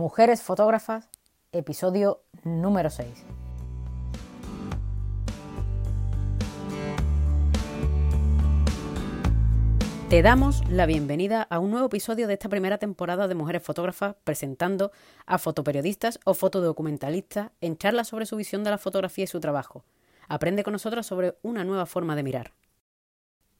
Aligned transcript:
Mujeres 0.00 0.40
Fotógrafas, 0.40 1.10
episodio 1.52 2.22
número 2.42 2.88
6. 2.88 3.06
Te 10.08 10.22
damos 10.22 10.66
la 10.70 10.86
bienvenida 10.86 11.42
a 11.42 11.58
un 11.58 11.70
nuevo 11.70 11.88
episodio 11.88 12.28
de 12.28 12.32
esta 12.32 12.48
primera 12.48 12.78
temporada 12.78 13.28
de 13.28 13.34
Mujeres 13.34 13.62
Fotógrafas 13.62 14.16
presentando 14.24 14.90
a 15.26 15.36
fotoperiodistas 15.36 16.18
o 16.24 16.32
fotodocumentalistas 16.32 17.50
en 17.60 17.76
charlas 17.76 18.08
sobre 18.08 18.24
su 18.24 18.36
visión 18.36 18.64
de 18.64 18.70
la 18.70 18.78
fotografía 18.78 19.24
y 19.24 19.26
su 19.26 19.38
trabajo. 19.38 19.84
Aprende 20.28 20.64
con 20.64 20.72
nosotros 20.72 21.04
sobre 21.04 21.36
una 21.42 21.62
nueva 21.62 21.84
forma 21.84 22.16
de 22.16 22.22
mirar. 22.22 22.52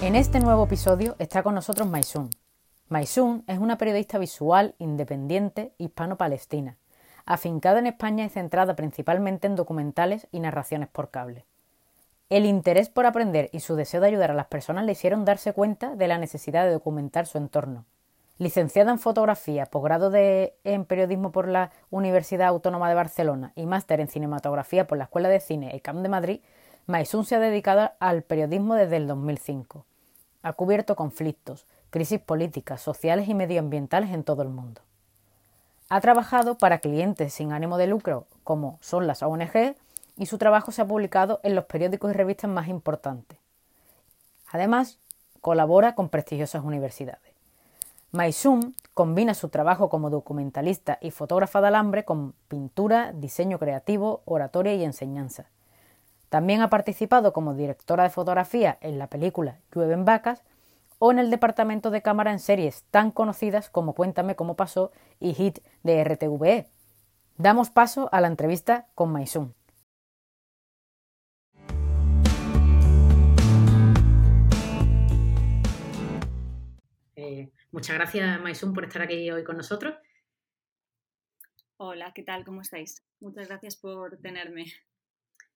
En 0.00 0.14
este 0.14 0.38
nuevo 0.38 0.64
episodio 0.64 1.16
está 1.18 1.42
con 1.42 1.56
nosotros 1.56 1.88
Maisun. 1.88 2.30
Maisun 2.88 3.42
es 3.48 3.58
una 3.58 3.78
periodista 3.78 4.16
visual 4.18 4.76
independiente 4.78 5.72
hispano-palestina, 5.76 6.76
afincada 7.26 7.80
en 7.80 7.88
España 7.88 8.24
y 8.24 8.28
centrada 8.28 8.76
principalmente 8.76 9.48
en 9.48 9.56
documentales 9.56 10.28
y 10.30 10.38
narraciones 10.38 10.88
por 10.88 11.10
cable. 11.10 11.46
El 12.30 12.46
interés 12.46 12.88
por 12.88 13.06
aprender 13.06 13.50
y 13.52 13.58
su 13.58 13.74
deseo 13.74 14.00
de 14.00 14.06
ayudar 14.06 14.30
a 14.30 14.34
las 14.34 14.46
personas 14.46 14.84
le 14.84 14.92
hicieron 14.92 15.24
darse 15.24 15.52
cuenta 15.52 15.96
de 15.96 16.06
la 16.06 16.18
necesidad 16.18 16.64
de 16.64 16.72
documentar 16.72 17.26
su 17.26 17.36
entorno. 17.36 17.84
Licenciada 18.38 18.92
en 18.92 19.00
fotografía, 19.00 19.66
posgrado 19.66 20.12
en 20.14 20.84
periodismo 20.84 21.32
por 21.32 21.48
la 21.48 21.72
Universidad 21.90 22.46
Autónoma 22.46 22.88
de 22.88 22.94
Barcelona 22.94 23.52
y 23.56 23.66
máster 23.66 23.98
en 23.98 24.06
cinematografía 24.06 24.86
por 24.86 24.96
la 24.96 25.04
Escuela 25.04 25.28
de 25.28 25.40
Cine 25.40 25.74
ECAM 25.74 26.04
de 26.04 26.08
Madrid, 26.08 26.40
Maisun 26.88 27.26
se 27.26 27.34
ha 27.36 27.38
dedicado 27.38 27.90
al 28.00 28.22
periodismo 28.22 28.74
desde 28.74 28.96
el 28.96 29.06
2005. 29.06 29.84
Ha 30.42 30.52
cubierto 30.54 30.96
conflictos, 30.96 31.66
crisis 31.90 32.18
políticas, 32.18 32.80
sociales 32.80 33.28
y 33.28 33.34
medioambientales 33.34 34.08
en 34.08 34.24
todo 34.24 34.40
el 34.40 34.48
mundo. 34.48 34.80
Ha 35.90 36.00
trabajado 36.00 36.56
para 36.56 36.78
clientes 36.78 37.34
sin 37.34 37.52
ánimo 37.52 37.76
de 37.76 37.88
lucro, 37.88 38.26
como 38.42 38.78
son 38.80 39.06
las 39.06 39.22
ONG, 39.22 39.76
y 40.16 40.24
su 40.24 40.38
trabajo 40.38 40.72
se 40.72 40.80
ha 40.80 40.86
publicado 40.86 41.40
en 41.42 41.54
los 41.54 41.66
periódicos 41.66 42.10
y 42.10 42.14
revistas 42.14 42.50
más 42.50 42.68
importantes. 42.68 43.38
Además, 44.50 44.98
colabora 45.42 45.94
con 45.94 46.08
prestigiosas 46.08 46.64
universidades. 46.64 47.34
Maisum 48.12 48.72
combina 48.94 49.34
su 49.34 49.50
trabajo 49.50 49.90
como 49.90 50.08
documentalista 50.08 50.96
y 51.02 51.10
fotógrafa 51.10 51.60
de 51.60 51.66
alambre 51.66 52.06
con 52.06 52.32
pintura, 52.48 53.12
diseño 53.12 53.58
creativo, 53.58 54.22
oratoria 54.24 54.74
y 54.74 54.84
enseñanza. 54.84 55.50
También 56.28 56.60
ha 56.60 56.68
participado 56.68 57.32
como 57.32 57.54
directora 57.54 58.04
de 58.04 58.10
fotografía 58.10 58.76
en 58.82 58.98
la 58.98 59.06
película 59.06 59.60
Llueven 59.72 60.04
vacas 60.04 60.44
o 60.98 61.10
en 61.10 61.18
el 61.18 61.30
departamento 61.30 61.90
de 61.90 62.02
cámara 62.02 62.32
en 62.32 62.38
series 62.38 62.84
tan 62.90 63.10
conocidas 63.12 63.70
como 63.70 63.94
Cuéntame 63.94 64.36
cómo 64.36 64.56
pasó 64.56 64.92
y 65.20 65.32
Hit 65.32 65.60
de 65.82 66.04
RTVE. 66.04 66.66
Damos 67.36 67.70
paso 67.70 68.08
a 68.12 68.20
la 68.20 68.28
entrevista 68.28 68.88
con 68.94 69.12
Maisun. 69.12 69.54
Eh, 77.16 77.50
muchas 77.70 77.96
gracias, 77.96 78.40
Maisun, 78.40 78.74
por 78.74 78.84
estar 78.84 79.02
aquí 79.02 79.30
hoy 79.30 79.44
con 79.44 79.56
nosotros. 79.56 79.94
Hola, 81.78 82.12
¿qué 82.12 82.22
tal? 82.22 82.44
¿Cómo 82.44 82.60
estáis? 82.60 83.04
Muchas 83.20 83.48
gracias 83.48 83.76
por 83.76 84.18
tenerme. 84.18 84.66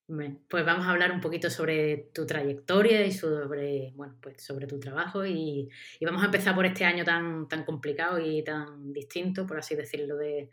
Pues 0.06 0.66
vamos 0.66 0.86
a 0.86 0.90
hablar 0.90 1.12
un 1.12 1.20
poquito 1.20 1.48
sobre 1.48 2.10
tu 2.12 2.26
trayectoria 2.26 3.06
y 3.06 3.12
sobre, 3.12 3.92
bueno, 3.94 4.18
pues 4.20 4.42
sobre 4.44 4.66
tu 4.66 4.78
trabajo 4.78 5.24
y, 5.24 5.70
vamos 6.02 6.22
a 6.22 6.26
empezar 6.26 6.54
por 6.54 6.66
este 6.66 6.84
año 6.84 7.04
tan, 7.04 7.48
tan 7.48 7.64
complicado 7.64 8.18
y 8.18 8.42
tan 8.42 8.92
distinto, 8.92 9.46
por 9.46 9.58
así 9.58 9.74
decirlo, 9.74 10.16
de, 10.16 10.50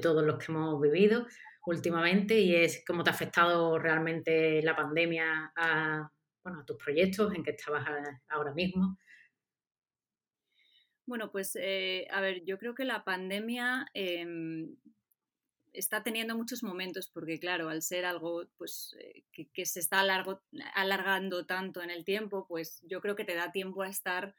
todos 0.00 0.24
los 0.24 0.38
que 0.38 0.52
hemos 0.52 0.80
vivido 0.80 1.26
últimamente 1.66 2.38
y 2.38 2.54
es 2.54 2.84
cómo 2.86 3.02
te 3.02 3.10
ha 3.10 3.12
afectado 3.14 3.78
realmente 3.78 4.62
la 4.62 4.76
pandemia 4.76 5.52
a, 5.56 6.08
bueno, 6.44 6.60
a 6.60 6.64
tus 6.64 6.76
proyectos, 6.76 7.34
en 7.34 7.42
que 7.42 7.50
estabas 7.52 7.84
ahora 8.28 8.52
mismo. 8.52 8.98
Bueno, 11.06 11.32
pues 11.32 11.56
eh, 11.60 12.06
a 12.10 12.20
ver, 12.20 12.44
yo 12.44 12.58
creo 12.58 12.74
que 12.74 12.84
la 12.84 13.04
pandemia 13.04 13.86
em, 13.94 14.76
está 15.72 16.02
teniendo 16.02 16.36
muchos 16.36 16.62
momentos 16.62 17.08
porque, 17.08 17.38
claro, 17.38 17.68
al 17.68 17.82
ser 17.82 18.04
algo 18.04 18.44
pues, 18.56 18.96
eh, 19.00 19.24
que, 19.32 19.66
se 19.66 19.80
está 19.80 20.00
alargando 20.74 21.46
tanto 21.46 21.82
en 21.82 21.90
el 21.90 22.04
tiempo, 22.04 22.46
pues 22.46 22.80
yo 22.82 23.00
creo 23.00 23.16
que 23.16 23.24
te 23.24 23.34
da 23.34 23.52
tiempo 23.52 23.82
a 23.82 23.88
estar 23.88 24.34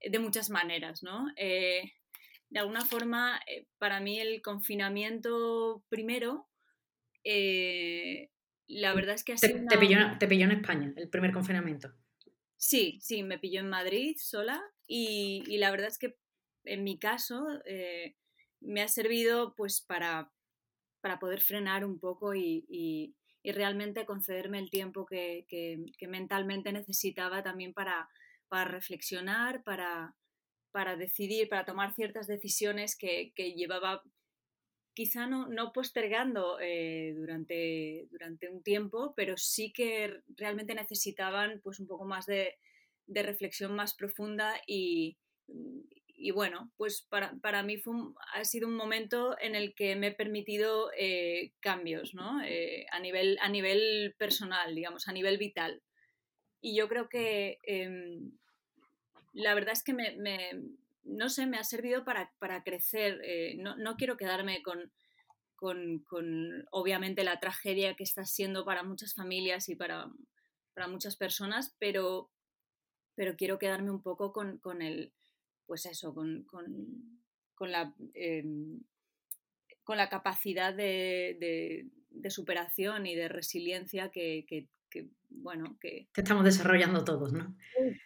de 0.00 0.18
muchas 0.18 0.50
maneras, 0.50 1.02
¿no? 1.02 1.28
Eh, 1.36 1.92
de 2.50 2.60
alguna 2.60 2.84
forma, 2.84 3.40
eh, 3.46 3.66
para 3.78 4.00
mí 4.00 4.20
el 4.20 4.42
confinamiento 4.42 5.82
primero, 5.88 6.48
la 8.66 8.94
verdad 8.94 9.14
es 9.14 9.24
que 9.24 9.32
ha 9.32 9.38
sido... 9.38 9.66
Te, 9.66 9.78
pilló, 9.78 9.98
te, 10.18 10.26
pilló, 10.26 10.44
en 10.44 10.52
España 10.52 10.92
el 10.96 11.08
primer 11.08 11.32
confinamiento? 11.32 11.92
Sí, 12.56 12.98
sí, 13.00 13.22
me 13.22 13.38
pilló 13.38 13.60
en 13.60 13.68
Madrid 13.68 14.16
sola 14.18 14.62
y, 14.86 15.42
y 15.46 15.56
la 15.56 15.70
verdad 15.70 15.88
es 15.88 15.98
que 15.98 16.16
en 16.64 16.84
mi 16.84 16.98
caso 16.98 17.46
me 18.60 18.82
ha 18.82 18.88
servido 18.88 19.54
pues 19.54 19.80
para 19.80 20.30
para 21.04 21.18
poder 21.18 21.42
frenar 21.42 21.84
un 21.84 21.98
poco 21.98 22.34
y, 22.34 23.14
realmente 23.44 24.06
concederme 24.06 24.58
el 24.58 24.70
tiempo 24.70 25.04
que, 25.04 25.44
mentalmente 26.08 26.72
necesitaba 26.72 27.42
también 27.42 27.74
para, 27.74 28.08
reflexionar, 28.50 29.62
para, 29.64 30.96
decidir, 30.96 31.50
para 31.50 31.66
tomar 31.66 31.92
ciertas 31.92 32.26
decisiones 32.26 32.96
que, 32.96 33.34
llevaba 33.36 34.02
quizá 34.94 35.26
no, 35.26 35.72
postergando 35.74 36.58
eh, 36.58 37.12
durante, 37.14 38.08
un 38.50 38.62
tiempo, 38.62 39.12
pero 39.14 39.36
sí 39.36 39.74
que 39.74 40.22
realmente 40.38 40.74
necesitaban 40.74 41.60
pues 41.62 41.80
un 41.80 41.86
poco 41.86 42.06
más 42.06 42.24
de 42.24 42.56
reflexión 43.06 43.76
más 43.76 43.92
profunda 43.94 44.54
y, 44.66 45.18
y 46.24 46.30
bueno, 46.30 46.72
pues 46.78 47.06
para, 47.10 47.62
mí 47.62 47.76
fue 47.76 47.92
ha 48.32 48.46
sido 48.46 48.66
un 48.66 48.76
momento 48.76 49.36
en 49.38 49.54
el 49.54 49.74
que 49.74 49.94
me 49.94 50.06
he 50.06 50.12
permitido 50.12 50.90
eh, 50.96 51.52
cambios, 51.60 52.14
¿no? 52.14 52.42
Eh, 52.42 52.86
a, 52.92 52.98
nivel, 52.98 53.36
a 53.42 53.50
nivel 53.50 54.14
personal, 54.16 54.74
digamos, 54.74 55.06
a 55.06 55.12
nivel 55.12 55.36
vital. 55.36 55.82
Y 56.62 56.74
yo 56.74 56.88
creo 56.88 57.10
que 57.10 57.58
em, 57.64 58.32
la 59.34 59.52
verdad 59.52 59.74
es 59.74 59.84
que 59.84 59.92
me, 59.92 60.16
no 61.02 61.28
sé, 61.28 61.44
me 61.44 61.58
ha 61.58 61.64
servido 61.64 62.06
para, 62.06 62.32
crecer. 62.64 63.20
Eh, 63.22 63.56
no, 63.58 63.96
quiero 63.98 64.16
quedarme 64.16 64.62
con, 64.62 64.94
con, 65.56 66.66
obviamente, 66.70 67.22
la 67.22 67.38
tragedia 67.38 67.96
que 67.96 68.04
está 68.04 68.24
siendo 68.24 68.64
para 68.64 68.82
muchas 68.82 69.12
familias 69.12 69.68
y 69.68 69.76
para, 69.76 70.10
para 70.72 70.88
muchas 70.88 71.16
personas, 71.16 71.76
pero, 71.78 72.30
pero 73.14 73.36
quiero 73.36 73.58
quedarme 73.58 73.90
un 73.90 74.02
poco 74.02 74.32
con, 74.32 74.56
con 74.56 74.80
el 74.80 75.12
pues 75.66 75.86
eso, 75.86 76.14
con, 76.14 76.46
la, 77.60 77.94
em, 78.14 78.80
con 79.82 79.96
la 79.96 80.08
capacidad 80.08 80.74
de, 80.74 81.88
superación 82.28 83.06
y 83.06 83.14
de 83.14 83.28
resiliencia 83.28 84.10
que, 84.10 84.68
bueno, 85.30 85.76
que... 85.80 86.08
estamos 86.14 86.44
desarrollando 86.44 87.04
todos, 87.04 87.32
¿no? 87.32 87.56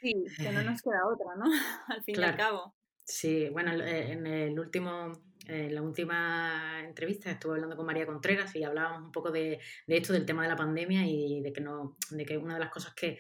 Sí, 0.01 0.15
que 0.37 0.51
no 0.51 0.63
nos 0.63 0.83
queda 0.83 1.07
otra, 1.07 1.37
¿no? 1.37 1.45
Al 1.89 2.03
fin 2.03 2.17
y 2.19 2.23
al 2.23 2.37
cabo. 2.37 2.75
Sí, 3.05 3.49
bueno, 3.51 3.73
eh, 3.73 4.13
en 4.13 4.27
el 4.27 4.59
último, 4.59 5.13
en 5.47 5.75
la 5.75 5.81
última 5.81 6.83
entrevista 6.85 7.31
estuve 7.31 7.55
hablando 7.55 7.75
con 7.75 7.87
María 7.87 8.05
Contreras 8.05 8.55
y 8.55 8.63
hablábamos 8.65 9.03
un 9.03 9.13
poco 9.13 9.31
de, 9.31 9.61
esto, 9.87 10.13
del 10.13 10.27
tema 10.27 10.43
de 10.43 10.51
la 10.51 10.57
pandemia 10.57 11.07
y 11.07 11.41
de 11.41 11.53
que 11.53 11.63
no, 11.63 11.97
de 12.11 12.27
que 12.27 12.37
una 12.37 12.55
de 12.55 12.61
las 12.61 12.71
cosas 12.71 12.95
que, 12.95 13.19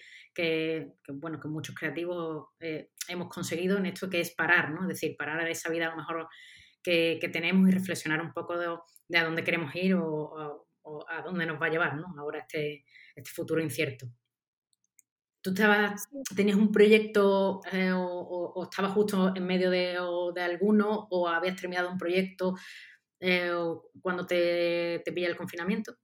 bueno, 1.15 1.41
que 1.41 1.49
muchos 1.49 1.75
creativos 1.75 2.49
eh, 2.61 2.91
hemos 3.09 3.29
conseguido 3.29 3.79
en 3.79 3.87
esto 3.87 4.09
que 4.09 4.21
es 4.21 4.35
parar, 4.35 4.71
¿no? 4.71 4.83
Es 4.83 4.89
decir, 4.89 5.17
parar 5.17 5.41
a 5.41 5.51
esa 5.51 5.71
vida 5.71 5.87
a 5.87 5.91
lo 5.91 5.97
mejor 5.97 6.29
que, 6.83 7.19
tenemos 7.33 7.69
y 7.69 7.73
reflexionar 7.73 8.21
un 8.21 8.33
poco 8.33 8.57
de, 8.57 9.19
a 9.19 9.25
dónde 9.25 9.45
queremos 9.45 9.75
ir 9.75 9.95
o, 9.95 10.67
a 11.09 11.23
dónde 11.23 11.45
nos 11.45 11.61
va 11.61 11.67
a 11.67 11.71
llevar, 11.71 11.97
¿no? 11.97 12.07
Ahora 12.19 12.41
este, 12.41 12.85
este 13.15 13.31
futuro 13.31 13.61
incierto. 13.61 14.07
¿Tú 15.43 15.51
estabas, 15.51 16.09
tenías 16.35 16.57
un 16.57 16.73
proyecto 16.73 17.61
eh, 17.73 17.93
o, 17.95 18.63
estabas 18.65 18.93
justo 18.93 19.35
en 19.37 19.47
medio 19.47 19.71
de, 19.71 19.97
alguno 20.41 21.07
o 21.11 21.29
habías 21.29 21.57
terminado 21.57 21.91
un 21.91 21.99
proyecto? 21.99 22.55
eh, 23.21 23.53
cuando 24.01 24.27
te, 24.27 25.03
te 25.05 25.13
pilla 25.13 25.29
el 25.29 25.37
confinamiento? 25.37 25.97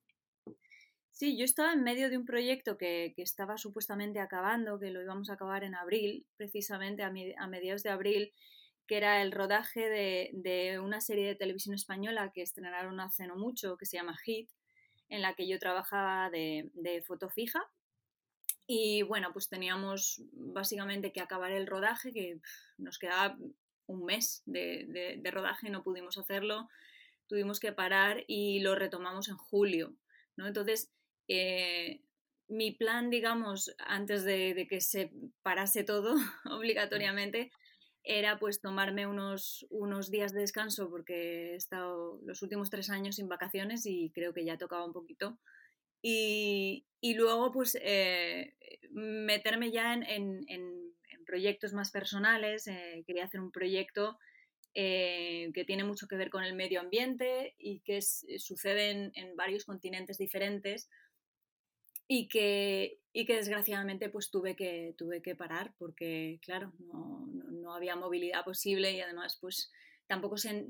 Sí, 1.25 1.39
yo 1.39 1.47
estaba 1.47 1.73
en 1.73 1.83
medio 1.83 2.11
de 2.11 2.19
un 2.19 2.27
proyecto 2.27 2.77
que, 2.77 3.15
estaba 3.17 3.57
supuestamente 3.57 4.21
acabando, 4.21 4.79
que 4.79 4.91
lo 4.91 5.01
íbamos 5.01 5.31
a 5.31 5.33
acabar 5.33 5.65
en 5.65 5.75
abril, 5.75 6.27
precisamente 6.37 7.03
a, 7.03 7.11
mediados 7.11 7.83
de 7.83 7.89
abril, 7.89 8.35
que 8.87 8.99
era 8.99 9.23
el 9.23 9.33
rodaje 9.33 9.89
de, 9.89 10.79
una 10.81 11.01
serie 11.01 11.27
de 11.27 11.35
televisión 11.35 11.75
española 11.75 12.31
que 12.35 12.43
estrenaron 12.43 13.01
hace 13.01 13.27
no 13.27 13.37
mucho, 13.37 13.79
que 13.79 13.87
se 13.87 13.97
llama 13.97 14.19
Hit, 14.19 14.51
en 15.09 15.23
la 15.23 15.33
que 15.33 15.49
yo 15.49 15.59
trabajaba 15.59 16.29
de, 16.29 17.03
foto 17.07 17.31
fija. 17.31 17.63
Y 18.67 19.01
bueno, 19.01 19.33
pues 19.33 19.49
teníamos 19.49 20.21
básicamente 20.33 21.11
que 21.11 21.23
acabar 21.23 21.53
el 21.53 21.67
rodaje, 21.67 22.13
que 22.13 22.39
nos 22.77 22.99
quedaba 22.99 23.39
un 23.87 24.05
mes 24.05 24.43
de, 24.45 25.17
de 25.23 25.31
rodaje, 25.31 25.71
no 25.71 25.83
pudimos 25.83 26.19
hacerlo, 26.19 26.69
tuvimos 27.29 27.61
que 27.61 27.73
parar 27.73 28.25
y 28.27 28.61
lo 28.61 28.75
retomamos 28.75 29.31
en 29.31 29.39
julio. 29.39 29.97
¿no? 30.37 30.47
Entonces, 30.47 30.91
eh, 31.29 32.01
mi 32.49 32.73
plan, 32.73 33.11
digamos, 33.11 33.75
antes 33.79 34.25
de, 34.25 34.67
que 34.69 34.81
se 34.81 35.11
parase 35.43 35.85
todo 35.85 36.15
obligatoriamente, 36.51 37.51
era 38.03 38.39
pues 38.39 38.61
tomarme 38.61 39.07
unos, 39.07 39.67
unos 39.71 40.11
días 40.11 40.35
de 40.35 40.41
descanso 40.41 40.91
porque 40.91 41.53
he 41.53 41.55
estado 41.57 42.21
los 42.25 42.43
últimos 42.43 42.69
tres 42.69 42.91
años 42.91 43.17
sin 43.17 43.29
vacaciones 43.29 43.87
y 43.87 44.11
creo 44.15 44.35
que 44.35 44.45
ya 44.45 44.59
tocaba 44.59 44.85
un 44.85 44.93
poquito. 44.93 45.39
Y, 46.03 46.85
luego 47.17 47.51
pues 47.51 47.79
eh, 47.81 48.55
meterme 48.91 49.71
ya 49.71 49.95
en, 49.95 50.45
proyectos 51.27 51.73
más 51.73 51.91
personales. 51.91 52.67
Eh, 52.67 53.03
quería 53.07 53.25
hacer 53.25 53.41
un 53.41 53.51
proyecto 53.51 54.19
que 54.75 55.65
tiene 55.67 55.85
mucho 55.85 56.07
que 56.09 56.17
ver 56.17 56.31
con 56.31 56.45
el 56.45 56.55
medio 56.55 56.81
ambiente 56.81 57.55
y 57.59 57.81
que 57.81 58.03
sucede 58.03 59.13
en 59.15 59.37
varios 59.37 59.65
continentes 59.65 60.19
diferentes 60.19 60.91
y 62.07 62.29
que, 62.29 63.01
y 63.13 63.25
que 63.27 63.37
desgraciadamente 63.37 64.09
pues 64.09 64.31
tuve 64.31 64.57
que, 64.57 64.95
tuve 64.99 65.23
que 65.23 65.35
parar 65.35 65.75
porque, 65.79 66.39
claro, 66.43 66.73
no, 66.79 67.27
no, 67.51 67.75
había 67.75 67.97
movilidad 67.97 68.45
posible 68.45 68.93
y 68.93 69.01
además 69.01 69.39
pues 69.41 69.73
tampoco 70.07 70.37
se, 70.37 70.67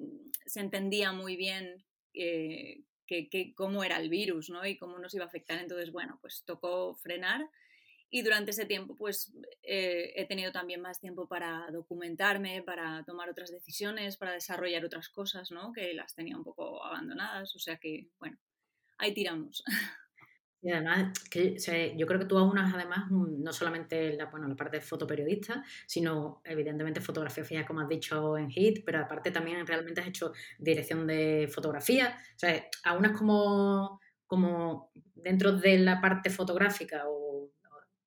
se 0.47 0.61
entendía 0.61 1.13
muy 1.13 1.37
bien 1.37 1.85
eh, 2.15 2.85
que, 3.07 3.53
cómo 3.55 3.85
era 3.85 3.99
el 3.99 4.09
virus 4.09 4.49
¿no? 4.51 4.65
y 4.65 4.77
cómo 4.77 4.99
nos 4.99 5.15
iba 5.15 5.25
a 5.25 5.29
afectar. 5.29 5.59
Entonces, 5.59 5.91
bueno, 5.91 6.19
pues 6.21 6.45
tocó 6.45 6.95
frenar 6.97 7.49
y 8.11 8.23
durante 8.23 8.53
ese 8.53 8.65
tiempo 8.65 8.97
pues 8.97 9.33
eh, 9.63 10.13
he 10.15 10.27
tenido 10.27 10.53
también 10.53 10.81
más 10.81 11.01
tiempo 11.01 11.27
para 11.27 11.67
documentarme, 11.73 12.63
para 12.63 13.03
tomar 13.05 13.29
otras 13.29 13.51
decisiones, 13.51 14.17
para 14.17 14.33
desarrollar 14.33 14.85
otras 14.85 15.09
cosas, 15.09 15.51
¿no? 15.51 15.73
Que 15.73 15.95
las 15.95 16.15
tenía 16.15 16.37
un 16.37 16.45
poco 16.45 16.85
abandonadas. 16.85 17.57
O 17.57 17.59
sea 17.59 17.77
que, 17.79 18.07
bueno, 18.21 18.39
ahí 18.99 19.13
tiramos. 19.13 19.65
Y 20.65 20.71
además, 20.71 21.13
yo 21.95 22.07
creo 22.07 22.19
que 22.19 22.25
tú 22.25 22.39
aunas 22.39 22.73
además 22.75 23.11
no 23.11 23.53
solamente 23.53 24.15
la, 24.15 24.31
bueno, 24.31 24.49
la 24.49 24.57
parte 24.57 24.79
de 24.79 24.81
fotoperiodista, 24.81 25.63
sino 25.87 26.41
evidentemente 26.43 27.03
fotografía 27.03 27.45
fija, 27.45 27.67
como 27.67 27.81
has 27.81 27.89
dicho 27.89 28.39
en 28.39 28.49
HIT, 28.51 28.83
pero 28.83 29.01
aparte 29.01 29.31
también 29.31 29.67
realmente 29.67 30.01
has 30.01 30.07
hecho 30.07 30.33
dirección 30.59 31.07
de 31.07 31.51
fotografía. 31.53 32.17
O 32.35 32.39
sea, 32.39 32.65
aunas 32.85 33.13
como, 33.13 34.01
como 34.27 34.91
dentro 35.15 35.53
de 35.53 35.81
la 35.81 36.01
parte 36.01 36.31
fotográfica 36.31 37.03
o, 37.09 37.51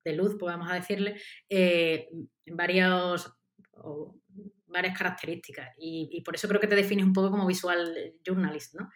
de 0.04 0.16
luz, 0.16 0.34
podemos 0.34 0.68
decirle, 0.72 1.14
eh, 1.48 2.08
varios, 2.44 3.32
varias 4.66 4.98
características. 4.98 5.76
Y 5.78 6.20
por 6.22 6.34
eso 6.34 6.48
creo 6.48 6.60
que 6.60 6.66
te 6.66 6.74
defines 6.74 7.06
un 7.06 7.12
poco 7.12 7.30
como 7.30 7.46
visual 7.46 8.16
journalist, 8.26 8.74
¿no? 8.74 8.90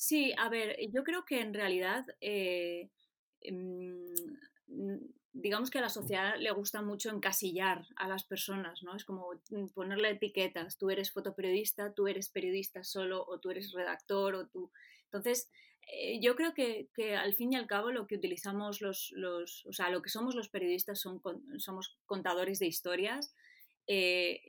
Sí, 0.00 0.32
a 0.38 0.48
ver, 0.48 0.76
yo 0.92 1.02
creo 1.02 1.24
que 1.24 1.40
en 1.40 1.52
realidad, 1.52 2.06
eh, 2.20 2.88
mm, 3.50 4.14
digamos 5.32 5.70
que 5.70 5.78
a 5.78 5.82
la 5.82 5.88
sociedad 5.88 6.36
le 6.38 6.52
gusta 6.52 6.82
mucho 6.82 7.10
encasillar 7.10 7.84
a 7.96 8.06
las 8.06 8.22
personas, 8.22 8.84
¿no? 8.84 8.94
Es 8.94 9.04
como 9.04 9.32
mm, 9.50 9.66
ponerle 9.74 10.10
etiquetas, 10.10 10.78
tú 10.78 10.90
eres 10.90 11.10
fotoperiodista, 11.10 11.92
tú 11.94 12.06
eres 12.06 12.28
periodista 12.28 12.84
solo, 12.84 13.24
o 13.26 13.40
tú 13.40 13.50
eres 13.50 13.72
redactor, 13.72 14.36
o 14.36 14.46
tú... 14.46 14.70
Entonces, 15.06 15.50
eh, 15.92 16.20
yo 16.22 16.36
creo 16.36 16.54
que, 16.54 16.88
al 17.16 17.34
fin 17.34 17.52
y 17.54 17.56
al 17.56 17.66
cabo 17.66 17.90
lo 17.90 18.06
que 18.06 18.14
utilizamos 18.14 18.80
los, 18.80 19.10
los 19.16 19.66
o 19.66 19.72
sea, 19.72 19.90
lo 19.90 20.00
que 20.00 20.10
somos 20.10 20.36
los 20.36 20.48
periodistas 20.48 21.00
son, 21.00 21.20
somos 21.58 21.96
contadores 22.06 22.60
de 22.60 22.66
historias, 22.68 23.34
eh, 23.88 24.40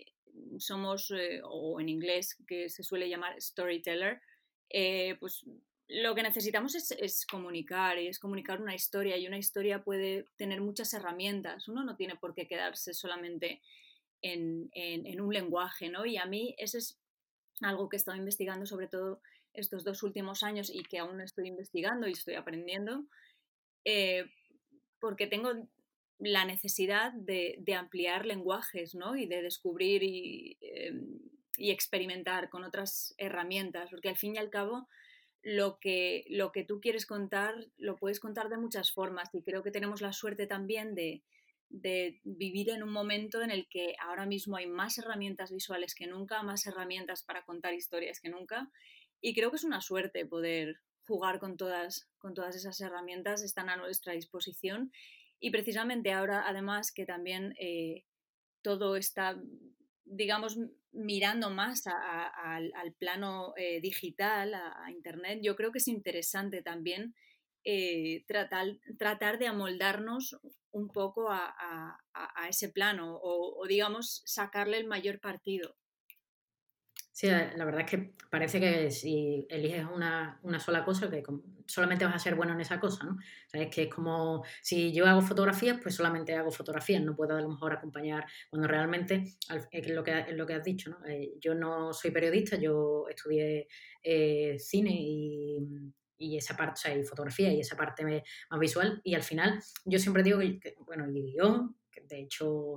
somos, 0.59 1.11
o 1.43 1.81
en 1.81 1.89
inglés 1.89 2.37
que 2.47 2.69
se 2.69 2.83
suele 2.83 3.09
llamar 3.09 3.41
storyteller, 3.41 4.21
eh, 4.69 5.17
pues 5.19 5.45
lo 5.89 6.13
que 6.13 6.21
necesitamos 6.21 6.75
es, 6.75 7.25
comunicar, 7.25 7.97
y 7.97 8.07
es 8.07 8.19
comunicar 8.19 8.61
una 8.61 8.75
historia, 8.75 9.17
y 9.17 9.27
una 9.27 9.39
historia 9.39 9.83
puede 9.83 10.25
tener 10.37 10.61
muchas 10.61 10.93
herramientas. 10.93 11.67
Uno 11.67 11.83
no 11.83 11.95
tiene 11.95 12.15
por 12.15 12.35
qué 12.35 12.47
quedarse 12.47 12.93
solamente 12.93 13.59
en, 14.21 14.69
un 15.19 15.33
lenguaje, 15.33 15.89
¿no? 15.89 16.05
Y 16.05 16.17
a 16.17 16.25
mí 16.25 16.53
eso 16.59 16.77
es 16.77 16.99
algo 17.61 17.89
que 17.89 17.95
he 17.95 17.97
estado 17.97 18.17
investigando 18.17 18.67
sobre 18.67 18.87
todo 18.87 19.19
estos 19.53 19.83
dos 19.83 20.03
últimos 20.03 20.43
años 20.43 20.69
y 20.71 20.83
que 20.83 20.99
aún 20.99 21.21
estoy 21.21 21.47
investigando 21.47 22.07
y 22.07 22.11
estoy 22.11 22.35
aprendiendo, 22.35 23.05
eh, 23.83 24.25
porque 24.99 25.25
tengo 25.25 25.53
la 26.19 26.45
necesidad 26.45 27.13
de, 27.13 27.63
ampliar 27.75 28.27
lenguajes, 28.27 28.93
¿no? 28.93 29.15
Y 29.15 29.25
de 29.25 29.41
descubrir 29.41 30.03
y... 30.03 30.55
Em, 30.61 31.19
y 31.59 31.71
experimentar 31.71 32.49
con 32.49 32.63
otras 32.63 33.13
herramientas, 33.17 33.89
porque 33.89 34.07
al 34.07 34.15
fin 34.15 34.35
y 34.35 34.37
al 34.37 34.49
cabo 34.49 34.87
lo 35.43 35.77
que, 35.79 36.23
lo 36.29 36.53
que 36.53 36.63
tú 36.63 36.79
quieres 36.79 37.05
contar 37.05 37.53
lo 37.77 37.97
puedes 37.97 38.21
contar 38.21 38.47
de 38.49 38.57
muchas 38.57 38.91
formas 38.93 39.29
y 39.33 39.43
creo 39.43 39.61
que 39.61 39.71
tenemos 39.71 40.01
la 40.01 40.13
suerte 40.13 40.47
también 40.47 40.95
de, 40.95 41.21
de 41.69 42.21
vivir 42.23 42.69
en 42.69 42.81
un 42.81 42.91
momento 42.91 43.41
en 43.41 43.51
el 43.51 43.67
que 43.67 43.95
ahora 44.01 44.25
mismo 44.25 44.55
hay 44.55 44.67
más 44.67 44.97
herramientas 44.97 45.51
visuales 45.51 45.95
que 45.95 46.07
nunca, 46.07 46.43
más 46.43 46.65
herramientas 46.65 47.23
para 47.23 47.43
contar 47.43 47.73
historias 47.73 48.21
que 48.21 48.29
nunca 48.29 48.71
y 49.19 49.33
creo 49.33 49.49
que 49.49 49.57
es 49.57 49.65
una 49.65 49.81
suerte 49.81 50.25
poder 50.25 50.79
jugar 51.05 51.39
con 51.39 51.57
todas, 51.57 52.09
con 52.19 52.33
todas 52.33 52.55
esas 52.55 52.79
herramientas, 52.79 53.43
están 53.43 53.69
a 53.69 53.75
nuestra 53.75 54.13
disposición 54.13 54.93
y 55.41 55.51
precisamente 55.51 56.13
ahora 56.13 56.47
además 56.47 56.93
que 56.93 57.05
también 57.05 57.53
eh, 57.59 58.05
todo 58.61 58.95
está 58.95 59.37
digamos, 60.09 60.57
mirando 60.91 61.49
más 61.49 61.83
al 61.87 62.93
plano 62.97 63.53
eh, 63.57 63.79
digital, 63.81 64.53
a, 64.53 64.91
Internet, 64.91 65.39
yo 65.41 65.55
creo 65.55 65.71
que 65.71 65.79
es 65.79 65.87
interesante 65.87 66.61
también 66.61 67.15
eh, 67.63 68.23
tratar, 68.27 68.67
tratar, 68.97 69.37
de 69.37 69.47
amoldarnos 69.47 70.37
un 70.71 70.89
poco 70.89 71.29
a, 71.29 71.97
ese 72.49 72.69
plano 72.69 73.19
o, 73.21 73.65
digamos, 73.67 74.23
sacarle 74.25 74.77
el 74.77 74.87
mayor 74.87 75.19
partido. 75.19 75.75
Sí, 77.19 77.27
la 77.27 77.65
verdad 77.65 77.81
es 77.81 77.91
que 77.91 78.13
parece 78.29 78.61
que 78.61 78.91
si 78.91 79.45
eliges 79.49 79.85
una, 79.93 80.39
sola 80.57 80.85
cosa, 80.85 81.09
que 81.09 81.21
solamente 81.65 82.05
vas 82.05 82.15
a 82.15 82.19
ser 82.19 82.35
bueno 82.35 82.53
en 82.53 82.61
esa 82.61 82.79
cosa, 82.79 83.03
¿no? 83.03 83.17
O 83.17 83.69
que 83.69 83.83
es 83.83 83.93
como 83.93 84.45
si 84.61 84.93
yo 84.93 85.05
hago 85.05 85.21
fotografías, 85.21 85.77
pues 85.83 85.95
solamente 85.95 86.33
hago 86.33 86.49
fotografías, 86.49 87.03
no 87.03 87.17
puedo 87.17 87.35
a 87.35 87.41
lo 87.41 87.49
mejor 87.49 87.73
acompañar, 87.73 88.25
cuando 88.49 88.69
realmente, 88.69 89.35
es 89.69 89.89
lo 89.89 90.01
que, 90.01 90.17
es 90.29 90.37
lo 90.37 90.47
que 90.47 90.53
has 90.53 90.63
dicho, 90.63 90.91
¿no? 90.91 91.05
Eh, 91.07 91.33
yo 91.41 91.53
no 91.53 91.91
soy 91.91 92.11
periodista, 92.11 92.55
yo 92.55 93.05
estudié 93.09 93.67
eh, 94.01 94.55
cine 94.57 94.95
y, 94.97 96.37
esa 96.37 96.55
parte, 96.55 96.73
o 96.73 96.81
sea, 96.81 96.95
y 96.95 97.03
fotografía 97.03 97.51
y 97.51 97.59
esa 97.59 97.75
parte 97.75 98.23
más 98.49 98.59
visual, 98.61 99.01
y 99.03 99.13
al 99.15 99.23
final 99.23 99.61
yo 99.83 99.99
siempre 99.99 100.23
digo 100.23 100.39
que, 100.39 100.77
bueno, 100.85 101.03
el 101.03 101.13
guion, 101.13 101.75
de 102.07 102.21
hecho, 102.21 102.75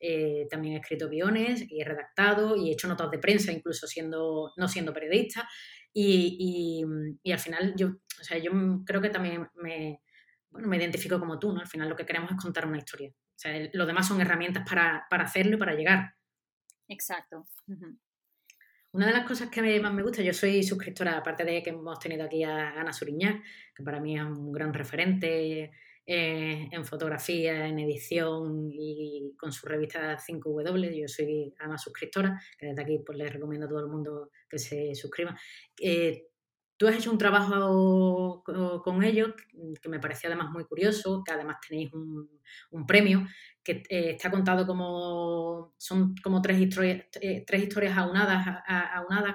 eh, 0.00 0.46
también 0.50 0.74
he 0.74 0.78
escrito 0.78 1.08
guiones 1.08 1.64
y 1.68 1.80
he 1.80 1.84
redactado 1.84 2.56
y 2.56 2.70
he 2.70 2.72
hecho 2.72 2.88
notas 2.88 3.10
de 3.10 3.18
prensa, 3.18 3.52
incluso 3.52 3.86
siendo, 3.86 4.52
no 4.56 4.68
siendo 4.68 4.92
periodista. 4.92 5.48
Y, 5.92 6.84
al 7.30 7.38
final 7.38 7.74
yo, 7.76 7.88
o 7.88 8.24
sea, 8.24 8.38
yo 8.38 8.52
creo 8.84 9.00
que 9.00 9.10
también 9.10 9.48
me, 9.56 10.00
bueno, 10.50 10.68
me 10.68 10.76
identifico 10.76 11.18
como 11.18 11.38
tú, 11.38 11.52
¿no? 11.52 11.60
Al 11.60 11.66
final 11.66 11.88
lo 11.88 11.96
que 11.96 12.06
queremos 12.06 12.30
es 12.30 12.36
contar 12.36 12.66
una 12.66 12.78
historia. 12.78 13.10
O 13.10 13.38
sea, 13.38 13.52
lo 13.72 13.86
demás 13.86 14.06
son 14.06 14.20
herramientas 14.20 14.64
para, 14.68 15.06
hacerlo 15.10 15.56
y 15.56 15.58
para 15.58 15.74
llegar. 15.74 16.14
Exacto. 16.88 17.46
Una 18.92 19.06
de 19.06 19.12
las 19.12 19.26
cosas 19.26 19.48
que 19.48 19.80
más 19.80 19.92
me 19.92 20.02
gusta, 20.02 20.22
yo 20.22 20.32
soy 20.32 20.62
suscriptora, 20.62 21.16
aparte 21.16 21.44
de 21.44 21.62
que 21.62 21.70
hemos 21.70 21.98
tenido 21.98 22.24
aquí 22.24 22.42
a 22.42 22.72
Ana 22.72 22.92
Suriñac, 22.92 23.42
que 23.74 23.82
para 23.82 24.00
mí 24.00 24.18
es 24.18 24.24
un 24.24 24.52
gran 24.52 24.74
referente 24.74 25.70
eh, 26.12 26.68
en 26.72 26.84
fotografía, 26.84 27.66
en 27.68 27.78
edición 27.78 28.68
y 28.72 29.34
con 29.38 29.52
su 29.52 29.66
revista 29.66 30.18
5W. 30.18 31.00
Yo 31.00 31.06
soy 31.06 31.54
además 31.58 31.82
suscriptora, 31.82 32.40
que 32.58 32.66
desde 32.66 32.82
aquí 32.82 32.98
pues, 33.04 33.16
les 33.16 33.32
recomiendo 33.32 33.66
a 33.66 33.68
todo 33.68 33.80
el 33.80 33.86
mundo 33.86 34.30
que 34.48 34.58
se 34.58 34.94
suscriba. 34.94 35.38
Eh, 35.80 36.30
Tú 36.80 36.88
has 36.88 36.96
hecho 36.96 37.12
un 37.12 37.18
trabajo 37.18 38.42
con 38.42 39.04
ellos 39.04 39.34
que 39.82 39.88
me 39.90 40.00
pareció 40.00 40.30
además 40.30 40.50
muy 40.50 40.64
curioso, 40.64 41.22
que 41.22 41.30
además 41.30 41.58
tenéis 41.68 41.92
un, 41.92 42.86
premio, 42.86 43.26
que 43.62 43.82
eh, 43.90 44.12
está 44.12 44.30
contado 44.30 44.66
como, 44.66 45.74
son 45.76 46.14
como 46.22 46.40
tres 46.40 46.58
historias, 46.58 47.04
eh, 47.20 47.44
aunadas. 47.94 48.62
aunadas 48.94 49.34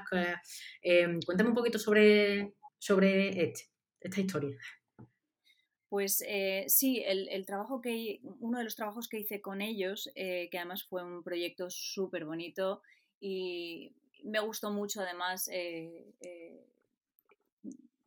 eh, 0.82 1.20
cuéntame 1.24 1.50
un 1.50 1.56
poquito 1.56 1.78
sobre, 1.78 2.56
sobre 2.80 3.44
este, 3.44 3.70
esta 4.00 4.22
historia. 4.22 4.58
Pues 5.96 6.22
eh, 6.28 6.66
sí, 6.68 7.02
el, 7.06 7.46
trabajo 7.46 7.80
que, 7.80 8.20
uno 8.42 8.58
de 8.58 8.66
los 8.66 8.76
trabajos 8.76 9.08
que 9.08 9.20
hice 9.20 9.40
con 9.40 9.62
ellos, 9.62 10.12
eh, 10.16 10.50
que 10.52 10.58
además 10.58 10.84
fue 10.84 11.02
un 11.02 11.24
proyecto 11.24 11.70
súper 11.70 12.26
bonito 12.26 12.82
y 13.22 13.94
me 14.22 14.42
gustó 14.42 14.72
mucho 14.72 15.00
además, 15.00 15.50
eh, 15.54 16.04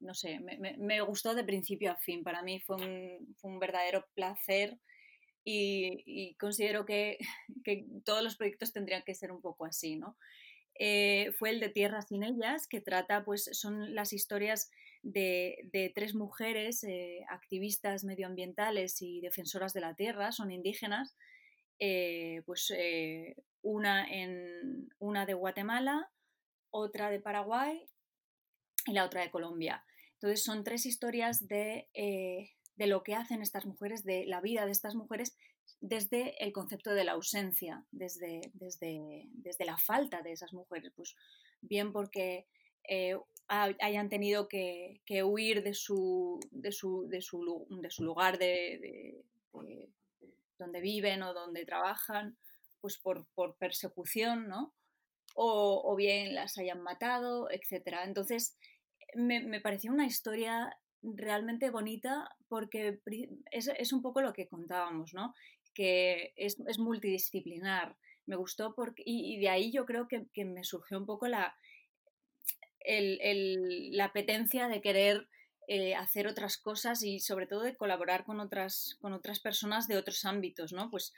no 0.00 0.12
sé, 0.12 0.38
me, 0.38 1.00
gustó 1.00 1.34
de 1.34 1.44
principio 1.44 1.90
a 1.90 1.96
fin. 1.96 2.22
Para 2.22 2.42
mí 2.42 2.60
fue 2.60 2.76
un, 3.42 3.58
verdadero 3.58 4.04
placer 4.12 4.78
y, 5.42 6.34
considero 6.34 6.84
que, 6.84 7.16
que, 7.64 7.86
todos 8.04 8.22
los 8.22 8.36
proyectos 8.36 8.70
tendrían 8.70 9.02
que 9.02 9.14
ser 9.14 9.32
un 9.32 9.40
poco 9.40 9.64
así, 9.64 9.96
¿no? 9.96 10.18
Fue 11.38 11.50
el 11.50 11.60
de 11.60 11.68
Tierra 11.68 12.02
sin 12.02 12.22
ellas, 12.22 12.68
que 12.68 12.80
trata, 12.80 13.24
pues 13.24 13.48
son 13.52 13.94
las 13.94 14.12
historias 14.12 14.70
de, 15.02 15.92
tres 15.94 16.14
mujeres 16.14 16.84
eh, 16.84 17.24
activistas 17.28 18.04
medioambientales 18.04 19.00
y 19.02 19.20
defensoras 19.20 19.72
de 19.72 19.80
la 19.80 19.94
tierra, 19.94 20.32
son 20.32 20.50
indígenas, 20.50 21.16
eh, 21.78 22.42
pues 22.46 22.72
eh, 22.76 23.36
una, 23.62 24.06
en, 24.06 24.88
una 24.98 25.26
de 25.26 25.34
Guatemala, 25.34 26.10
otra 26.70 27.10
de 27.10 27.20
Paraguay 27.20 27.88
y 28.86 28.92
la 28.92 29.04
otra 29.04 29.22
de 29.22 29.30
Colombia. 29.30 29.84
Entonces 30.14 30.42
son 30.42 30.64
tres 30.64 30.84
historias 30.84 31.46
de, 31.46 31.88
de 31.94 32.86
lo 32.86 33.02
que 33.02 33.14
hacen 33.14 33.40
estas 33.40 33.66
mujeres, 33.66 34.04
de 34.04 34.26
la 34.26 34.40
vida 34.40 34.66
de 34.66 34.72
estas 34.72 34.96
mujeres 34.96 35.36
desde 35.80 36.42
el 36.42 36.52
concepto 36.52 36.92
de 36.92 37.04
la 37.04 37.12
ausencia, 37.12 37.84
desde, 37.90 38.50
desde, 38.54 39.28
desde 39.32 39.64
la 39.64 39.78
falta 39.78 40.22
de 40.22 40.32
esas 40.32 40.52
mujeres. 40.52 40.92
Pues 40.94 41.16
bien 41.60 41.92
porque 41.92 42.46
hayan 43.48 44.08
tenido 44.08 44.48
que, 44.48 45.00
huir 45.24 45.62
de 45.62 45.74
su, 45.74 46.40
de 46.50 46.72
su, 46.72 47.06
de 47.08 47.20
su, 47.20 48.04
lugar 48.04 48.38
de, 48.38 49.24
donde 50.58 50.80
viven 50.80 51.22
o 51.22 51.34
donde 51.34 51.64
trabajan, 51.64 52.36
pues 52.80 52.98
por, 52.98 53.26
persecución, 53.58 54.48
¿no? 54.48 54.74
O, 55.34 55.94
bien 55.96 56.34
las 56.34 56.58
hayan 56.58 56.82
matado, 56.82 57.48
etc. 57.50 57.98
Entonces, 58.04 58.56
me, 59.14 59.60
pareció 59.60 59.92
una 59.92 60.06
historia 60.06 60.76
realmente 61.00 61.70
bonita 61.70 62.28
porque 62.48 63.00
es, 63.52 63.92
un 63.92 64.02
poco 64.02 64.20
lo 64.20 64.32
que 64.32 64.48
contábamos, 64.48 65.14
¿no? 65.14 65.34
Que 65.78 66.32
es, 66.36 66.58
multidisciplinar. 66.78 67.96
Me 68.26 68.36
gustó 68.36 68.74
porque, 68.74 69.02
y, 69.06 69.38
de 69.38 69.48
ahí 69.48 69.70
yo 69.70 69.86
creo 69.86 70.08
que 70.08 70.44
me 70.44 70.64
surgió 70.64 70.98
un 70.98 71.06
poco 71.06 71.28
la, 71.28 71.56
la 72.88 74.04
apetencia 74.06 74.68
de 74.68 74.80
querer 74.80 75.28
eh, 75.66 75.94
hacer 75.94 76.26
otras 76.26 76.56
cosas 76.56 77.02
y 77.02 77.20
sobre 77.20 77.46
todo 77.46 77.62
de 77.62 77.76
colaborar 77.76 78.24
con 78.24 78.40
otras, 78.40 78.96
con 79.00 79.12
otras 79.12 79.40
personas 79.40 79.88
de 79.88 79.96
otros 79.96 80.24
ámbitos, 80.24 80.72
¿no? 80.72 80.90
Pues 80.90 81.12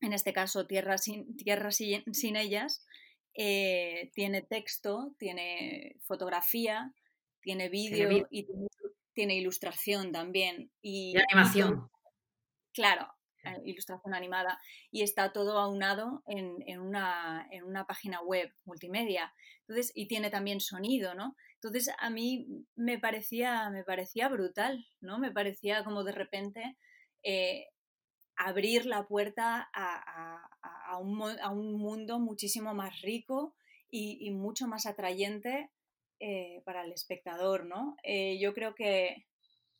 en 0.00 0.12
este 0.12 0.32
caso 0.32 0.66
Tierra 0.66 0.98
sin, 0.98 1.36
tierra 1.36 1.70
sin, 1.70 2.36
ellas 2.36 2.84
eh, 3.34 4.10
tiene 4.14 4.42
texto, 4.42 5.14
tiene 5.18 5.96
fotografía, 6.02 6.92
tiene 7.42 7.68
vídeo 7.68 8.26
y 8.30 8.46
tiene, 9.12 9.36
ilustración 9.36 10.12
también. 10.12 10.70
Y, 10.82 11.14
animación. 11.16 11.90
claro, 12.72 13.14
ilustración 13.64 14.14
animada, 14.14 14.58
y 14.90 15.02
está 15.02 15.32
todo 15.32 15.58
aunado 15.58 16.22
en, 16.26 16.56
en, 16.66 16.80
una, 16.80 17.46
en, 17.50 17.64
una, 17.64 17.86
página 17.86 18.20
web 18.22 18.52
multimedia. 18.64 19.32
Entonces, 19.60 19.92
y 19.94 20.08
tiene 20.08 20.30
también 20.30 20.60
sonido, 20.60 21.14
¿no? 21.14 21.36
Entonces, 21.54 21.90
a 21.98 22.10
mí 22.10 22.46
me 22.74 22.98
parecía, 22.98 23.70
me 23.70 23.84
parecía 23.84 24.28
brutal, 24.28 24.86
¿no? 25.00 25.18
Me 25.18 25.30
parecía 25.30 25.84
como 25.84 26.04
de 26.04 26.12
repente 26.12 26.76
eh, 27.22 27.68
abrir 28.36 28.86
la 28.86 29.06
puerta 29.06 29.68
a, 29.72 30.48
a, 30.88 30.98
un, 30.98 31.22
a, 31.40 31.50
un, 31.50 31.74
mundo 31.74 32.18
muchísimo 32.18 32.74
más 32.74 33.00
rico 33.02 33.54
y, 33.90 34.18
y 34.26 34.30
mucho 34.30 34.66
más 34.66 34.86
atrayente 34.86 35.70
eh, 36.20 36.62
para 36.64 36.84
el 36.84 36.92
espectador, 36.92 37.64
¿no? 37.64 37.96
yo 38.38 38.52
creo 38.52 38.74
que, 38.74 39.26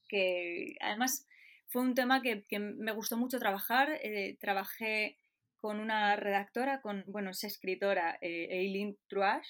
que 0.09 0.75
además 0.81 1.27
fue 1.71 1.83
un 1.83 1.95
tema 1.95 2.21
que, 2.21 2.45
me 2.59 2.93
gustó 2.93 3.17
mucho 3.17 3.39
trabajar. 3.39 3.91
Eh, 4.03 4.37
trabajé 4.41 5.17
con 5.61 5.79
una 5.79 6.17
redactora, 6.17 6.81
con, 6.81 7.05
bueno, 7.07 7.31
es 7.31 7.45
escritora, 7.45 8.19
eh, 8.21 8.49
Eileen 8.51 8.99
Truash, 9.09 9.47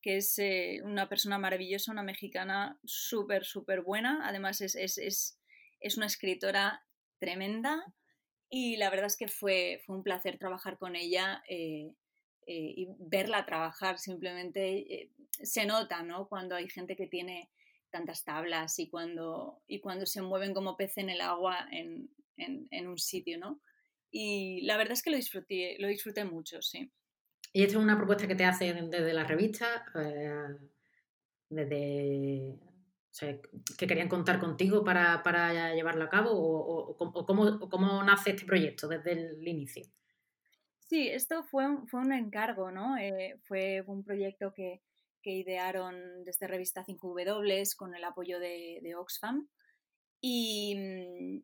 que 0.00 0.18
es 0.18 0.38
eh, 0.38 0.80
una 0.84 1.08
persona 1.08 1.36
maravillosa, 1.38 1.90
una 1.90 2.04
mexicana 2.04 2.78
súper, 2.84 3.44
súper 3.44 3.82
buena. 3.82 4.20
Además 4.22 4.60
es, 4.60 4.76
es, 4.76 4.98
es, 4.98 5.40
es, 5.80 5.96
una 5.96 6.06
escritora 6.06 6.86
tremenda 7.18 7.84
y 8.48 8.76
la 8.76 8.88
verdad 8.88 9.06
es 9.06 9.16
que 9.16 9.26
fue, 9.26 9.82
fue 9.84 9.96
un 9.96 10.04
placer 10.04 10.38
trabajar 10.38 10.78
con 10.78 10.94
ella 10.94 11.42
y 11.48 12.88
verla 13.00 13.44
trabajar. 13.46 13.98
Simplemente 13.98 15.10
se 15.42 15.66
nota, 15.66 16.04
¿no? 16.04 16.28
Cuando 16.28 16.54
hay 16.54 16.68
gente 16.70 16.94
que 16.94 17.08
tiene 17.08 17.50
tantas 17.90 18.24
tablas 18.24 18.78
y 18.78 18.88
cuando, 18.88 19.62
y 19.66 19.80
cuando 19.80 20.06
se 20.06 20.22
mueven 20.22 20.54
como 20.54 20.76
pez 20.76 20.98
en 20.98 21.10
el 21.10 21.20
agua 21.20 21.68
en, 21.70 22.10
en, 22.36 22.86
un 22.86 22.98
sitio, 22.98 23.38
¿no? 23.38 23.60
Y 24.10 24.62
la 24.62 24.76
verdad 24.76 24.92
es 24.92 25.02
que 25.02 25.10
lo 25.10 25.16
disfruté, 25.16 25.76
lo 25.78 25.88
disfruté 25.88 26.24
mucho, 26.24 26.62
sí. 26.62 26.90
¿Y 27.52 27.62
esta 27.62 27.78
es 27.78 27.82
una 27.82 27.96
propuesta 27.96 28.26
que 28.26 28.34
te 28.34 28.44
hacen 28.44 28.90
desde 28.90 29.12
la 29.12 29.24
revista? 29.24 29.84
Eh, 29.94 30.56
desde 31.50 32.58
que 33.76 33.86
querían 33.86 34.08
contar 34.08 34.38
contigo 34.38 34.84
para, 34.84 35.22
para 35.22 35.74
llevarlo 35.74 36.04
a 36.04 36.08
cabo 36.08 36.30
o, 36.30 36.96
o, 36.96 37.26
cómo, 37.26 38.02
nace 38.04 38.30
este 38.30 38.44
proyecto 38.44 38.86
desde 38.86 39.12
el 39.12 39.48
inicio? 39.48 39.84
Sí, 40.78 41.08
esto 41.08 41.42
fue, 41.42 41.66
fue 41.86 42.00
un 42.00 42.12
encargo, 42.12 42.70
¿no? 42.70 42.96
Eh, 42.96 43.40
fue 43.44 43.82
un 43.86 44.04
proyecto 44.04 44.52
que, 44.54 44.82
que 45.22 45.30
idearon 45.30 46.24
desde 46.24 46.46
Revista 46.46 46.84
5W 46.84 47.76
con 47.76 47.94
el 47.94 48.04
apoyo 48.04 48.38
de, 48.40 48.94
Oxfam. 48.96 49.48
Y, 50.20 50.74
mm, 50.76 51.42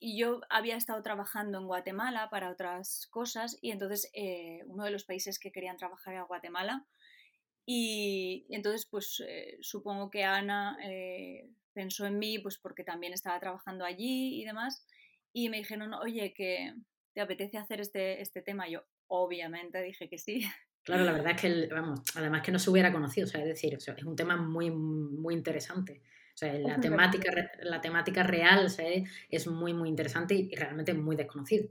y, 0.00 0.18
yo 0.18 0.40
había 0.50 0.76
estado 0.76 1.02
trabajando 1.02 1.58
en 1.58 1.66
Guatemala 1.66 2.28
para 2.30 2.50
otras 2.50 3.06
cosas 3.10 3.58
y 3.62 3.70
entonces 3.70 4.10
eh, 4.12 4.62
uno 4.66 4.84
de 4.84 4.90
los 4.90 5.04
países 5.04 5.38
que 5.38 5.52
querían 5.52 5.76
trabajar 5.76 6.14
era 6.14 6.24
Guatemala. 6.24 6.86
Y, 7.66 8.46
entonces, 8.50 8.86
pues 8.90 9.22
eh, 9.26 9.58
supongo 9.60 10.10
que 10.10 10.24
Ana 10.24 10.76
eh, 10.82 11.48
pensó 11.72 12.06
en 12.06 12.18
mí, 12.18 12.38
pues 12.38 12.58
porque 12.58 12.84
también 12.84 13.12
estaba 13.12 13.40
trabajando 13.40 13.84
allí 13.84 14.40
y 14.40 14.44
demás. 14.44 14.86
Y 15.32 15.48
me 15.48 15.58
dijeron, 15.58 15.94
oye, 15.94 16.34
que 16.34 16.74
te 17.14 17.20
apetece 17.20 17.58
hacer 17.58 17.80
este, 17.80 18.20
este 18.20 18.42
tema. 18.42 18.68
Yo, 18.68 18.82
obviamente, 19.08 19.82
dije 19.82 20.08
que 20.08 20.18
sí. 20.18 20.42
Claro, 20.84 21.04
la 21.04 21.12
verdad 21.12 21.32
es 21.32 21.40
que, 21.40 21.66
vamos, 21.74 22.00
además 22.14 22.42
que 22.42 22.52
no 22.52 22.58
se 22.58 22.70
hubiera 22.70 22.92
conocido, 22.92 23.26
o 23.26 23.30
sea, 23.30 23.40
es 23.40 23.46
decir, 23.46 23.74
es 23.74 24.04
un 24.04 24.16
tema 24.16 24.36
muy, 24.36 24.70
muy 24.70 25.34
interesante. 25.34 26.02
O 26.34 26.36
sea, 26.36 26.52
la 26.54 26.80
temática, 26.80 27.32
la 27.62 27.80
temática 27.80 28.22
real 28.22 28.66
es 29.30 29.46
muy, 29.46 29.72
muy 29.72 29.88
interesante 29.88 30.34
y 30.34 30.54
realmente 30.54 30.92
muy 30.92 31.16
desconocido. 31.16 31.68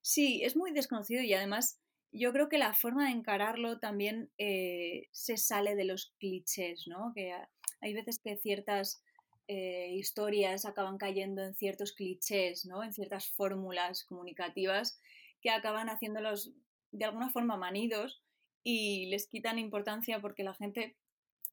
Sí, 0.00 0.42
es 0.42 0.56
muy 0.56 0.72
desconocido 0.72 1.22
y 1.22 1.32
además 1.34 1.80
yo 2.10 2.32
creo 2.32 2.48
que 2.48 2.58
la 2.58 2.74
forma 2.74 3.06
de 3.06 3.12
encararlo 3.12 3.78
también 3.78 4.30
eh, 4.36 5.08
se 5.12 5.36
sale 5.36 5.76
de 5.76 5.84
los 5.84 6.14
clichés, 6.18 6.86
¿no? 6.88 7.12
Que 7.14 7.34
hay 7.80 7.94
veces 7.94 8.18
que 8.18 8.36
ciertas 8.36 9.02
eh, 9.48 9.92
historias 9.92 10.64
acaban 10.64 10.98
cayendo 10.98 11.42
en 11.42 11.54
ciertos 11.54 11.92
clichés, 11.92 12.64
¿no? 12.64 12.82
En 12.82 12.92
ciertas 12.92 13.28
fórmulas 13.28 14.04
comunicativas 14.04 14.98
que 15.40 15.50
acaban 15.50 15.88
haciéndolos 15.88 16.52
de 16.92 17.04
alguna 17.04 17.30
forma 17.30 17.56
manidos 17.56 18.22
y 18.62 19.06
les 19.06 19.26
quitan 19.26 19.58
importancia 19.58 20.20
porque 20.20 20.44
la 20.44 20.54
gente, 20.54 20.96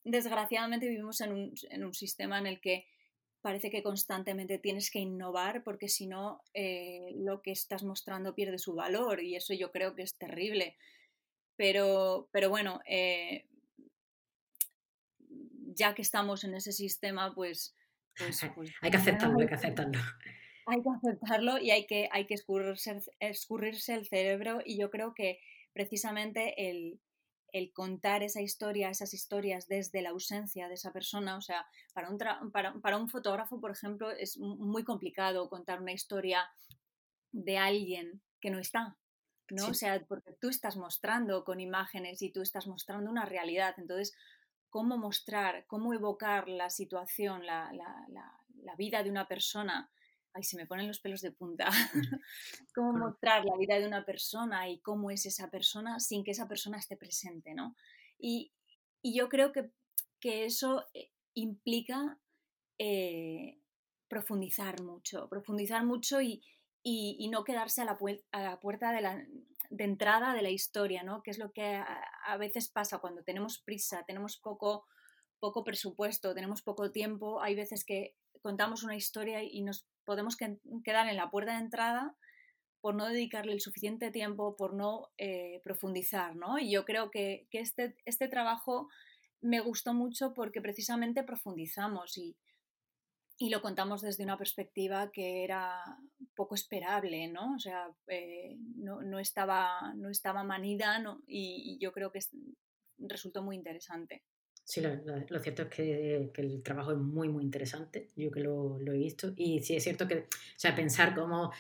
desgraciadamente, 0.04 0.88
vivimos 0.88 1.22
en 1.22 1.32
un, 1.32 1.54
en 1.72 1.84
un 1.84 1.94
sistema 1.94 2.38
en 2.38 2.46
el 2.46 2.62
que 2.62 2.86
parece 3.42 3.70
que 3.70 3.82
constantemente 3.84 4.60
tienes 4.60 4.92
que 4.92 5.00
innovar 5.00 5.64
porque 5.64 5.88
si 5.88 6.08
no 6.08 6.42
eh, 6.54 7.14
lo 7.16 7.42
que 7.42 7.52
estás 7.52 7.84
mostrando 7.84 8.36
pierde 8.36 8.60
su 8.60 8.76
valor 8.76 9.24
y 9.24 9.36
eso 9.36 9.54
yo 9.54 9.72
creo 9.72 9.96
que 9.96 10.04
es 10.04 10.18
terrible. 10.18 10.78
Pero, 11.56 12.30
pero 12.32 12.50
bueno, 12.50 12.80
eh, 12.86 13.48
ya 15.74 15.96
que 15.96 16.02
estamos 16.02 16.44
en 16.44 16.54
ese 16.56 16.72
sistema, 16.72 17.34
pues... 17.34 17.76
pues, 18.18 18.42
pues 18.56 18.72
hay 18.82 18.92
que 18.92 18.98
aceptarlo, 18.98 19.40
hay 19.40 19.48
que 19.48 19.56
aceptarlo 19.56 20.00
hay 20.70 20.84
que 20.84 20.90
aceptarlo 20.90 21.58
y 21.58 21.72
hay 21.72 21.86
que, 21.86 22.10
hay 22.12 22.28
que 22.28 22.36
escurrirse, 22.36 23.02
escurrirse 23.20 23.94
el 23.94 24.08
cerebro 24.08 24.60
y 24.64 24.80
yo 24.80 24.90
creo 24.90 25.14
que 25.14 25.40
precisamente 25.74 26.70
el, 26.70 27.00
el 27.52 27.74
contar 27.74 28.24
esa 28.24 28.42
historia, 28.42 28.90
esas 28.90 29.14
historias 29.14 29.68
desde 29.68 30.02
la 30.02 30.10
ausencia 30.10 30.68
de 30.68 30.76
esa 30.76 30.92
persona. 30.92 31.38
O 31.38 31.42
sea, 31.42 31.66
para 31.94 32.10
un, 32.10 32.18
para, 32.52 32.98
un 32.98 33.10
fotógrafo, 33.10 33.60
por 33.60 33.72
ejemplo, 33.72 34.12
es 34.12 34.38
muy 34.38 34.84
complicado 34.84 35.50
contar 35.50 35.82
una 35.82 35.94
historia 35.94 36.48
de 37.32 37.58
alguien 37.58 38.22
que 38.40 38.52
no 38.52 38.60
está. 38.60 38.98
¿no? 39.50 39.68
O 39.68 39.74
sea, 39.74 40.04
porque 40.08 40.34
tú 40.40 40.50
estás 40.50 40.78
mostrando 40.78 41.44
con 41.44 41.60
imágenes 41.60 42.22
y 42.22 42.32
tú 42.32 42.42
estás 42.42 42.68
mostrando 42.68 43.10
una 43.10 43.26
realidad. 43.26 43.74
Entonces, 43.78 44.16
cómo 44.70 44.98
mostrar, 44.98 45.66
cómo 45.66 45.94
evocar 45.94 46.48
la 46.48 46.70
situación, 46.70 47.46
la, 47.46 47.72
la 47.72 48.76
vida 48.76 49.02
de 49.02 49.10
una 49.10 49.28
persona 49.28 49.90
ay, 50.34 50.44
se 50.44 50.58
me 50.58 50.66
ponen 50.66 50.88
los 50.88 51.00
pelos 51.00 51.22
de 51.22 51.32
punta, 51.32 51.70
cómo 52.76 52.94
mostrar 52.94 53.46
la 53.46 53.58
vida 53.58 53.80
de 53.80 53.88
una 53.88 54.06
persona 54.06 54.70
y 54.70 54.80
cómo 54.80 55.12
es 55.12 55.26
esa 55.26 55.50
persona 55.50 56.00
sin 56.00 56.24
que 56.24 56.32
esa 56.32 56.48
persona 56.48 56.78
esté 56.78 56.98
presente, 56.98 57.54
¿no? 57.54 57.76
Y, 58.18 58.52
yo 59.02 59.30
creo 59.30 59.54
que, 59.54 59.72
eso 60.22 60.86
eh, 60.94 61.12
implica 61.34 62.20
eh, 62.78 63.62
profundizar 64.10 64.82
mucho, 64.82 65.30
profundizar 65.30 65.86
mucho 65.86 66.22
y, 66.22 66.44
no 67.32 67.44
quedarse 67.46 67.82
a 67.82 67.86
la, 67.86 67.98
a 68.32 68.42
la 68.42 68.60
puerta 68.60 68.92
de, 68.92 69.02
la, 69.02 69.24
de, 69.70 69.84
entrada 69.84 70.34
de 70.34 70.42
la 70.42 70.50
historia, 70.50 71.04
¿no? 71.04 71.24
Que 71.24 71.32
es 71.32 71.38
lo 71.38 71.54
que 71.54 71.76
a, 71.76 72.04
a 72.26 72.38
veces 72.38 72.68
pasa 72.70 73.00
cuando 73.00 73.24
tenemos 73.24 73.60
prisa, 73.60 74.04
tenemos 74.06 74.38
poco, 74.38 74.86
poco 75.40 75.64
presupuesto, 75.64 76.34
tenemos 76.34 76.62
poco 76.62 76.92
tiempo, 76.92 77.42
hay 77.42 77.56
veces 77.56 77.86
que 77.86 78.18
contamos 78.42 78.84
una 78.84 78.96
historia 78.96 79.44
y 79.44 79.62
nos 79.62 79.88
podemos 80.10 80.38
quedar 80.38 81.08
en 81.08 81.18
la 81.18 81.30
puerta 81.30 81.52
de 81.52 81.60
entrada 81.60 82.16
por 82.82 82.96
no 82.96 83.06
dedicarle 83.06 83.54
el 83.54 83.62
suficiente 83.62 84.10
tiempo, 84.10 84.56
por 84.58 84.74
no 84.74 85.10
eh, 85.20 85.62
profundizar, 85.64 86.36
¿no? 86.36 86.58
Y 86.58 86.72
yo 86.72 86.84
creo 86.84 87.12
que, 87.12 87.48
este, 87.52 87.96
este, 88.06 88.28
trabajo 88.28 88.90
me 89.40 89.60
gustó 89.60 89.94
mucho 89.94 90.34
porque 90.34 90.62
precisamente 90.62 91.22
profundizamos 91.24 92.18
y, 92.18 92.36
lo 93.52 93.62
contamos 93.62 94.02
desde 94.02 94.24
una 94.24 94.36
perspectiva 94.36 95.12
que 95.12 95.44
era 95.44 95.80
poco 96.36 96.56
esperable, 96.56 97.28
¿no? 97.28 97.54
O 97.54 97.60
sea, 97.60 97.88
eh, 98.08 98.58
no, 98.78 99.20
estaba, 99.20 99.94
no 99.96 100.10
estaba 100.10 100.44
manida 100.44 101.04
y, 101.28 101.78
yo 101.80 101.92
creo 101.92 102.12
que 102.12 102.22
resultó 102.98 103.44
muy 103.44 103.56
interesante. 103.58 104.24
Sí, 104.70 104.82
lo, 104.82 105.40
cierto 105.40 105.64
es 105.64 105.70
que, 105.70 106.32
el 106.32 106.62
trabajo 106.62 106.92
es 106.92 106.98
muy, 107.00 107.28
muy 107.28 107.44
interesante. 107.44 108.10
Yo 108.16 108.30
que 108.30 108.42
lo, 108.42 108.78
he 108.80 108.98
visto. 109.00 109.34
Y 109.36 109.64
sí 109.64 109.76
es 109.76 109.84
cierto 109.84 110.08
que, 110.08 110.18
o 110.18 110.28
sea, 110.58 110.76
pensar 110.76 111.16
cómo 111.16 111.52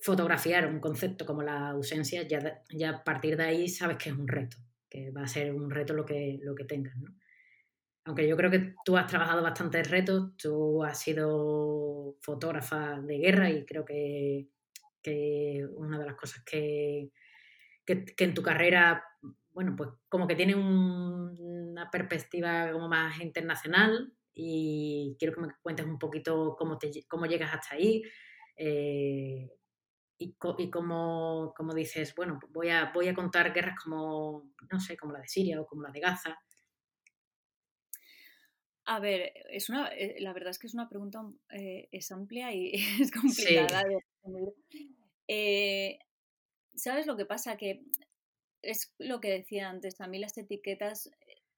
fotografiar 0.00 0.66
un 0.66 0.80
concepto 0.80 1.24
como 1.24 1.44
la 1.44 1.68
ausencia, 1.68 2.24
ya, 2.24 2.60
ya 2.70 2.90
a 2.90 3.04
partir 3.04 3.36
de 3.36 3.44
ahí 3.44 3.68
sabes 3.68 3.98
que 3.98 4.08
es 4.08 4.16
un 4.16 4.26
reto, 4.26 4.56
que 4.88 5.12
va 5.12 5.22
a 5.22 5.28
ser 5.28 5.54
un 5.54 5.70
reto 5.70 5.94
lo 5.94 6.04
que, 6.04 6.40
lo 6.42 6.56
que 6.56 6.64
tengas, 6.64 6.96
¿no? 6.96 7.14
Aunque 8.06 8.26
yo 8.26 8.36
creo 8.36 8.50
que 8.50 8.74
tú 8.84 8.96
has 8.96 9.06
trabajado 9.06 9.44
bastantes 9.44 9.88
retos, 9.88 10.36
tú 10.36 10.82
has 10.82 10.98
sido 10.98 12.16
fotógrafa 12.20 13.00
de 13.00 13.18
guerra 13.18 13.48
y 13.48 13.64
creo 13.64 13.84
que, 13.84 14.48
que 15.00 15.68
una 15.76 16.00
de 16.00 16.06
las 16.06 16.16
cosas 16.16 16.42
que, 16.42 17.12
que, 17.84 18.04
que 18.06 18.24
en 18.24 18.34
tu 18.34 18.42
carrera, 18.42 19.04
bueno, 19.52 19.74
pues 19.76 19.90
como 20.08 20.26
que 20.26 20.36
tiene 20.36 20.54
un 20.54 21.60
una 21.80 21.90
perspectiva 21.90 22.72
como 22.72 22.88
más 22.88 23.20
internacional 23.20 24.12
y 24.34 25.16
quiero 25.18 25.34
que 25.34 25.40
me 25.40 25.48
cuentes 25.62 25.86
un 25.86 25.98
poquito 25.98 26.54
cómo, 26.58 26.78
te, 26.78 26.90
cómo 27.08 27.26
llegas 27.26 27.54
hasta 27.54 27.74
ahí 27.74 28.02
eh, 28.56 29.50
y, 30.18 30.36
y 30.58 30.70
cómo, 30.70 31.54
dices, 31.74 32.14
bueno, 32.14 32.38
voy 32.50 32.68
a, 32.68 32.92
voy 32.92 33.08
a 33.08 33.14
contar 33.14 33.54
guerras 33.54 33.78
como, 33.82 34.52
no 34.70 34.80
sé, 34.80 34.96
como 34.96 35.12
la 35.12 35.20
de 35.20 35.28
Siria 35.28 35.60
o 35.60 35.66
como 35.66 35.82
la 35.82 35.90
de 35.90 36.00
Gaza. 36.00 36.38
A 38.84 39.00
ver, 39.00 39.32
es 39.50 39.70
una, 39.70 39.88
eh, 39.88 40.16
la 40.20 40.32
verdad 40.32 40.50
es 40.50 40.58
que 40.58 40.66
es 40.66 40.74
una 40.74 40.88
pregunta, 40.88 41.22
eh, 41.50 41.88
es 41.92 42.10
amplia 42.12 42.52
y 42.52 42.72
es 43.00 43.10
complicada 43.10 43.84
¿Sabes 46.74 47.06
lo 47.06 47.16
que 47.16 47.26
pasa? 47.26 47.56
Que 47.56 47.84
es 48.62 48.92
lo 48.98 49.20
que 49.20 49.30
decía 49.30 49.68
antes, 49.68 50.00
a 50.00 50.06
mí 50.06 50.18
las 50.18 50.36
etiquetas 50.36 51.10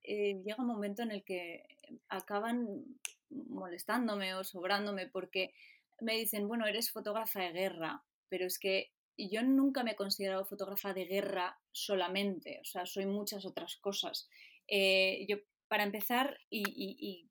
eh, 0.03 0.43
llega 0.45 0.61
un 0.62 0.67
momento 0.67 1.03
en 1.03 1.11
el 1.11 1.25
que 1.25 1.65
acaban 2.09 2.85
molestándome 3.31 4.35
o 4.35 4.45
sobrándome 4.45 5.07
porque 5.07 5.55
me 6.01 6.17
dicen, 6.17 6.49
bueno, 6.49 6.67
eres 6.67 6.91
fotógrafa 6.91 7.41
de 7.41 7.53
guerra, 7.53 8.03
pero 8.29 8.47
es 8.47 8.59
que 8.59 8.93
yo 9.17 9.43
nunca 9.43 9.85
me 9.85 9.93
he 9.93 9.97
considerado 9.97 10.45
fotógrafa 10.45 10.93
de 10.95 11.05
guerra 11.05 11.59
solamente, 11.71 12.59
o 12.61 12.65
sea, 12.65 12.87
soy 12.87 13.07
muchas 13.07 13.45
otras 13.45 13.77
cosas. 13.77 14.29
Eh, 14.67 15.25
yo, 15.29 15.37
para 15.69 15.85
empezar, 15.85 16.38
y, 16.51 17.29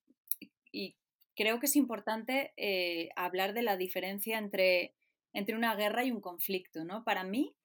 creo 1.35 1.59
que 1.59 1.65
es 1.65 1.75
importante 1.75 2.53
eh, 2.55 3.09
hablar 3.15 3.53
de 3.53 3.63
la 3.63 3.77
diferencia 3.77 4.37
entre, 4.37 4.93
entre 5.33 5.55
una 5.55 5.75
guerra 5.75 6.03
y 6.03 6.11
un 6.11 6.21
conflicto, 6.21 6.83
¿no? 6.83 7.03
Para 7.03 7.23
mí, 7.23 7.55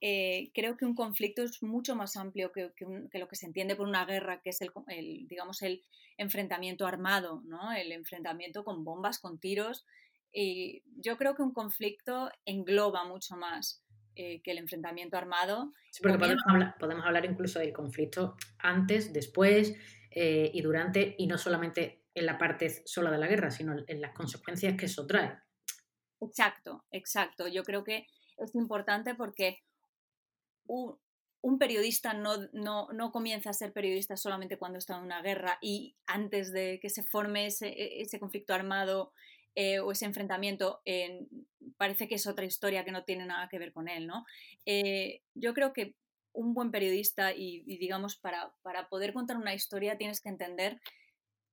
eh, 0.00 0.50
creo 0.54 0.76
que 0.76 0.84
un 0.84 0.94
conflicto 0.94 1.42
es 1.42 1.62
mucho 1.62 1.96
más 1.96 2.16
amplio 2.16 2.52
que, 2.52 2.70
lo 3.12 3.28
que 3.28 3.36
se 3.36 3.46
entiende 3.46 3.76
por 3.76 3.88
una 3.88 4.04
guerra, 4.04 4.40
que 4.42 4.50
es 4.50 4.60
el, 4.60 5.28
digamos, 5.28 5.62
el 5.62 5.82
enfrentamiento 6.16 6.86
armado, 6.86 7.42
¿no? 7.44 7.72
el 7.72 7.92
enfrentamiento 7.92 8.64
con 8.64 8.84
bombas, 8.84 9.18
con 9.18 9.38
tiros. 9.38 9.86
Y 10.32 10.82
yo 10.96 11.16
creo 11.16 11.34
que 11.34 11.42
un 11.42 11.52
conflicto 11.52 12.30
engloba 12.44 13.04
mucho 13.04 13.36
más 13.36 13.84
eh, 14.16 14.42
que 14.42 14.50
el 14.50 14.58
enfrentamiento 14.58 15.16
armado. 15.16 15.72
Sí, 15.90 16.02
porque 16.02 16.18
podemos 16.18 16.42
hablar, 16.48 16.74
podemos 16.78 17.04
hablar, 17.04 17.24
incluso 17.24 17.58
del 17.58 17.72
conflicto 17.72 18.36
antes, 18.58 19.12
después 19.12 19.74
eh, 20.10 20.50
y 20.52 20.60
durante, 20.62 21.14
y 21.18 21.26
no 21.26 21.38
solamente 21.38 22.04
en 22.14 22.26
la 22.26 22.38
parte 22.38 22.82
sola 22.84 23.10
de 23.10 23.18
la 23.18 23.26
guerra, 23.26 23.50
sino 23.50 23.74
en 23.86 24.00
las 24.00 24.12
consecuencias 24.12 24.76
que 24.76 24.86
eso 24.86 25.06
trae. 25.06 25.36
Exacto, 26.20 26.84
exacto. 26.90 27.48
Yo 27.48 27.64
creo 27.64 27.84
que 27.84 28.06
es 28.36 28.54
importante 28.54 29.14
porque 29.14 29.58
un, 30.66 31.58
periodista 31.58 32.14
no, 32.14 32.48
no, 32.52 33.12
comienza 33.12 33.50
a 33.50 33.54
ser 33.54 33.72
periodista 33.72 34.16
solamente 34.16 34.58
cuando 34.58 34.78
está 34.78 34.96
en 34.96 35.02
una 35.02 35.22
guerra 35.22 35.58
y 35.60 35.94
antes 36.06 36.52
de 36.52 36.78
que 36.80 36.90
se 36.90 37.02
forme 37.02 37.46
ese, 37.46 37.68
e, 37.68 38.18
conflicto 38.18 38.54
armado 38.54 39.12
eh, 39.54 39.78
o 39.78 39.92
ese 39.92 40.06
enfrentamiento, 40.06 40.82
parece 41.76 42.08
que 42.08 42.16
es 42.16 42.26
otra 42.26 42.44
historia 42.44 42.84
que 42.84 42.92
no 42.92 43.04
tiene 43.04 43.26
nada 43.26 43.48
que 43.48 43.58
ver 43.58 43.72
con 43.72 43.88
él, 43.88 44.06
¿no? 44.06 44.24
Eh, 44.66 45.22
yo 45.34 45.54
creo 45.54 45.72
que 45.72 45.94
un 46.32 46.52
buen 46.54 46.70
periodista 46.70 47.32
y, 47.32 47.62
digamos, 47.62 48.16
para, 48.16 48.52
poder 48.90 49.12
contar 49.12 49.36
una 49.36 49.54
historia 49.54 49.96
tienes 49.96 50.20
que 50.20 50.28
entender 50.28 50.80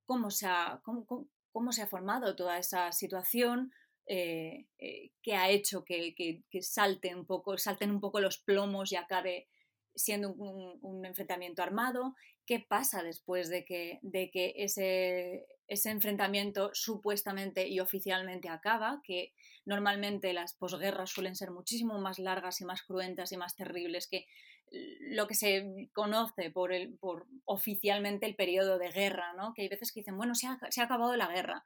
cómo 0.05 0.31
se 0.31 0.47
ha, 0.47 0.81
cómo 0.83 1.71
se 1.71 1.83
ha 1.83 1.87
formado 1.87 2.35
toda 2.35 2.57
esa 2.57 2.91
situación, 2.91 3.71
eh, 4.13 4.65
eh, 4.77 5.13
que 5.23 5.35
ha 5.35 5.49
hecho 5.49 5.85
que, 5.85 6.43
salte 6.59 7.15
un 7.15 7.25
poco, 7.25 7.57
salten 7.57 7.91
un 7.91 8.01
poco 8.01 8.19
los 8.19 8.39
plomos 8.39 8.91
y 8.91 8.97
acabe 8.97 9.47
siendo 9.95 10.33
un, 10.33 11.05
enfrentamiento 11.05 11.63
armado. 11.63 12.13
¿Qué 12.45 12.59
pasa 12.59 13.03
después 13.03 13.47
de 13.47 13.63
que, 13.63 13.99
de 14.01 14.29
que 14.29 14.53
ese, 14.57 15.47
ese, 15.69 15.91
enfrentamiento 15.91 16.71
supuestamente 16.73 17.69
y 17.69 17.79
oficialmente 17.79 18.49
acaba? 18.49 19.01
Que 19.01 19.31
normalmente 19.63 20.33
las 20.33 20.55
posguerras 20.55 21.09
suelen 21.09 21.37
ser 21.37 21.51
muchísimo 21.51 21.97
más 21.97 22.19
largas 22.19 22.59
y 22.59 22.65
más 22.65 22.81
cruentas 22.81 23.31
y 23.31 23.37
más 23.37 23.55
terribles 23.55 24.09
que 24.09 24.27
lo 24.71 25.25
que 25.25 25.35
se 25.35 25.89
conoce 25.93 26.51
por, 26.51 26.73
el, 26.73 26.97
por 26.97 27.27
oficialmente 27.45 28.25
el 28.25 28.35
periodo 28.35 28.77
de 28.77 28.91
guerra, 28.91 29.31
¿no? 29.37 29.53
Que 29.53 29.61
hay 29.61 29.69
veces 29.69 29.93
que 29.93 30.01
dicen, 30.01 30.17
bueno, 30.17 30.35
se 30.35 30.47
ha, 30.47 30.59
se 30.69 30.81
ha 30.81 30.83
acabado 30.83 31.15
la 31.15 31.29
guerra 31.29 31.63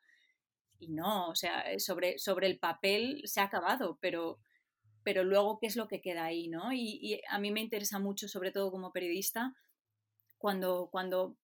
y 0.80 0.90
no, 0.90 1.30
o 1.30 1.36
sea, 1.36 1.62
eh, 1.72 1.80
sobre, 1.80 2.20
sobre 2.20 2.48
el 2.48 2.60
papel 2.60 3.22
se 3.26 3.42
ha 3.42 3.46
acabado, 3.46 3.98
pero, 4.02 4.40
pero 5.04 5.24
luego 5.24 5.60
qué 5.60 5.68
es 5.68 5.76
lo 5.76 5.88
que 5.88 6.02
queda 6.02 6.26
ahí, 6.26 6.48
¿no? 6.48 6.74
Y, 6.74 7.22
a 7.30 7.40
mí 7.40 7.52
me 7.52 7.62
interesa 7.62 8.00
mucho, 8.00 8.28
sobre 8.28 8.52
todo 8.52 8.72
como 8.72 8.92
periodista, 8.92 9.56
cuando, 10.38 10.90
cuando 10.92 11.38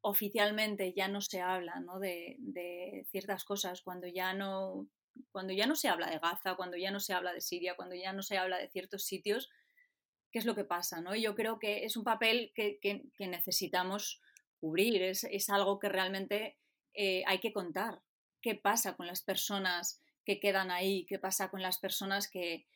oficialmente 0.00 0.92
ya 0.92 1.08
no 1.08 1.22
se 1.22 1.40
habla 1.40 1.80
¿no? 1.80 1.98
De, 1.98 3.06
ciertas 3.10 3.44
cosas, 3.44 3.82
cuando 3.82 4.06
ya 4.06 4.34
no 4.34 4.86
cuando 5.30 5.52
ya 5.52 5.66
no 5.66 5.76
se 5.76 5.88
habla 5.88 6.10
de 6.10 6.18
Gaza, 6.18 6.56
cuando 6.56 6.76
ya 6.76 6.90
no 6.90 6.98
se 6.98 7.14
habla 7.14 7.32
de 7.32 7.40
Siria, 7.40 7.76
cuando 7.76 7.94
ya 7.94 8.12
no 8.12 8.22
se 8.22 8.36
habla 8.36 8.58
de 8.58 8.68
ciertos 8.68 9.04
sitios, 9.04 9.48
¿qué 10.32 10.40
es 10.40 10.44
lo 10.44 10.56
que 10.56 10.64
pasa? 10.64 11.00
¿no? 11.00 11.14
Yo 11.14 11.36
creo 11.36 11.60
que 11.60 11.84
es 11.84 11.96
un 11.96 12.02
papel 12.02 12.52
que, 12.52 12.80
que, 12.80 13.28
necesitamos 13.28 14.20
cubrir, 14.58 15.02
es, 15.02 15.22
es, 15.22 15.50
algo 15.50 15.78
que 15.78 15.88
realmente 15.88 16.58
eh, 16.94 17.22
hay 17.28 17.38
que 17.38 17.52
contar 17.52 18.02
qué 18.44 18.54
pasa 18.54 18.94
con 18.94 19.06
las 19.06 19.22
personas 19.22 20.02
que 20.22 20.38
quedan 20.38 20.70
ahí, 20.70 21.06
qué 21.06 21.18
pasa 21.18 21.48
con 21.48 21.62
las 21.62 21.78
personas 21.78 22.28
que, 22.28 22.66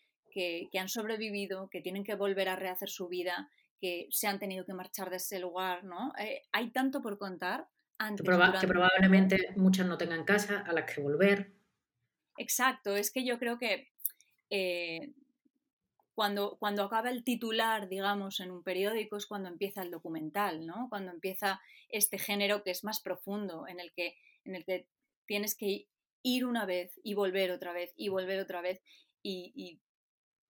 han 0.80 0.88
sobrevivido, 0.88 1.68
que 1.68 1.82
tienen 1.82 2.04
que 2.04 2.14
volver 2.14 2.48
a 2.48 2.56
rehacer 2.56 2.88
su 2.88 3.06
vida, 3.06 3.50
que 3.78 4.06
se 4.10 4.28
han 4.28 4.38
tenido 4.38 4.64
que 4.64 4.72
marchar 4.72 5.10
de 5.10 5.16
ese 5.16 5.38
lugar, 5.38 5.84
¿no? 5.84 6.14
Eh, 6.18 6.42
hay 6.52 6.70
tanto 6.70 7.02
por 7.02 7.18
contar. 7.18 7.68
Antes, 7.98 8.24
que, 8.24 8.66
probablemente 8.66 9.36
muchas 9.56 9.86
no 9.86 9.98
tengan 9.98 10.24
casa 10.24 10.60
a 10.60 10.72
las 10.72 10.90
que 10.90 11.02
volver. 11.02 11.52
Exacto, 12.38 12.96
es 12.96 13.10
que 13.10 13.26
yo 13.26 13.38
creo 13.38 13.58
que 13.58 13.88
eh, 14.48 15.12
cuando, 16.14 16.56
cuando 16.58 16.84
acaba 16.84 17.10
el 17.10 17.24
titular, 17.24 17.90
digamos, 17.90 18.40
en 18.40 18.52
un 18.52 18.62
periódico 18.62 19.18
es 19.18 19.26
cuando 19.26 19.50
empieza 19.50 19.82
el 19.82 19.90
documental, 19.90 20.64
¿no? 20.64 20.86
Cuando 20.88 21.12
empieza 21.12 21.60
este 21.90 22.18
género 22.18 22.62
que 22.62 22.70
es 22.70 22.84
más 22.84 23.00
profundo, 23.00 23.66
en 23.68 23.80
el 23.80 23.92
que, 23.92 24.16
en 24.44 24.54
el 24.54 24.64
que 24.64 24.86
tienes 25.28 25.54
que 25.54 25.86
ir 26.22 26.44
una 26.44 26.66
vez 26.66 26.98
y 27.04 27.14
volver 27.14 27.52
otra 27.52 27.72
vez 27.72 27.92
y 27.96 28.08
volver 28.08 28.40
otra 28.40 28.60
vez 28.60 28.82
y, 29.22 29.80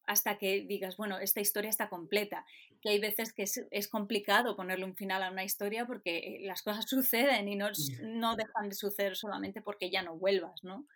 hasta 0.06 0.38
que 0.38 0.62
digas, 0.62 0.96
bueno, 0.96 1.18
esta 1.18 1.40
historia 1.40 1.68
está 1.68 1.90
completa. 1.90 2.46
Que 2.80 2.90
hay 2.90 2.98
veces 2.98 3.34
que 3.34 3.42
es, 3.42 3.88
complicado 3.88 4.56
ponerle 4.56 4.86
un 4.86 4.96
final 4.96 5.22
a 5.22 5.30
una 5.30 5.44
historia 5.44 5.84
porque 5.86 6.18
eh, 6.18 6.38
las 6.46 6.62
cosas 6.62 6.86
suceden 6.88 7.48
y 7.48 7.56
no, 7.56 7.68
no 8.02 8.36
dejan 8.36 8.70
de 8.70 8.74
suceder 8.74 9.16
solamente 9.16 9.60
porque 9.60 9.90
ya 9.90 10.02
no 10.02 10.16
vuelvas, 10.16 10.64
¿no? 10.64 10.86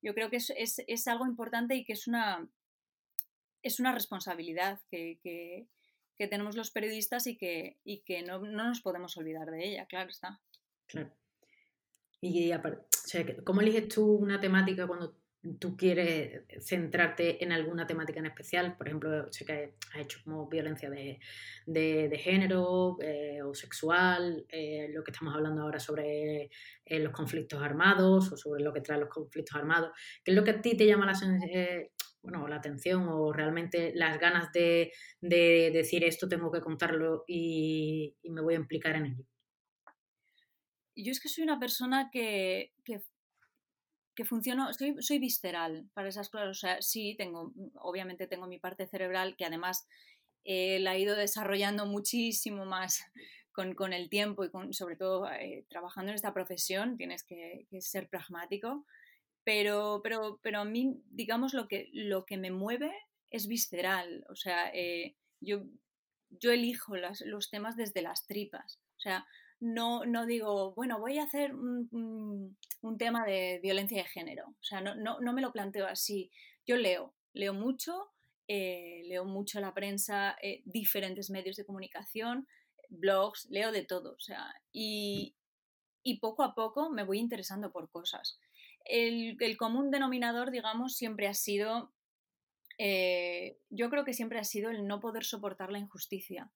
Yo 0.00 0.14
creo 0.14 0.30
que 0.30 0.36
es, 0.36 0.50
es 0.56 1.08
algo 1.08 1.26
importante 1.26 1.74
y 1.74 1.84
que 1.84 1.92
es 1.92 2.06
una, 2.08 2.48
es 3.62 3.80
una 3.80 3.92
responsabilidad 3.92 4.80
que, 4.90 5.68
tenemos 6.30 6.54
los 6.54 6.70
periodistas 6.70 7.26
y 7.26 7.36
que, 7.36 7.78
que 8.06 8.22
no, 8.22 8.38
nos 8.38 8.80
podemos 8.80 9.16
olvidar 9.16 9.50
de 9.50 9.66
ella, 9.66 9.86
claro 9.86 10.08
está. 10.08 10.40
Claro. 10.86 11.12
Y 12.24 12.52
¿cómo 13.44 13.62
eliges 13.62 13.88
tú 13.88 14.14
una 14.14 14.38
temática 14.38 14.86
cuando 14.86 15.16
tú 15.58 15.76
quieres 15.76 16.44
centrarte 16.60 17.42
en 17.42 17.50
alguna 17.50 17.84
temática 17.84 18.20
en 18.20 18.26
especial? 18.26 18.76
Por 18.76 18.86
ejemplo, 18.86 19.32
sé 19.32 19.44
que 19.44 19.74
has 19.92 20.00
hecho 20.00 20.20
como 20.24 20.48
violencia 20.48 20.88
de, 20.88 22.20
género 22.22 22.96
eh, 23.02 23.42
o 23.42 23.52
sexual, 23.54 24.46
eh, 24.48 24.88
lo 24.94 25.02
que 25.02 25.10
estamos 25.10 25.34
hablando 25.34 25.62
ahora 25.62 25.80
sobre 25.80 26.48
eh, 26.84 27.00
los 27.00 27.12
conflictos 27.12 27.60
armados 27.60 28.30
o 28.30 28.36
sobre 28.36 28.62
lo 28.62 28.72
que 28.72 28.82
trae 28.82 29.00
los 29.00 29.08
conflictos 29.08 29.56
armados. 29.56 29.90
¿Qué 30.22 30.30
es 30.30 30.36
lo 30.36 30.44
que 30.44 30.52
a 30.52 30.62
ti 30.62 30.76
te 30.76 30.86
llama 30.86 31.06
la, 31.06 31.18
bueno, 32.22 32.46
la 32.46 32.56
atención 32.56 33.08
o 33.08 33.32
realmente 33.32 33.92
las 33.96 34.20
ganas 34.20 34.52
de, 34.52 34.92
decir 35.20 36.04
esto 36.04 36.28
tengo 36.28 36.52
que 36.52 36.60
contarlo 36.60 37.24
y, 37.26 38.16
me 38.30 38.42
voy 38.42 38.54
a 38.54 38.58
implicar 38.58 38.94
en 38.94 39.06
ello? 39.06 39.31
Yo 40.94 41.10
es 41.10 41.20
que 41.20 41.28
soy 41.28 41.44
una 41.44 41.58
persona 41.58 42.10
que, 42.12 42.72
que, 42.84 43.00
funciona, 44.24 44.72
soy, 44.72 45.18
visceral 45.18 45.88
para 45.94 46.08
esas 46.08 46.28
cosas. 46.28 46.48
O 46.48 46.54
sea, 46.54 46.82
sí, 46.82 47.14
tengo, 47.16 47.52
obviamente 47.74 48.26
tengo 48.26 48.46
mi 48.46 48.58
parte 48.58 48.86
cerebral 48.86 49.36
que 49.36 49.44
además 49.44 49.86
eh, 50.44 50.78
la 50.80 50.94
he 50.94 51.00
ido 51.00 51.16
desarrollando 51.16 51.86
muchísimo 51.86 52.64
más 52.66 53.02
con, 53.52 53.92
el 53.92 54.08
tiempo 54.08 54.44
y 54.44 54.50
con, 54.50 54.72
sobre 54.72 54.96
todo 54.96 55.30
eh, 55.30 55.66
trabajando 55.68 56.10
en 56.10 56.16
esta 56.16 56.34
profesión, 56.34 56.96
tienes 56.96 57.24
que, 57.24 57.66
que 57.70 57.80
ser 57.80 58.08
pragmático 58.08 58.86
pero, 59.44 60.00
pero, 60.02 60.38
pero 60.42 60.60
a 60.60 60.64
mí, 60.64 61.00
digamos, 61.10 61.54
lo 61.54 61.68
que, 61.68 61.88
lo 61.92 62.24
que 62.24 62.36
me 62.36 62.50
mueve 62.50 62.92
es 63.30 63.48
visceral. 63.48 64.24
O 64.28 64.36
sea, 64.36 64.70
eh, 64.72 65.16
yo, 65.40 65.64
yo 66.30 66.52
elijo 66.52 66.94
los 66.96 67.50
temas 67.50 67.76
desde 67.76 68.02
las 68.02 68.26
tripas. 68.26 68.80
O 68.96 69.00
sea, 69.00 69.26
no, 69.62 70.04
no 70.04 70.26
digo, 70.26 70.74
bueno, 70.74 70.98
voy 70.98 71.18
a 71.18 71.24
hacer 71.24 71.54
un, 71.54 72.56
tema 72.98 73.24
de 73.24 73.60
violencia 73.62 74.02
de 74.02 74.08
género. 74.08 74.48
O 74.48 74.62
sea, 74.62 74.80
no, 74.80 74.94
no, 74.94 75.20
no, 75.20 75.32
me 75.32 75.40
lo 75.40 75.52
planteo 75.52 75.86
así. 75.86 76.30
Yo 76.66 76.76
leo, 76.76 77.14
leo 77.32 77.54
mucho, 77.54 78.10
eh, 78.48 79.02
leo 79.06 79.24
mucho 79.24 79.60
la 79.60 79.72
prensa, 79.72 80.36
eh, 80.42 80.62
diferentes 80.64 81.30
medios 81.30 81.56
de 81.56 81.64
comunicación, 81.64 82.46
blogs, 82.90 83.46
leo 83.50 83.72
de 83.72 83.84
todo. 83.84 84.14
O 84.14 84.20
sea, 84.20 84.54
y, 84.72 85.36
y 86.02 86.20
poco 86.20 86.42
a 86.42 86.54
poco 86.54 86.90
me 86.90 87.04
voy 87.04 87.18
interesando 87.18 87.72
por 87.72 87.90
cosas 87.90 88.38
el, 88.84 89.56
común 89.56 89.90
denominador, 89.90 90.50
digamos, 90.50 90.94
siempre 90.94 91.28
ha 91.28 91.34
sido, 91.34 91.92
eh, 92.78 93.58
yo 93.70 93.90
creo 93.90 94.04
que 94.04 94.14
siempre 94.14 94.38
ha 94.38 94.44
sido 94.44 94.70
el 94.70 94.86
no 94.86 95.00
poder 95.00 95.24
soportar 95.24 95.70
la 95.70 95.78
injusticia, 95.78 96.50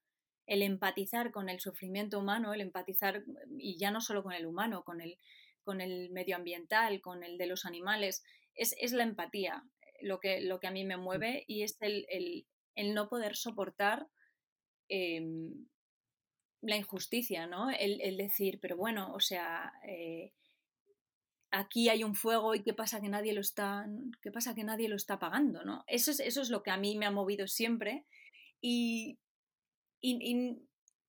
el 0.46 0.62
empatizar 0.62 1.32
con 1.32 1.48
el 1.48 1.60
sufrimiento 1.60 2.18
humano, 2.18 2.54
el 2.54 2.60
empatizar, 2.60 3.24
y 3.58 3.78
ya 3.78 3.90
no 3.90 4.00
solo 4.00 4.22
con 4.22 4.32
el 4.32 4.46
humano, 4.46 4.84
con 4.84 5.00
el, 5.00 5.18
con 5.64 5.80
el 5.80 6.10
medioambiental, 6.10 7.00
con 7.00 7.24
el 7.24 7.36
de 7.36 7.46
los 7.46 7.64
animales, 7.64 8.24
es, 8.54 8.92
la 8.92 9.02
empatía 9.02 9.64
lo 10.00 10.20
que, 10.20 10.40
lo 10.40 10.60
que 10.60 10.66
a 10.66 10.70
mí 10.70 10.84
me 10.84 10.96
mueve 10.96 11.44
y 11.46 11.62
es 11.62 11.76
el, 11.80 12.46
no 12.94 13.08
poder 13.08 13.36
soportar 13.36 14.08
em, 14.88 15.66
la 16.62 16.76
injusticia, 16.76 17.46
¿no? 17.46 17.70
El, 17.70 18.16
decir, 18.16 18.58
pero 18.60 18.76
bueno, 18.76 19.12
o 19.12 19.20
sea, 19.20 19.72
eh, 19.86 20.32
aquí 21.50 21.88
hay 21.88 22.04
un 22.04 22.14
fuego 22.14 22.54
y 22.54 22.62
qué 22.62 22.72
pasa 22.72 23.00
que 23.00 23.08
nadie 23.08 23.32
lo 23.32 23.40
está, 23.40 23.86
qué 24.22 24.30
pasa 24.30 24.54
que 24.54 24.64
nadie 24.64 24.88
lo 24.88 24.96
está 24.96 25.14
apagando, 25.14 25.64
¿no? 25.64 25.84
Eso 25.86 26.10
es, 26.10 26.20
eso 26.20 26.42
es 26.42 26.50
lo 26.50 26.62
que 26.62 26.70
a 26.70 26.76
mí 26.76 26.96
me 26.96 27.06
ha 27.06 27.10
movido 27.10 27.46
siempre 27.46 28.06
y, 28.60 29.18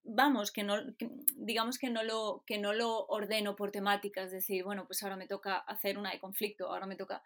vamos, 0.04 0.50
que 0.52 0.62
no, 0.62 0.76
digamos 1.36 1.78
que 1.78 1.90
no, 1.90 2.02
lo, 2.02 2.42
que 2.46 2.58
no 2.58 2.72
lo 2.72 3.06
ordeno 3.06 3.56
por 3.56 3.70
temáticas, 3.70 4.30
decir, 4.30 4.64
bueno, 4.64 4.86
pues 4.86 5.02
ahora 5.02 5.16
me 5.16 5.26
toca 5.26 5.58
hacer 5.58 5.98
una 5.98 6.12
de 6.12 6.20
conflicto, 6.20 6.68
ahora 6.68 6.86
me 6.86 6.96
toca... 6.96 7.22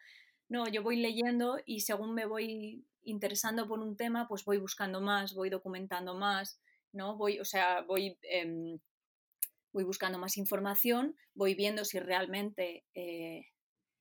No, 0.48 0.68
yo 0.68 0.83
voy 0.83 0.96
leyendo 0.96 1.59
y 1.64 1.81
según 1.81 2.12
me 2.14 2.27
voy 2.27 2.85
interesando 3.05 3.66
por 3.66 3.79
un 3.81 3.96
tema, 3.96 4.29
pues 4.29 4.44
voy 4.44 4.59
buscando 4.59 5.01
más, 5.01 5.35
voy 5.35 5.48
documentando 5.48 6.14
más, 6.14 6.61
¿no? 6.92 7.16
Voy, 7.16 7.40
o 7.40 7.44
sea, 7.44 7.83
voy... 7.83 8.18
Em, 8.22 8.79
voy 9.72 9.85
buscando 9.85 10.18
más 10.18 10.37
información, 10.37 11.16
voy 11.35 11.55
viendo 11.55 11.85
si 11.85 11.98
realmente 11.98 12.85
eh, 12.94 13.46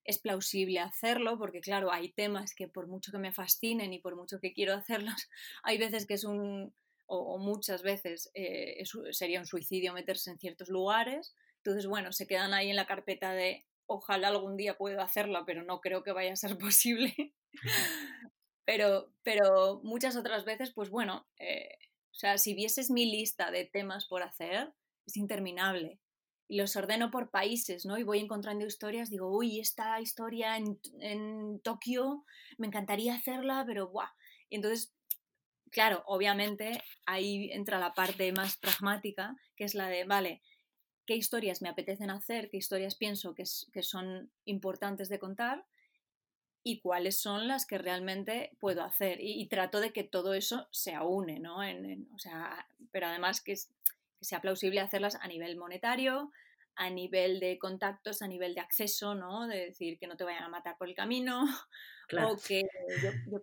es 0.04 0.20
plausible 0.20 0.80
hacerlo, 0.80 1.38
porque 1.38 1.62
claro, 1.62 1.92
hay 1.92 2.12
temas 2.12 2.54
que 2.54 2.68
por 2.68 2.88
mucho 2.88 3.12
que 3.12 3.18
me 3.18 3.32
fascinen 3.32 3.94
y 3.94 4.00
por 4.00 4.16
mucho 4.16 4.40
que 4.40 4.54
quiero 4.54 4.74
hacerlos, 4.74 5.30
hay 5.64 5.78
veces 5.78 6.06
que 6.06 6.16
es 6.16 6.24
un, 6.24 6.74
o, 7.14 7.38
muchas 7.38 7.84
veces 7.84 8.32
eh, 8.34 8.84
sería 9.12 9.40
un 9.40 9.46
suicidio 9.46 9.94
meterse 9.94 10.32
en 10.32 10.40
ciertos 10.40 10.70
lugares, 10.70 11.36
entonces 11.58 11.86
bueno, 11.86 12.14
se 12.14 12.26
quedan 12.26 12.54
ahí 12.54 12.70
en 12.70 12.78
la 12.78 12.88
carpeta 12.88 13.34
de 13.34 13.66
ojalá 13.86 14.30
algún 14.30 14.56
día 14.56 14.78
pueda 14.78 15.04
hacerla, 15.04 15.44
pero 15.46 15.64
no 15.64 15.82
creo 15.82 16.04
que 16.04 16.14
vaya 16.14 16.32
a 16.32 16.38
ser 16.38 16.58
posible. 16.58 17.34
pero, 18.66 19.14
pero 19.24 19.82
muchas 19.84 20.16
otras 20.16 20.46
veces, 20.46 20.72
pues 20.74 20.90
bueno, 20.90 21.28
eh, 21.38 21.78
o 22.12 22.16
sea, 22.16 22.38
si 22.38 22.54
vieses 22.54 22.90
mi 22.90 23.06
lista 23.06 23.52
de 23.52 23.66
temas 23.66 24.06
por 24.06 24.24
hacer, 24.24 24.74
es 25.06 25.18
interminable. 25.18 26.00
Y 26.48 26.58
los 26.58 26.76
ordeno 26.76 27.12
por 27.12 27.30
países, 27.30 27.86
¿no? 27.86 27.98
Y 27.98 28.04
voy 28.04 28.20
encontrando 28.20 28.66
historias, 28.66 29.10
digo, 29.10 29.36
uy, 29.36 29.60
esta 29.60 30.00
historia 30.02 30.58
en, 30.58 30.80
en 31.00 31.62
Tokio, 31.62 32.26
me 32.58 32.68
encantaría 32.68 33.16
hacerla, 33.16 33.64
pero 33.66 33.90
¡buah! 33.90 34.12
Y 34.50 34.56
entonces, 34.56 34.94
claro, 35.72 36.04
obviamente 36.06 36.84
ahí 37.06 37.50
entra 37.52 37.80
la 37.80 37.94
parte 37.94 38.32
más 38.32 38.58
pragmática, 38.58 39.36
que 39.56 39.64
es 39.64 39.74
la 39.74 39.88
de, 39.88 40.04
vale, 40.04 40.42
¿qué 41.06 41.16
historias 41.16 41.62
me 41.62 41.70
apetecen 41.70 42.10
hacer? 42.12 42.50
¿Qué 42.50 42.58
historias 42.58 42.96
pienso 42.96 43.34
que, 43.34 43.44
que 43.74 43.84
son 43.84 44.32
importantes 44.46 45.10
de 45.10 45.20
contar? 45.20 45.66
y 46.64 46.80
cuáles 46.80 47.20
son 47.20 47.48
las 47.48 47.66
que 47.66 47.78
realmente 47.78 48.52
puedo 48.60 48.84
hacer. 48.84 49.18
Y, 49.20 49.48
trato 49.48 49.80
de 49.80 49.92
que 49.92 50.04
todo 50.04 50.34
eso 50.34 50.68
se 50.72 50.94
aúne, 50.94 51.40
¿no? 51.40 51.64
En, 51.64 52.08
o 52.14 52.20
sea, 52.20 52.68
pero 52.92 53.08
además 53.08 53.42
que 53.42 53.54
es, 53.54 53.70
que 54.20 54.26
sea 54.26 54.42
plausible 54.42 54.80
hacerlas 54.80 55.16
a 55.16 55.28
nivel 55.28 55.58
monetario, 55.58 56.32
a 56.76 56.90
nivel 56.90 57.40
de 57.40 57.58
contactos, 57.58 58.22
a 58.22 58.28
nivel 58.28 58.54
de 58.54 58.62
acceso, 58.62 59.16
¿no? 59.16 59.48
De 59.48 59.66
decir 59.66 59.98
que 59.98 60.08
no 60.08 60.18
te 60.18 60.24
vayan 60.24 60.44
a 60.44 60.50
matar 60.50 60.78
por 60.78 60.88
el 60.88 60.96
camino 60.96 61.46
o 62.30 62.38
que 62.38 62.62
yo, 63.02 63.40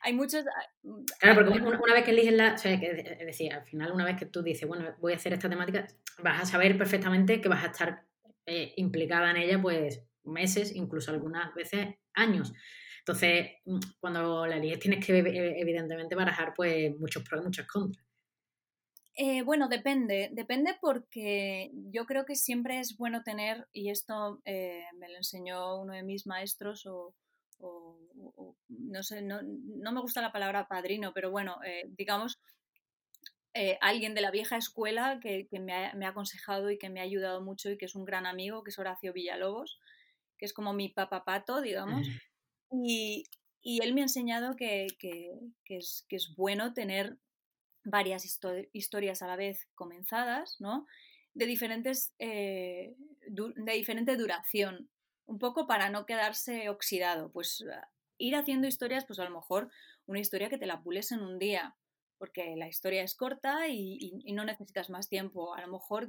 Hay 0.00 0.12
muchos... 0.14 0.44
Ah, 0.46 0.66
mm, 0.82 1.04
claro, 1.18 1.44
porque 1.44 1.60
una, 1.60 1.94
vez 1.94 2.04
que 2.04 2.10
eliges 2.10 2.32
la... 2.32 2.54
O 2.54 2.58
sea, 2.58 2.72
es 2.72 3.26
decir, 3.26 3.52
al 3.52 3.64
final 3.64 3.92
una 3.92 4.04
vez 4.04 4.16
que 4.16 4.26
tú 4.26 4.42
dices, 4.42 4.66
bueno, 4.68 4.94
voy 4.98 5.12
a 5.12 5.16
hacer 5.16 5.32
esta 5.32 5.48
temática, 5.48 5.86
vas 6.22 6.42
a 6.42 6.46
saber 6.46 6.76
perfectamente 6.78 7.40
que 7.40 7.48
vas 7.48 7.64
a 7.64 7.68
estar 7.68 8.04
eh, 8.46 8.72
implicada 8.76 9.30
en 9.30 9.36
ella 9.36 9.60
pues 9.60 10.02
meses, 10.24 10.74
incluso 10.74 11.10
algunas 11.10 11.54
veces 11.54 11.96
años. 12.14 12.52
Entonces, 13.00 13.50
mm, 13.64 13.78
cuando 14.00 14.46
la 14.46 14.56
eliges 14.56 14.80
tienes 14.80 15.04
que 15.04 15.18
evidentemente 15.18 16.14
barajar 16.14 16.52
pues 16.54 16.98
muchos 16.98 17.22
pros 17.22 17.40
y 17.40 17.44
muchas 17.44 17.66
contras. 17.66 18.04
Eh, 19.16 19.42
bueno, 19.42 19.68
depende, 19.68 20.30
depende 20.32 20.76
porque 20.80 21.70
yo 21.92 22.06
creo 22.06 22.24
que 22.24 22.36
siempre 22.36 22.78
es 22.78 22.96
bueno 22.96 23.22
tener, 23.22 23.66
y 23.72 23.90
esto 23.90 24.40
eh, 24.44 24.84
me 24.98 25.08
lo 25.10 25.16
enseñó 25.16 25.80
uno 25.80 25.92
de 25.92 26.02
mis 26.02 26.26
maestros, 26.26 26.86
o, 26.86 27.14
no 28.68 29.02
sé, 29.02 29.22
no, 29.22 29.42
me 29.42 30.00
gusta 30.00 30.22
la 30.22 30.32
palabra 30.32 30.68
padrino, 30.68 31.12
pero 31.12 31.30
bueno, 31.30 31.58
eh, 31.64 31.84
digamos, 31.96 32.40
alguien 33.80 34.14
de 34.14 34.20
la 34.20 34.30
vieja 34.30 34.56
escuela 34.56 35.18
que, 35.20 35.48
me, 35.60 35.72
ha, 35.74 36.08
aconsejado 36.08 36.70
y 36.70 36.78
que 36.78 36.88
me 36.88 37.00
ha 37.00 37.04
ayudado 37.04 37.42
mucho 37.42 37.70
y 37.70 37.76
que 37.76 37.86
es 37.86 37.94
un 37.94 38.04
gran 38.04 38.26
amigo, 38.26 38.62
que 38.62 38.70
es 38.70 38.78
Horacio 38.78 39.12
Villalobos, 39.12 39.80
que 40.38 40.46
es 40.46 40.52
como 40.52 40.72
mi 40.72 40.88
papapato, 40.88 41.60
digamos. 41.60 42.06
Y, 42.72 43.24
él 43.62 43.92
me 43.92 44.00
ha 44.00 44.04
enseñado 44.04 44.56
que, 44.56 44.86
es, 45.66 46.06
que 46.08 46.16
es 46.16 46.34
bueno 46.36 46.72
tener 46.72 47.18
varias 47.84 48.24
historias 48.72 49.22
a 49.22 49.26
la 49.26 49.36
vez 49.36 49.68
comenzadas, 49.74 50.56
¿no? 50.60 50.86
De, 51.34 51.46
diferentes, 51.46 52.12
eh, 52.18 52.94
de 53.28 53.72
diferente 53.72 54.16
duración, 54.16 54.90
un 55.30 55.38
poco 55.38 55.68
para 55.68 55.90
no 55.90 56.06
quedarse 56.06 56.68
oxidado. 56.68 57.30
Pues 57.30 57.64
ir 58.18 58.34
haciendo 58.34 58.66
historias, 58.66 59.04
pues 59.06 59.20
a 59.20 59.24
lo 59.24 59.30
mejor 59.30 59.70
una 60.06 60.18
historia 60.18 60.50
que 60.50 60.58
te 60.58 60.66
la 60.66 60.82
pules 60.82 61.12
en 61.12 61.20
un 61.20 61.38
día, 61.38 61.76
porque 62.18 62.56
la 62.56 62.66
historia 62.66 63.04
es 63.04 63.14
corta 63.14 63.68
y, 63.68 64.24
no 64.34 64.44
necesitas 64.44 64.90
más 64.90 65.08
tiempo, 65.08 65.54
a 65.54 65.60
lo 65.60 65.68
mejor 65.68 66.08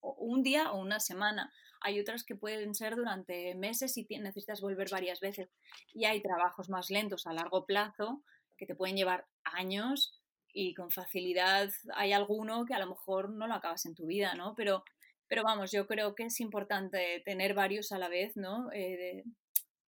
un 0.00 0.42
día 0.42 0.72
o 0.72 0.80
una 0.80 1.00
semana. 1.00 1.52
Hay 1.82 2.00
otras 2.00 2.24
que 2.24 2.34
pueden 2.34 2.74
ser 2.74 2.96
durante 2.96 3.54
meses 3.54 3.94
y 3.98 4.06
necesitas 4.18 4.62
volver 4.62 4.88
varias 4.90 5.20
veces. 5.20 5.50
Y 5.92 6.06
hay 6.06 6.22
trabajos 6.22 6.70
más 6.70 6.88
lentos 6.90 7.26
a 7.26 7.34
largo 7.34 7.66
plazo 7.66 8.22
que 8.56 8.64
te 8.64 8.74
pueden 8.74 8.96
llevar 8.96 9.26
años 9.44 10.18
y 10.50 10.72
con 10.72 10.90
facilidad 10.90 11.68
hay 11.92 12.14
alguno 12.14 12.64
que 12.64 12.72
a 12.72 12.78
lo 12.78 12.86
mejor 12.86 13.28
no 13.28 13.46
lo 13.46 13.52
acabas 13.52 13.84
en 13.84 13.94
tu 13.94 14.06
vida, 14.06 14.34
¿no? 14.34 14.54
Pero, 14.54 14.82
pero 15.28 15.42
vamos, 15.42 15.72
yo 15.72 15.86
creo 15.86 16.14
que 16.14 16.24
es 16.24 16.40
importante 16.40 17.22
tener 17.24 17.54
varios 17.54 17.92
a 17.92 17.98
la 17.98 18.08
vez, 18.08 18.36
¿no? 18.36 18.70
Eh, 18.72 19.24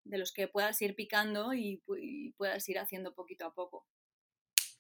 de, 0.05 0.19
los 0.19 0.33
que 0.33 0.49
puedas 0.49 0.81
ir 0.81 0.95
picando 0.95 1.53
y, 1.53 1.83
puedas 2.37 2.69
ir 2.69 2.79
haciendo 2.79 3.15
poquito 3.15 3.47
a 3.47 3.55
poco. 3.55 3.87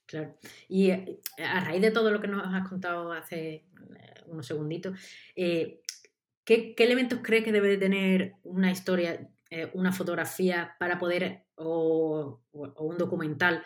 Claro. 0.06 0.38
Y 0.68 0.90
eh, 0.90 1.20
a 1.36 1.60
raíz 1.60 1.82
de 1.82 1.90
todo 1.90 2.10
lo 2.10 2.20
que 2.20 2.28
nos 2.28 2.42
has 2.46 2.66
contado 2.66 3.12
hace 3.12 3.48
eh, 3.48 3.64
unos 4.26 4.46
segunditos, 4.46 4.98
¿qué, 5.34 5.82
elementos 6.78 7.20
crees 7.22 7.44
que 7.44 7.52
debe 7.52 7.76
tener 7.76 8.36
una 8.42 8.70
historia, 8.70 9.30
una 9.74 9.92
fotografía 9.92 10.76
para 10.78 10.98
poder, 10.98 11.44
o, 11.56 12.42
o 12.52 12.84
un 12.84 12.96
documental, 12.96 13.62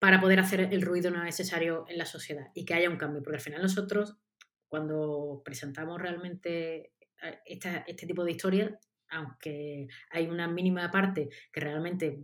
para 0.00 0.20
poder 0.20 0.40
hacer 0.40 0.60
el 0.60 0.82
ruido 0.82 1.10
necesario 1.10 1.84
en 1.88 1.98
la 1.98 2.06
sociedad 2.06 2.48
y 2.54 2.64
que 2.64 2.74
haya 2.74 2.88
un 2.88 2.96
cambio. 2.96 3.22
Porque 3.22 3.36
al 3.36 3.42
final 3.42 3.62
nosotros, 3.62 4.16
cuando 4.70 5.42
presentamos 5.44 6.00
realmente 6.00 6.92
eh, 7.22 7.40
este 7.44 8.06
tipo 8.06 8.24
de 8.24 8.30
historias, 8.30 8.72
aunque 9.08 9.88
hay 10.10 10.28
una 10.28 10.48
mínima 10.48 10.90
parte 10.90 11.28
que 11.52 11.60
realmente 11.60 12.20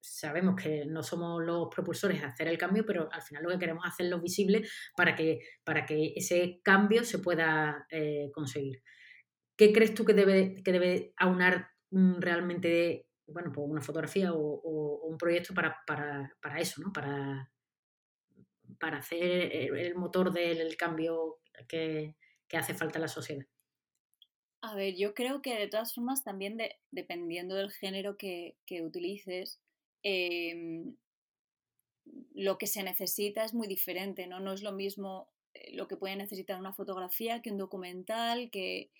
sabemos 0.00 0.56
que 0.60 0.86
no 0.86 1.02
somos 1.02 1.44
los 1.44 1.68
propulsores 1.68 2.20
de 2.20 2.26
hacer 2.26 2.48
el 2.48 2.58
cambio, 2.58 2.86
pero 2.86 3.08
al 3.12 3.22
final 3.22 3.42
lo 3.42 3.50
que 3.50 3.58
queremos 3.58 3.84
es 3.84 3.92
hacerlo 3.92 4.20
visible 4.20 4.66
para 4.96 5.14
que, 5.14 5.40
para 5.62 5.84
que 5.84 6.14
ese 6.16 6.60
cambio 6.64 7.04
se 7.04 7.18
pueda 7.18 7.86
eh, 7.90 8.30
conseguir. 8.32 8.82
¿Qué 9.56 9.72
crees 9.72 9.94
tú 9.94 10.04
que 10.04 10.14
debe, 10.14 10.62
que 10.62 10.72
debe 10.72 11.12
aunar 11.16 11.70
realmente 11.90 13.06
bueno, 13.26 13.50
pues 13.52 13.66
una 13.68 13.82
fotografía 13.82 14.32
o, 14.32 15.00
un 15.06 15.18
proyecto 15.18 15.52
para, 15.52 16.60
eso, 16.60 16.80
¿no? 16.80 16.92
Para, 16.92 17.50
para 18.78 18.98
hacer 18.98 19.52
el 19.52 19.94
motor 19.96 20.32
del 20.32 20.76
cambio 20.76 21.38
que, 21.68 22.14
hace 22.52 22.74
falta 22.74 22.98
en 22.98 23.02
la 23.02 23.08
sociedad. 23.08 23.46
A 24.62 24.74
ver, 24.74 24.96
yo 24.96 25.14
creo 25.14 25.42
que 25.42 25.58
de 25.58 25.68
todas 25.68 25.94
formas 25.94 26.24
también 26.24 26.58
dependiendo 26.90 27.54
del 27.54 27.70
género 27.70 28.16
que, 28.16 28.56
utilices, 28.82 29.60
em, 30.02 30.96
lo 32.34 32.58
que 32.58 32.66
se 32.66 32.82
necesita 32.82 33.44
es 33.44 33.54
muy 33.54 33.68
diferente, 33.68 34.26
¿no? 34.26 34.40
No 34.40 34.52
es 34.52 34.62
lo 34.62 34.72
mismo 34.72 35.28
eh, 35.54 35.74
lo 35.74 35.88
que 35.88 35.96
puede 35.96 36.16
necesitar 36.16 36.58
una 36.58 36.72
fotografía 36.72 37.42
que 37.42 37.50
un 37.50 37.58
documental, 37.58 38.50
que, 38.50 38.90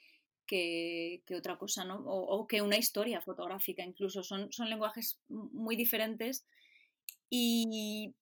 que, 0.46 1.22
otra 1.36 1.58
cosa, 1.58 1.84
¿no? 1.84 1.98
O, 2.04 2.46
que 2.46 2.62
una 2.62 2.76
historia 2.76 3.20
fotográfica 3.20 3.82
incluso. 3.84 4.22
Son, 4.22 4.52
son 4.52 4.70
lenguajes 4.70 5.18
muy 5.28 5.76
diferentes. 5.76 6.46
Y, 7.30 8.14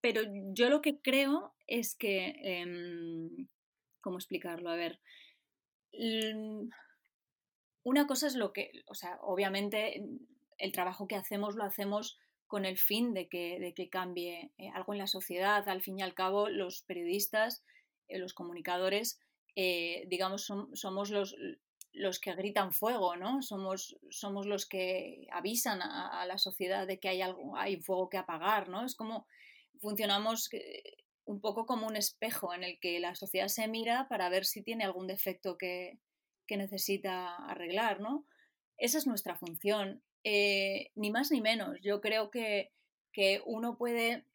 pero 0.00 0.22
yo 0.52 0.70
lo 0.70 0.82
que 0.82 1.00
creo 1.00 1.54
es 1.66 1.94
que, 1.94 2.34
em, 2.42 3.48
¿cómo 4.00 4.18
explicarlo? 4.18 4.70
A 4.70 4.76
ver, 4.76 5.00
una 7.82 8.06
cosa 8.06 8.26
es 8.26 8.34
lo 8.34 8.52
que, 8.52 8.82
o 8.86 8.94
sea, 8.94 9.18
obviamente 9.22 10.02
el 10.58 10.72
trabajo 10.72 11.08
que 11.08 11.16
hacemos 11.16 11.56
lo 11.56 11.64
hacemos 11.64 12.18
con 12.46 12.64
el 12.64 12.78
fin 12.78 13.14
de 13.14 13.28
que, 13.28 13.58
de 13.60 13.74
que 13.74 13.88
cambie 13.88 14.50
eh, 14.58 14.70
algo 14.74 14.92
en 14.92 14.98
la 14.98 15.06
sociedad. 15.06 15.68
Al 15.68 15.82
fin 15.82 15.98
y 15.98 16.02
al 16.02 16.14
cabo, 16.14 16.48
los 16.48 16.82
periodistas, 16.82 17.62
eh, 18.08 18.18
los 18.18 18.34
comunicadores, 18.34 19.20
eh, 19.54 20.04
digamos, 20.08 20.52
somos 20.74 21.10
los, 21.10 21.36
los 21.92 22.18
que 22.18 22.34
gritan 22.34 22.72
fuego, 22.72 23.14
¿no? 23.14 23.40
Somos, 23.42 23.96
somos 24.10 24.46
los 24.46 24.66
que 24.66 25.28
avisan 25.30 25.80
a, 25.80 26.26
la 26.26 26.38
sociedad 26.38 26.88
de 26.88 26.98
que 26.98 27.08
hay, 27.08 27.22
algo, 27.22 27.56
hay 27.56 27.80
fuego 27.80 28.08
que 28.08 28.18
apagar, 28.18 28.68
¿no? 28.68 28.84
Es 28.84 28.96
como 28.96 29.26
funcionamos 29.80 30.52
eh, 30.52 31.04
un 31.24 31.40
poco 31.40 31.66
como 31.66 31.86
un 31.86 31.96
espejo 31.96 32.54
en 32.54 32.64
el 32.64 32.78
que 32.80 33.00
la 33.00 33.14
sociedad 33.14 33.48
se 33.48 33.68
mira 33.68 34.08
para 34.08 34.28
ver 34.28 34.44
si 34.44 34.62
tiene 34.62 34.84
algún 34.84 35.06
defecto 35.06 35.56
que, 35.56 35.98
necesita 36.48 37.36
arreglar, 37.46 38.00
¿no? 38.00 38.26
Esa 38.76 38.98
es 38.98 39.06
nuestra 39.06 39.36
función, 39.36 40.02
eh, 40.24 40.90
ni 40.96 41.12
más 41.12 41.30
ni 41.30 41.40
menos. 41.40 41.78
Yo 41.80 42.00
creo 42.00 42.32
que, 42.32 42.72
que 43.12 43.40
uno 43.46 43.78
puede, 43.78 44.26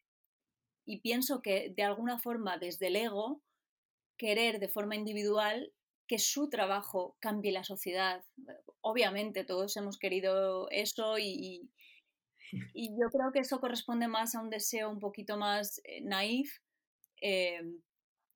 y 0.86 1.02
pienso 1.02 1.42
que 1.42 1.74
de 1.76 1.82
alguna 1.82 2.18
forma 2.18 2.56
desde 2.56 2.86
el 2.86 2.96
ego, 2.96 3.42
querer 4.16 4.60
de 4.60 4.68
forma 4.68 4.96
individual 4.96 5.74
que 6.06 6.18
su 6.18 6.48
trabajo 6.48 7.18
cambie 7.20 7.52
la 7.52 7.64
sociedad. 7.64 8.24
Obviamente 8.80 9.44
todos 9.44 9.76
hemos 9.76 9.98
querido 9.98 10.70
eso 10.70 11.18
y, 11.18 11.26
y 11.26 11.70
yo 12.52 13.08
creo 13.10 13.32
que 13.32 13.40
eso 13.40 13.60
corresponde 13.60 14.08
más 14.08 14.34
a 14.34 14.40
un 14.40 14.50
deseo 14.50 14.90
un 14.90 15.00
poquito 15.00 15.36
más 15.36 15.80
eh, 15.84 16.00
naif 16.02 16.58
eh, 17.20 17.62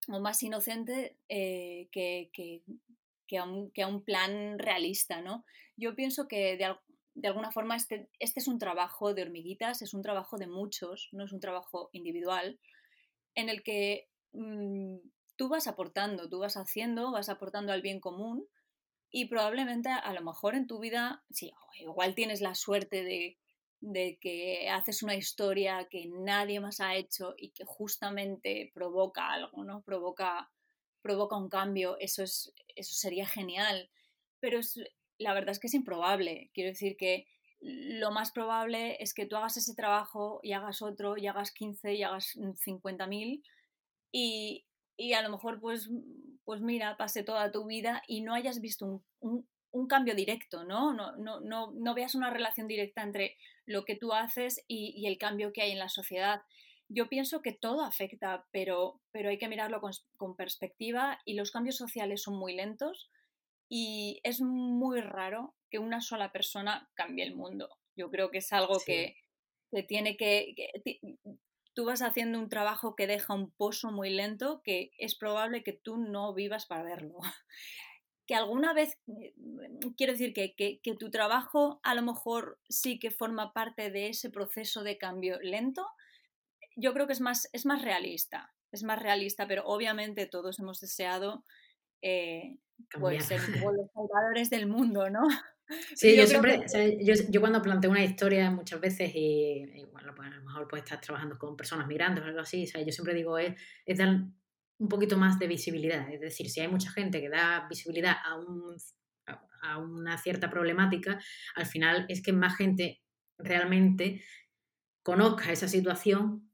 o 0.08 0.20
más 0.20 0.42
inocente 0.42 1.16
eh, 1.28 1.88
que, 1.92 2.30
que, 2.32 3.38
a 3.38 3.44
un, 3.44 4.04
plan 4.04 4.58
realista. 4.58 5.20
¿no? 5.20 5.44
Yo 5.76 5.94
pienso 5.94 6.26
que 6.26 6.56
de, 6.56 6.74
de, 7.14 7.28
alguna 7.28 7.52
forma 7.52 7.76
este, 7.76 8.08
este 8.18 8.40
es 8.40 8.48
un 8.48 8.58
trabajo 8.58 9.14
de 9.14 9.22
hormiguitas, 9.22 9.82
es 9.82 9.94
un 9.94 10.02
trabajo 10.02 10.36
de 10.36 10.46
muchos, 10.46 11.08
no 11.12 11.24
es 11.24 11.32
un 11.32 11.40
trabajo 11.40 11.90
individual, 11.92 12.58
en 13.34 13.48
el 13.48 13.62
que 13.62 14.08
mm, 14.32 14.96
tú 15.36 15.48
vas 15.48 15.68
aportando, 15.68 16.28
tú 16.28 16.40
vas 16.40 16.56
haciendo, 16.56 17.12
vas 17.12 17.28
aportando 17.28 17.72
al 17.72 17.82
bien 17.82 18.00
común 18.00 18.46
y 19.10 19.26
probablemente 19.26 19.90
a 19.90 20.12
lo 20.12 20.22
mejor 20.22 20.54
en 20.54 20.66
tu 20.66 20.78
vida, 20.78 21.24
sí, 21.30 21.52
igual 21.80 22.14
tienes 22.14 22.40
la 22.40 22.54
suerte 22.54 23.02
de, 23.02 23.38
que 24.20 24.68
haces 24.68 25.02
una 25.02 25.14
historia 25.14 25.88
que 25.88 26.06
nadie 26.06 26.60
más 26.60 26.80
ha 26.80 26.94
hecho 26.94 27.34
y 27.36 27.50
que 27.50 27.64
justamente 27.64 28.70
provoca 28.74 29.32
algo, 29.32 29.64
¿no? 29.64 29.82
Provoca, 29.82 30.50
provoca 31.02 31.36
un 31.36 31.48
cambio, 31.48 31.96
eso, 31.98 32.22
es, 32.22 32.52
eso 32.76 32.94
sería 32.94 33.26
genial, 33.26 33.90
pero 34.38 34.58
es, 34.58 34.78
la 35.18 35.34
verdad 35.34 35.50
es 35.50 35.58
que 35.58 35.68
es 35.68 35.74
improbable. 35.74 36.50
Quiero 36.52 36.70
decir 36.70 36.96
que 36.96 37.26
lo 37.60 38.10
más 38.10 38.32
probable 38.32 38.96
es 39.00 39.12
que 39.12 39.26
tú 39.26 39.36
hagas 39.36 39.56
ese 39.56 39.74
trabajo 39.74 40.40
y 40.42 40.52
hagas 40.52 40.82
otro, 40.82 41.16
y 41.16 41.26
hagas 41.26 41.52
15 41.52 41.94
y 41.94 42.02
hagas 42.02 42.36
50.000 42.36 43.42
y, 44.12 44.66
y 44.96 45.12
a 45.12 45.22
lo 45.22 45.30
mejor 45.30 45.60
pues, 45.60 45.90
pues 46.44 46.60
mira, 46.60 46.96
pase 46.96 47.22
toda 47.22 47.50
tu 47.50 47.66
vida 47.66 48.02
y 48.06 48.22
no 48.22 48.34
hayas 48.34 48.60
visto 48.60 49.02
un, 49.20 49.46
cambio 49.88 50.14
directo, 50.14 50.64
¿no? 50.64 50.92
No, 50.92 51.16
¿no? 51.16 51.40
no, 51.40 51.72
no, 51.72 51.94
veas 51.94 52.14
una 52.14 52.30
relación 52.30 52.66
directa 52.66 53.02
entre 53.02 53.36
lo 53.66 53.84
que 53.84 53.96
tú 53.96 54.12
haces 54.12 54.64
y, 54.66 54.92
y, 54.96 55.06
el 55.06 55.18
cambio 55.18 55.52
que 55.52 55.62
hay 55.62 55.72
en 55.72 55.78
la 55.78 55.88
sociedad. 55.88 56.42
Yo 56.88 57.08
pienso 57.08 57.40
que 57.40 57.52
todo 57.52 57.82
afecta, 57.84 58.46
pero, 58.50 59.00
pero 59.12 59.28
hay 59.28 59.38
que 59.38 59.48
mirarlo 59.48 59.80
con, 59.80 59.92
con 60.16 60.36
perspectiva 60.36 61.20
y 61.24 61.34
los 61.34 61.50
cambios 61.50 61.76
sociales 61.76 62.22
son 62.22 62.36
muy 62.36 62.54
lentos 62.54 63.10
y 63.68 64.20
es 64.24 64.40
muy 64.40 65.00
raro 65.00 65.54
que 65.70 65.78
una 65.78 66.00
sola 66.00 66.32
persona 66.32 66.90
cambie 66.94 67.24
el 67.24 67.36
mundo. 67.36 67.68
Yo 67.96 68.10
creo 68.10 68.30
que 68.30 68.38
es 68.38 68.52
algo 68.52 68.78
que, 68.84 69.16
que, 69.70 69.82
tiene 69.84 70.16
que, 70.16 70.54
tú 71.74 71.84
vas 71.84 72.02
haciendo 72.02 72.38
un 72.38 72.48
trabajo 72.48 72.96
que 72.96 73.06
deja 73.06 73.34
un 73.34 73.52
pozo 73.52 73.92
muy 73.92 74.10
lento 74.10 74.60
que 74.64 74.90
es 74.98 75.14
probable 75.14 75.62
que 75.62 75.72
tú 75.72 75.96
no 75.96 76.34
vivas 76.34 76.66
para 76.66 76.82
verlo. 76.82 77.18
Que 78.30 78.36
alguna 78.36 78.72
vez, 78.72 78.96
eh, 79.08 79.34
quiero 79.96 80.12
decir 80.12 80.32
que, 80.32 80.54
que, 80.54 80.94
tu 80.94 81.10
trabajo 81.10 81.80
a 81.82 81.96
lo 81.96 82.02
mejor 82.02 82.60
sí 82.68 83.00
que 83.00 83.10
forma 83.10 83.52
parte 83.52 83.90
de 83.90 84.10
ese 84.10 84.30
proceso 84.30 84.84
de 84.84 84.98
cambio 84.98 85.40
lento, 85.40 85.84
yo 86.76 86.92
creo 86.92 87.08
que 87.08 87.12
es 87.12 87.20
más, 87.20 87.48
es 87.52 87.66
más 87.66 87.82
realista, 87.82 88.54
es 88.70 88.84
más 88.84 89.02
realista, 89.02 89.48
pero 89.48 89.64
obviamente 89.66 90.26
todos 90.26 90.60
hemos 90.60 90.78
deseado 90.78 91.44
eh, 92.02 92.58
pues, 93.00 93.24
ser 93.24 93.40
los 93.74 93.90
salvadores 93.92 94.48
del 94.48 94.68
mundo, 94.68 95.10
¿no? 95.10 95.22
Sí, 95.94 96.16
yo, 96.16 96.26
siempre, 96.26 96.66
yo, 97.00 97.40
cuando 97.40 97.62
planteo 97.62 97.90
una 97.90 98.04
historia 98.04 98.50
muchas 98.50 98.80
veces 98.80 99.12
y, 99.14 99.84
bueno, 99.92 100.12
pues 100.16 100.28
a 100.28 100.34
lo 100.36 100.42
mejor 100.42 100.66
puedes 100.68 100.84
estar 100.84 101.00
trabajando 101.00 101.38
con 101.38 101.56
personas 101.56 101.86
migrantes 101.86 102.24
o 102.24 102.26
algo 102.26 102.40
así, 102.40 102.66
yo 102.66 102.92
siempre 102.92 103.14
digo 103.14 103.38
es, 103.38 103.54
es 103.86 103.98
dar 103.98 104.24
un 104.80 104.88
poquito 104.88 105.16
más 105.16 105.38
de 105.38 105.46
visibilidad, 105.46 106.10
es 106.10 106.20
decir, 106.20 106.50
si 106.50 106.60
hay 106.60 106.68
mucha 106.68 106.90
gente 106.90 107.20
que 107.20 107.28
da 107.28 107.66
visibilidad 107.68 108.16
a, 108.24 108.36
un, 108.36 108.76
a 109.62 109.78
una 109.78 110.18
cierta 110.18 110.48
problemática, 110.50 111.20
al 111.54 111.66
final 111.66 112.06
es 112.08 112.22
que 112.22 112.32
más 112.32 112.56
gente 112.56 113.02
realmente 113.38 114.24
conozca 115.02 115.52
esa 115.52 115.68
situación 115.68 116.50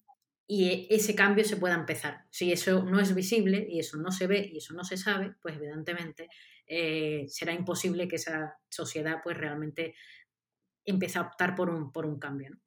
y 0.47 0.69
e, 0.69 0.87
ese 0.91 1.15
cambio 1.15 1.45
se 1.45 1.57
pueda 1.57 1.75
empezar. 1.75 2.25
Si 2.31 2.53
eso 2.53 2.85
no 2.85 3.01
es 3.01 3.15
visible 3.15 3.67
y 3.69 3.79
eso 3.79 3.97
no 3.97 4.11
se 4.11 4.27
ve 4.27 4.51
y 4.53 4.59
eso 4.59 4.75
no 4.75 4.85
se 4.85 4.97
sabe, 4.97 5.35
pues 5.41 5.57
evidentemente 5.57 6.29
eh, 6.67 7.27
será 7.29 7.53
imposible 7.53 8.09
que 8.09 8.17
esa 8.17 8.59
sociedad 8.69 9.21
pues 9.23 9.37
realmente 9.37 9.95
empieza 10.85 11.21
a 11.21 11.29
optar 11.29 11.55
por 11.55 11.71
un, 11.71 11.93
por 11.93 12.07
un 12.07 12.19
cambio. 12.19 12.59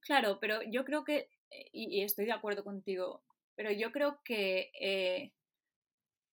Claro, 0.00 0.38
pero 0.40 0.60
yo 0.70 0.84
creo 0.84 1.04
que, 1.04 1.28
y, 1.72 2.02
estoy 2.02 2.24
de 2.24 2.32
acuerdo 2.32 2.64
contigo, 2.64 3.22
pero 3.56 3.70
yo 3.72 3.92
creo 3.92 4.20
que 4.24 4.70
eh, 4.80 5.32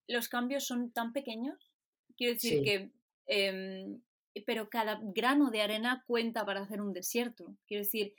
los 0.07 0.29
cambios 0.29 0.65
son 0.65 0.91
tan 0.91 1.13
pequeños, 1.13 1.71
quiero 2.17 2.33
decir 2.33 2.63
que, 2.63 2.91
em, 3.27 4.01
pero 4.45 4.69
cada 4.69 4.99
grano 5.01 5.49
de 5.49 5.61
arena 5.61 6.03
cuenta 6.07 6.45
para 6.45 6.61
hacer 6.61 6.81
un 6.81 6.93
desierto. 6.93 7.55
Quiero 7.67 7.83
decir, 7.83 8.13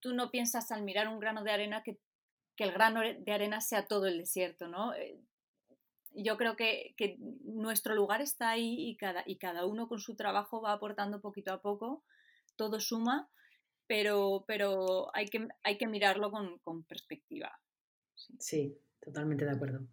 tú 0.00 0.14
no 0.14 0.30
piensas 0.30 0.72
al 0.72 0.82
mirar 0.82 1.08
un 1.08 1.20
grano 1.20 1.44
de 1.44 1.52
arena 1.52 1.82
que, 1.82 1.98
que 2.56 2.64
el 2.64 2.72
grano 2.72 3.00
de 3.00 3.32
arena 3.32 3.60
sea 3.60 3.86
todo 3.86 4.06
el 4.06 4.18
desierto, 4.18 4.68
¿no? 4.68 4.94
Eh, 4.94 5.18
yo 6.14 6.36
creo 6.36 6.56
que, 6.56 6.94
que, 6.96 7.16
nuestro 7.44 7.94
lugar 7.94 8.20
está 8.20 8.50
ahí 8.50 8.76
y 8.78 8.96
cada, 8.96 9.22
y 9.26 9.36
cada 9.36 9.64
uno 9.64 9.88
con 9.88 9.98
su 9.98 10.14
trabajo 10.14 10.60
va 10.60 10.72
aportando 10.72 11.20
poquito 11.20 11.52
a 11.52 11.62
poco, 11.62 12.04
todo 12.56 12.80
suma, 12.80 13.30
pero, 13.86 14.44
pero 14.46 15.14
hay, 15.14 15.26
que, 15.26 15.48
hay 15.62 15.78
que 15.78 15.86
mirarlo 15.86 16.30
con, 16.30 16.58
con 16.58 16.84
perspectiva. 16.84 17.58
Sí. 18.38 18.78
totalmente 19.00 19.44
de 19.44 19.50
acuerdo. 19.50 19.86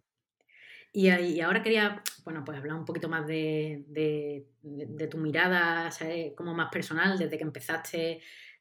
Y, 0.92 1.08
y, 1.08 1.40
ahora 1.40 1.62
quería, 1.62 2.02
bueno, 2.24 2.44
pues 2.44 2.58
hablar 2.58 2.76
un 2.76 2.84
poquito 2.84 3.08
más 3.08 3.26
de, 3.26 3.84
de, 3.86 5.06
tu 5.06 5.18
mirada, 5.18 5.88
como 6.36 6.52
más 6.52 6.68
personal, 6.70 7.16
desde 7.16 7.38
que 7.38 7.44
empezaste 7.44 8.20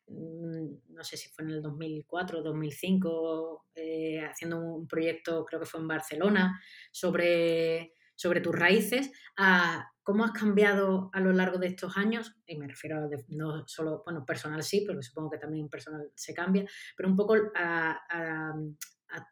Mm, 0.10 0.94
no 0.96 1.04
sé 1.04 1.18
si 1.18 1.30
fue 1.30 1.46
en 1.46 1.52
el 1.52 1.62
2004 1.62 2.40
o 2.40 2.44
2005, 2.44 3.68
eh, 3.76 4.22
haciendo 4.22 4.60
un 4.60 4.88
proyecto, 4.88 5.46
creo 5.46 5.60
que 5.60 5.66
fue 5.68 5.80
en 5.80 5.88
Barcelona, 5.88 6.60
sobre, 6.92 7.94
sobre 8.16 8.42
tus 8.42 8.56
raíces, 8.56 9.12
a 9.38 9.92
cómo 10.02 10.26
has 10.26 10.32
cambiado 10.32 11.12
a 11.14 11.20
lo 11.20 11.32
largo 11.32 11.60
de 11.60 11.68
estos 11.68 11.96
años, 11.98 12.34
y 12.48 12.58
me 12.58 12.68
refiero 12.68 12.98
a 12.98 13.08
no 13.30 13.68
solo, 13.68 14.02
bueno, 14.04 14.26
personal 14.26 14.64
sí, 14.64 14.84
porque 14.86 15.04
supongo 15.04 15.30
que 15.32 15.38
también 15.38 15.70
personal 15.70 16.12
se 16.16 16.34
cambia, 16.34 16.66
pero 16.98 17.10
un 17.10 17.16
poco 17.16 17.36
a, 17.56 18.54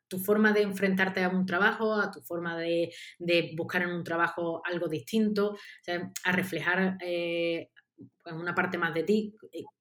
tu 0.08 0.20
forma 0.20 0.54
de 0.54 0.62
enfrentarte 0.62 1.24
a 1.24 1.30
un 1.30 1.46
trabajo, 1.46 1.94
a 1.94 2.12
tu 2.12 2.22
forma 2.22 2.58
de, 2.58 2.94
de 3.20 3.54
buscar 3.56 3.84
en 3.84 3.90
un 3.90 4.04
trabajo 4.04 4.62
algo 4.66 4.88
distinto, 4.88 5.58
a 6.24 6.32
reflejar 6.32 6.98
eh, 7.02 7.72
pues 8.24 8.36
una 8.36 8.56
parte 8.56 8.78
más 8.78 8.94
de 8.94 9.04
ti. 9.04 9.36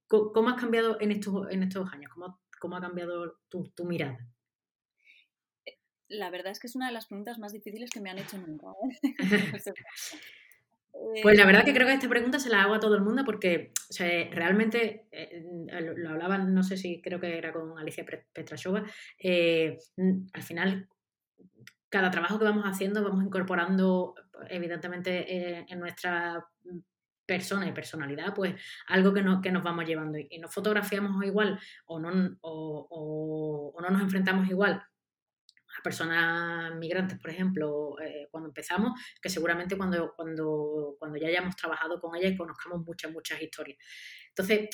¿Cómo 0.07 0.51
has 0.51 0.61
cambiado 0.61 1.01
en 1.01 1.13
estos, 1.13 1.51
en 1.51 1.63
estos 1.63 1.93
años? 1.93 2.11
¿Cómo, 2.13 2.41
cómo 2.61 2.77
ha 2.77 2.81
cambiado 2.81 3.39
tu, 3.49 3.71
tu, 3.71 3.85
mirada? 3.85 4.19
La 6.09 6.31
verdad 6.31 6.53
es 6.53 6.61
que 6.61 6.69
es 6.69 6.77
una 6.77 6.87
de 6.87 6.93
las 6.93 7.07
preguntas 7.07 7.39
más 7.39 7.53
difíciles 7.53 7.91
que 7.91 8.01
me 8.01 8.11
han 8.11 8.19
hecho 8.19 8.39
nunca. 8.39 8.69
¿eh? 8.69 9.15
Pues 11.23 11.37
la 11.37 11.47
verdad 11.47 11.65
que 11.65 11.73
creo 11.73 11.87
que 11.87 11.95
esta 11.95 12.09
pregunta 12.09 12.39
se 12.39 12.51
la 12.51 12.63
hago 12.63 12.75
a 12.75 12.81
todo 12.81 12.95
el 12.95 13.03
mundo 13.03 13.25
porque 13.25 13.73
o 13.89 13.93
sea, 13.93 14.29
realmente 14.31 15.07
eh, 15.11 15.45
lo 15.97 16.11
hablaban, 16.11 16.55
no 16.55 16.63
sé 16.63 16.77
si 16.77 17.01
creo 17.01 17.21
que 17.21 17.39
era 17.39 17.53
con 17.53 17.79
Alicia 17.79 18.05
Petrashova, 18.33 18.85
eh, 19.19 19.79
al 20.33 20.43
final 20.43 20.89
cada 21.89 22.11
trabajo 22.11 22.39
que 22.39 22.45
vamos 22.45 22.65
haciendo 22.65 23.03
vamos 23.03 23.25
incorporando 23.25 24.15
evidentemente 24.51 25.65
en 25.73 25.79
nuestra 25.79 26.45
persona 27.27 27.67
y 27.67 27.73
personalidad, 27.73 28.33
pues 28.35 28.55
algo 28.87 29.13
que, 29.13 29.23
no, 29.23 29.43
que 29.43 29.51
nos 29.51 29.63
vamos 29.63 29.85
llevando. 29.85 30.19
Y 30.19 30.39
nos 30.39 30.55
fotografiamos 30.55 31.23
igual 31.25 31.59
o 31.87 31.99
no, 31.99 32.39
o, 32.41 33.77
no 33.81 33.91
nos 33.91 34.03
enfrentamos 34.03 34.49
igual 34.49 34.83
personas 35.87 36.75
migrantes, 36.75 37.17
por 37.17 37.31
ejemplo, 37.31 37.95
eh, 38.01 38.27
cuando 38.29 38.49
empezamos, 38.49 39.01
que 39.23 39.29
seguramente 39.29 39.77
cuando, 39.77 40.13
cuando, 40.17 40.97
cuando 40.99 41.17
ya 41.17 41.29
hayamos 41.29 41.55
trabajado 41.55 42.01
con 42.01 42.17
ellas 42.17 42.33
y 42.33 42.37
conozcamos 42.37 42.85
muchas, 42.85 43.13
muchas 43.13 43.41
historias. 43.41 43.79
Entonces, 44.31 44.69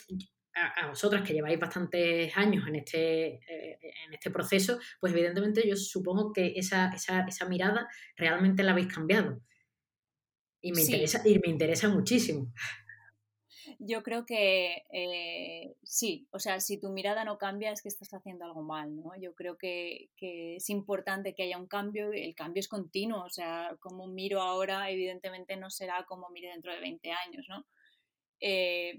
a, 0.55 0.87
vosotras 0.89 1.21
que 1.23 1.35
lleváis 1.35 1.61
bastantes 1.61 2.35
años 2.35 2.67
en 2.67 2.77
este, 2.77 3.27
eh, 3.47 3.79
en 4.07 4.15
este 4.15 4.31
proceso, 4.31 4.79
pues 4.99 5.13
evidentemente 5.13 5.69
yo 5.69 5.77
supongo 5.77 6.33
que 6.33 6.55
esa, 6.57 6.91
esa, 6.95 7.27
esa 7.29 7.47
mirada 7.47 7.87
realmente 8.17 8.63
la 8.63 8.73
habéis 8.73 8.89
cambiado. 8.89 9.43
Y 10.63 10.73
me, 10.73 10.81
interesa, 10.81 11.21
y 11.27 11.39
me 11.41 11.51
interesa 11.51 11.91
muchísimo. 11.91 12.55
Yo 13.79 14.03
creo 14.03 14.27
que 14.27 14.85
eh, 14.93 15.77
sí, 15.83 16.27
o 16.31 16.39
sea, 16.39 16.61
si 16.61 16.81
tu 16.81 16.91
mirada 16.91 17.25
no 17.25 17.39
cambia 17.39 17.73
es 17.73 17.83
que 17.83 17.89
estás 17.89 18.13
haciendo 18.15 18.45
algo 18.45 18.63
mal, 18.63 18.95
¿no? 18.97 19.13
Yo 19.21 19.35
creo 19.35 19.57
que, 19.59 20.11
que, 20.17 20.57
es 20.57 20.71
importante 20.71 21.35
que 21.35 21.45
haya 21.45 21.59
un 21.59 21.67
cambio, 21.67 22.13
el 22.13 22.35
cambio 22.35 22.61
es 22.61 22.69
continuo, 22.69 23.25
o 23.25 23.31
sea, 23.31 23.77
como 23.81 24.07
miro 24.07 24.41
ahora, 24.43 24.91
evidentemente 24.91 25.57
no 25.57 25.71
será 25.71 26.05
como 26.07 26.29
mire 26.31 26.49
dentro 26.49 26.73
de 26.73 26.81
20 26.81 27.11
años, 27.13 27.47
¿no? 27.49 27.67
Eh, 28.41 28.99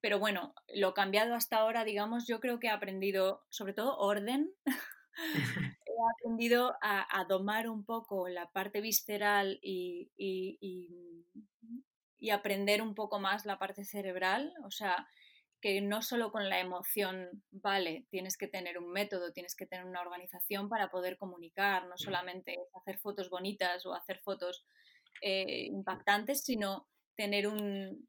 pero 0.00 0.18
bueno, 0.18 0.54
lo 0.74 0.94
cambiado 0.94 1.34
hasta 1.34 1.58
ahora, 1.58 1.84
digamos, 1.84 2.26
yo 2.26 2.40
creo 2.40 2.58
que 2.58 2.68
he 2.68 2.70
aprendido 2.70 3.42
sobre 3.50 3.74
todo 3.74 3.98
orden, 3.98 4.50
he 5.86 6.12
aprendido 6.16 6.74
a, 6.80 7.24
domar 7.28 7.68
un 7.68 7.84
poco 7.84 8.28
la 8.28 8.50
parte 8.50 8.80
visceral 8.80 9.58
y, 9.62 10.10
y, 10.16 11.26
aprender 12.28 12.82
un 12.82 12.94
poco 12.94 13.18
más 13.18 13.46
la 13.46 13.58
parte 13.58 13.84
cerebral, 13.84 14.52
o 14.66 14.70
sea, 14.70 15.08
que 15.62 15.80
no 15.80 16.02
solo 16.02 16.30
con 16.30 16.50
la 16.50 16.60
emoción 16.60 17.42
vale, 17.50 18.06
tienes 18.10 18.36
que 18.36 18.48
tener 18.48 18.78
un 18.78 18.92
método, 18.92 19.32
tienes 19.32 19.54
que 19.54 19.66
tener 19.66 19.86
una 19.86 20.02
organización 20.02 20.68
para 20.68 20.90
poder 20.90 21.16
comunicar, 21.16 21.86
no 21.86 21.96
solamente 21.96 22.56
hacer 22.74 22.98
fotos 22.98 23.30
bonitas 23.30 23.86
o 23.86 23.94
hacer 23.94 24.20
fotos 24.20 24.64
eh, 25.22 25.64
impactantes, 25.66 26.44
sino 26.44 26.86
tener 27.14 27.46
un 27.46 28.08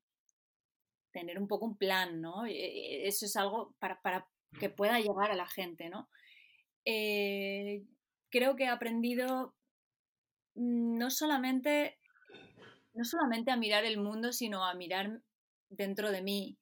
tener 1.12 1.39
un 1.39 1.47
poco 1.47 1.65
un 1.65 1.78
plan, 1.78 2.21
¿no? 2.21 2.45
E, 2.45 2.54
e, 2.54 3.08
eso 3.08 3.26
es 3.26 3.36
algo 3.36 3.76
para, 3.80 4.02
para 4.02 4.28
que 4.60 4.69
pueda 4.69 5.00
llegar 5.00 5.32
a 5.32 5.36
la 5.36 5.47
gente, 5.47 5.89
¿no? 5.89 6.10
Eh, 6.86 7.84
creo 8.30 8.56
que 8.56 8.63
he 8.63 8.67
aprendido 8.67 9.54
mm, 10.56 10.97
no 10.97 11.10
solamente, 11.10 12.00
no 12.93 13.04
solamente 13.06 13.51
a 13.51 13.58
mirar 13.58 13.86
el 13.86 13.97
mundo, 13.97 14.34
sino 14.34 14.65
a 14.65 14.73
mirar 14.73 15.21
dentro 15.69 16.12
de 16.12 16.21
mí 16.21 16.58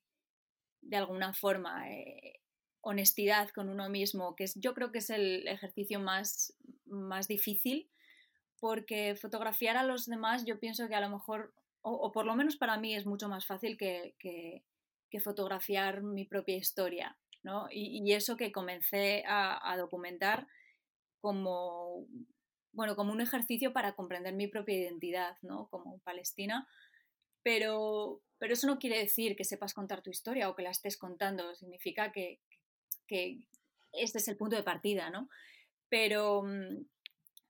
de 0.82 0.98
alguna 0.98 1.34
forma. 1.34 1.89
Eh, 1.92 2.39
honestidad 2.82 3.50
con 3.50 3.70
uno 3.70 3.89
mismo, 3.89 4.36
que 4.36 4.46
es, 4.46 4.56
yo 4.56 4.74
creo 4.74 4.92
que 4.92 5.00
es 5.00 5.10
el 5.10 5.48
ejercicio 5.48 6.00
más, 6.00 6.56
más 6.86 7.28
difícil, 7.28 7.89
porque 8.60 9.15
fotografiar 9.15 9.78
a 9.78 9.84
los 9.84 10.06
demás 10.06 10.46
yo 10.46 10.60
pienso 10.60 10.88
que 10.88 10.96
a 10.96 11.02
lo 11.02 11.10
mejor, 11.10 11.54
o, 11.82 12.12
por 12.12 12.26
lo 12.26 12.36
menos 12.36 12.58
para 12.58 12.78
mí 12.78 12.96
es 12.96 13.06
mucho 13.06 13.30
más 13.30 13.46
fácil 13.46 13.78
que, 13.78 14.15
que, 14.20 14.63
fotografiar 15.22 16.02
mi 16.04 16.26
propia 16.26 16.56
historia. 16.56 17.18
Y, 17.72 18.13
eso 18.13 18.38
que 18.38 18.52
comencé 18.52 19.24
a, 19.28 19.76
documentar 19.78 20.48
como, 21.20 22.06
bueno, 22.80 22.96
como 22.96 23.12
un 23.12 23.20
ejercicio 23.20 23.74
para 23.74 23.94
comprender 23.94 24.34
mi 24.34 24.48
propia 24.48 24.78
identidad, 24.78 25.36
¿no? 25.42 25.68
Como 25.68 26.00
Palestina. 26.00 26.65
Pero, 27.44 28.22
pero 28.38 28.54
eso 28.54 28.68
no 28.68 28.80
quiere 28.80 28.98
decir 28.98 29.36
que 29.36 29.44
sepas 29.44 29.74
contar 29.74 30.02
tu 30.02 30.10
historia 30.10 30.48
o 30.48 30.56
que 30.56 30.63
la 30.63 30.70
estés 30.70 30.96
contando, 30.96 31.54
significa 31.56 32.13
que, 32.13 32.39
que 33.06 33.39
este 33.92 34.20
es 34.20 34.30
el 34.30 34.38
punto 34.38 34.56
de 34.56 34.63
partida, 34.63 35.10
¿no? 35.10 35.28
Pero, 35.89 36.44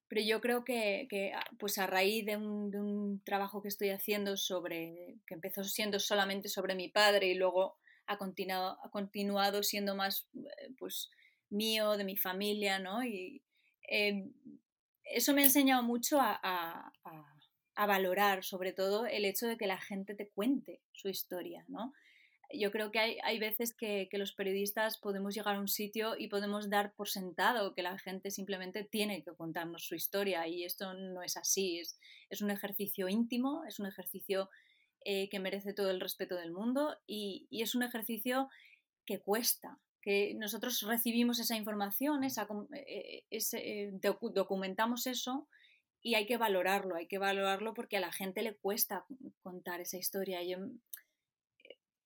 pero 0.08 0.22
yo 0.24 0.42
creo 0.42 0.64
que, 0.64 1.06
que 1.12 1.32
ah, 1.34 1.46
pues 1.60 1.78
a 1.78 1.86
raíz 1.86 2.26
de 2.26 2.36
un, 2.36 2.72
de 2.72 2.82
un, 2.82 3.22
trabajo 3.24 3.62
que 3.62 3.68
estoy 3.68 3.90
haciendo 3.92 4.36
sobre, 4.36 5.20
que 5.28 5.36
empezó 5.36 5.64
siendo 5.64 6.00
solamente 6.00 6.50
sobre 6.50 6.74
mi 6.74 6.90
padre 6.90 7.28
y 7.28 7.36
luego 7.36 7.78
ha 8.08 8.18
continuado, 8.18 8.80
ha 8.84 8.90
continuado 8.90 9.62
siendo 9.62 9.94
más 9.94 10.28
eh, 10.34 10.74
pues, 10.80 11.12
mío, 11.52 11.98
de 11.98 12.04
mi 12.04 12.18
familia, 12.18 12.80
¿no? 12.80 13.04
Y 13.04 13.44
em, 13.84 14.34
eso 15.10 15.34
me 15.34 15.42
ha 15.42 15.46
enseñado 15.46 15.84
mucho 15.84 16.20
a, 16.22 16.92
valorar, 17.76 18.44
sobre 18.44 18.74
todo, 18.74 19.06
el 19.06 19.24
hecho 19.24 19.48
de 19.48 19.58
que 19.58 19.66
la 19.66 19.80
gente 19.80 20.14
te 20.14 20.30
cuente 20.30 20.82
su 20.92 21.08
historia, 21.08 21.64
¿no? 21.70 21.94
Yo 22.52 22.72
creo 22.72 22.92
que 22.92 23.00
hay, 23.00 23.40
veces 23.40 23.74
que, 23.74 24.10
los 24.14 24.34
periodistas 24.34 24.98
podemos 24.98 25.36
llegar 25.36 25.56
a 25.56 25.60
un 25.60 25.68
sitio 25.68 26.16
y 26.18 26.28
podemos 26.28 26.70
dar 26.70 26.94
por 26.94 27.08
sentado 27.08 27.76
que 27.76 27.84
la 27.84 27.98
gente 27.98 28.32
simplemente 28.32 28.84
tiene 28.84 29.24
que 29.24 29.36
contarnos 29.36 29.86
su 29.86 29.96
historia 29.96 30.48
y 30.48 30.66
esto 30.66 30.94
no 30.94 31.22
es 31.22 31.38
así, 31.38 31.80
es, 31.80 32.42
un 32.42 32.52
ejercicio 32.52 33.08
íntimo, 33.08 33.64
es 33.66 33.80
un 33.80 33.86
ejercicio 33.86 34.50
eh, 35.06 35.30
que 35.30 35.40
merece 35.40 35.74
todo 35.74 35.92
el 35.92 36.02
respeto 36.02 36.36
del 36.36 36.52
mundo 36.52 36.98
y, 37.08 37.48
es 37.52 37.76
un 37.76 37.84
ejercicio 37.84 38.50
que 39.06 39.20
cuesta, 39.20 39.80
que 40.02 40.34
nosotros 40.36 40.82
recibimos 40.82 41.40
esa 41.40 41.56
información, 41.56 42.24
esa, 42.24 42.48
eh, 42.74 43.26
eh, 43.30 43.92
documentamos 44.34 45.08
eso 45.08 45.48
y 46.02 46.16
hay 46.16 46.26
que 46.26 46.38
valorarlo, 46.38 46.96
hay 46.96 47.08
que 47.08 47.18
valorarlo 47.18 47.74
porque 47.74 47.98
a 47.98 48.02
la 48.02 48.12
gente 48.12 48.42
le 48.42 48.56
cuesta 48.56 49.06
contar 49.42 49.82
esa 49.82 49.98
historia. 49.98 50.42
Yo 50.44 50.58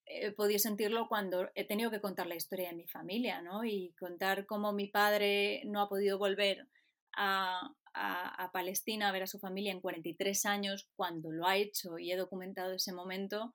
he 0.06 0.32
podido 0.32 0.60
sentirlo 0.60 1.08
cuando 1.08 1.50
he 1.56 1.66
tenido 1.66 1.92
que 1.92 2.02
contar 2.02 2.28
la 2.28 2.36
historia 2.36 2.70
de 2.70 2.76
mi 2.76 2.88
familia, 2.88 3.42
¿no? 3.42 3.64
Y 3.64 3.94
contar 4.00 4.46
cómo 4.46 4.74
mi 4.74 4.88
padre 4.88 5.64
no 5.66 5.82
ha 5.82 5.90
podido 5.90 6.18
volver 6.18 6.68
a, 7.16 7.72
a, 7.94 8.52
Palestina 8.52 9.10
a 9.10 9.12
ver 9.12 9.24
a 9.24 9.28
su 9.28 9.40
familia 9.40 9.72
en 9.72 9.82
43 9.82 10.46
años, 10.46 10.90
cuando 10.96 11.32
lo 11.32 11.48
ha 11.48 11.58
hecho 11.58 11.98
y 12.00 12.12
he 12.12 12.18
documentado 12.18 12.74
ese 12.74 12.94
momento, 12.94 13.54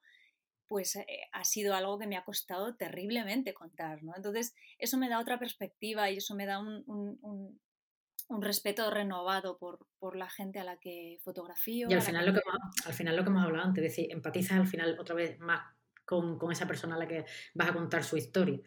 pues 0.68 0.96
eh, 0.96 1.06
ha 1.32 1.44
sido 1.44 1.74
algo 1.74 1.98
que 1.98 2.06
me 2.06 2.16
ha 2.16 2.24
costado 2.24 2.76
terriblemente 2.76 3.54
contar, 3.54 4.02
¿no? 4.02 4.12
Entonces, 4.14 4.54
eso 4.78 4.98
me 4.98 5.08
da 5.08 5.18
otra 5.18 5.38
perspectiva 5.38 6.10
y 6.10 6.18
eso 6.18 6.34
me 6.34 6.46
da 6.46 6.58
un, 6.60 6.84
un, 6.86 8.42
respeto 8.42 8.90
renovado 8.90 9.58
por, 9.58 9.86
por, 9.98 10.14
la 10.14 10.28
gente 10.28 10.58
a 10.58 10.64
la 10.64 10.76
que 10.76 11.18
fotografío. 11.24 11.88
Y 11.90 11.94
al 11.94 12.02
final, 12.02 12.26
lo 12.26 12.34
que 12.34 12.40
hemos, 12.46 12.86
al 12.86 12.92
final 12.92 13.16
lo 13.16 13.24
que 13.24 13.30
hemos 13.30 13.44
hablado 13.44 13.66
antes, 13.66 13.84
es 13.84 13.90
decir, 13.90 14.12
empatizas 14.12 14.58
al 14.58 14.66
final 14.66 14.96
otra 15.00 15.14
vez 15.14 15.38
más 15.40 15.62
con, 16.04 16.38
con, 16.38 16.52
esa 16.52 16.66
persona 16.66 16.96
a 16.96 16.98
la 16.98 17.08
que 17.08 17.24
vas 17.54 17.70
a 17.70 17.72
contar 17.72 18.04
su 18.04 18.16
historia. 18.16 18.60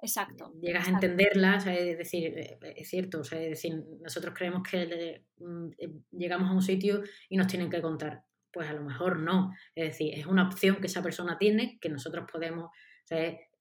Exacto. 0.00 0.52
Llegas 0.60 0.86
a 0.86 0.90
entenderla, 0.90 1.56
es 1.56 1.98
decir, 1.98 2.38
eh, 2.38 2.58
es 2.76 2.88
cierto, 2.88 3.22
es 3.22 3.30
decir, 3.30 3.82
nosotros 4.00 4.34
creemos 4.36 4.62
que 4.62 5.24
mm, 5.38 5.68
llegamos 6.12 6.50
a 6.50 6.52
un 6.52 6.62
sitio 6.62 7.02
y 7.28 7.36
nos 7.36 7.46
tienen 7.46 7.70
que 7.70 7.80
contar 7.80 8.25
pues 8.56 8.70
a 8.70 8.72
lo 8.72 8.80
mejor 8.80 9.18
no. 9.18 9.52
Es 9.74 9.90
decir, 9.90 10.18
es 10.18 10.24
una 10.24 10.48
opción 10.48 10.76
que 10.76 10.86
esa 10.86 11.02
persona 11.02 11.36
tiene 11.36 11.78
que 11.78 11.90
nosotros 11.90 12.24
podemos, 12.32 12.70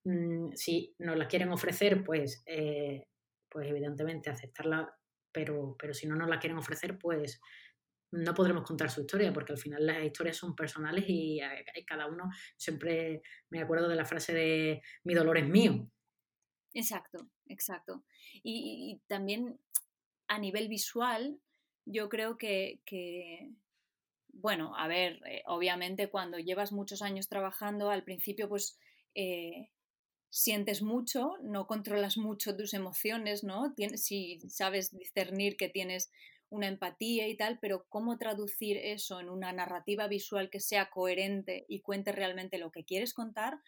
mm, 0.06 0.54
si 0.54 0.96
nos 1.00 1.18
la 1.18 1.28
quieren 1.28 1.50
ofrecer, 1.52 2.02
pues, 2.02 2.44
eh, 2.46 3.04
pues 3.50 3.68
evidentemente 3.68 4.30
aceptarla, 4.30 4.98
pero, 5.34 5.76
pero 5.78 5.94
si 5.94 6.08
no 6.08 6.16
nos 6.16 6.30
la 6.30 6.40
quieren 6.40 6.58
ofrecer, 6.58 6.98
pues 6.98 7.42
no 8.14 8.34
podremos 8.34 8.64
contar 8.64 8.90
su 8.90 9.02
historia, 9.02 9.34
porque 9.34 9.52
al 9.52 9.58
final 9.58 9.86
las 9.86 10.02
historias 10.02 10.38
son 10.38 10.56
personales 10.56 11.04
y, 11.10 11.42
cada 11.86 12.08
uno, 12.08 12.30
siempre 12.56 13.22
me 13.50 13.60
acuerdo 13.60 13.90
de 13.90 13.98
la 13.98 14.06
frase 14.06 14.34
de 14.34 14.82
mi 15.04 15.14
dolor 15.14 15.38
es 15.40 15.50
mío. 15.50 15.92
Exacto, 16.74 17.30
exacto. 17.48 18.06
Y, 18.44 19.02
también 19.08 19.60
a 20.30 20.40
nivel 20.40 20.70
visual, 20.70 21.38
yo 21.84 22.08
creo 22.08 22.38
que, 22.38 22.80
bueno, 24.36 24.76
a 24.78 24.88
ver, 24.88 25.22
eh, 25.26 25.42
obviamente 25.46 26.10
cuando 26.10 26.38
llevas 26.38 26.72
muchos 26.72 27.02
años 27.02 27.28
trabajando, 27.28 27.90
al 27.90 28.04
principio 28.04 28.50
pues 28.50 28.78
eh, 29.16 29.70
sientes 30.30 30.82
mucho, 30.82 31.38
no 31.42 31.66
controlas 31.66 32.18
mucho 32.18 32.56
tus 32.56 32.74
emociones, 32.74 33.44
¿no? 33.44 33.74
si 33.96 34.40
sabes 34.50 34.92
discernir 34.92 35.56
que 35.56 35.70
tienes 35.70 36.12
una 36.50 36.68
empatía 36.68 37.28
y 37.28 37.38
tal, 37.38 37.58
pero 37.60 37.86
cómo 37.90 38.18
traducir 38.18 38.78
eso 38.78 39.20
en 39.20 39.30
una 39.30 39.52
narrativa 39.54 40.08
visual 40.08 40.50
que 40.50 40.60
sea 40.60 40.90
coherente 40.90 41.66
y 41.68 41.82
cuente 41.82 42.12
realmente 42.12 42.58
lo 42.58 42.72
que 42.72 42.84
quieres 42.84 43.14
contar, 43.14 43.60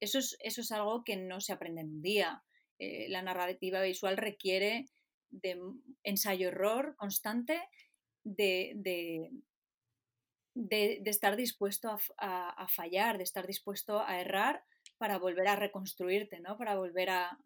eso 0.00 0.18
es, 0.18 0.36
eso 0.40 0.62
es 0.62 0.72
algo 0.72 1.04
que 1.04 1.16
no 1.16 1.40
se 1.40 1.52
aprende 1.52 1.82
en 1.82 1.88
un 1.88 2.02
día. 2.02 2.42
Eh, 2.78 3.06
la 3.08 3.22
narrativa 3.22 3.80
visual 3.82 4.16
requiere 4.16 4.86
de 5.30 5.58
ensayo-error 6.02 6.96
constante, 6.96 7.60
de, 8.24 8.72
de, 8.76 9.30
estar 11.04 11.36
dispuesto 11.36 11.98
a, 12.18 12.66
fallar, 12.68 13.18
de 13.18 13.24
estar 13.24 13.46
dispuesto 13.46 14.00
a 14.00 14.20
errar 14.20 14.64
para 14.98 15.18
volver 15.18 15.48
a 15.48 15.56
reconstruirte, 15.56 16.40
¿no? 16.40 16.56
Para 16.56 16.76
volver 16.76 17.10
a, 17.10 17.38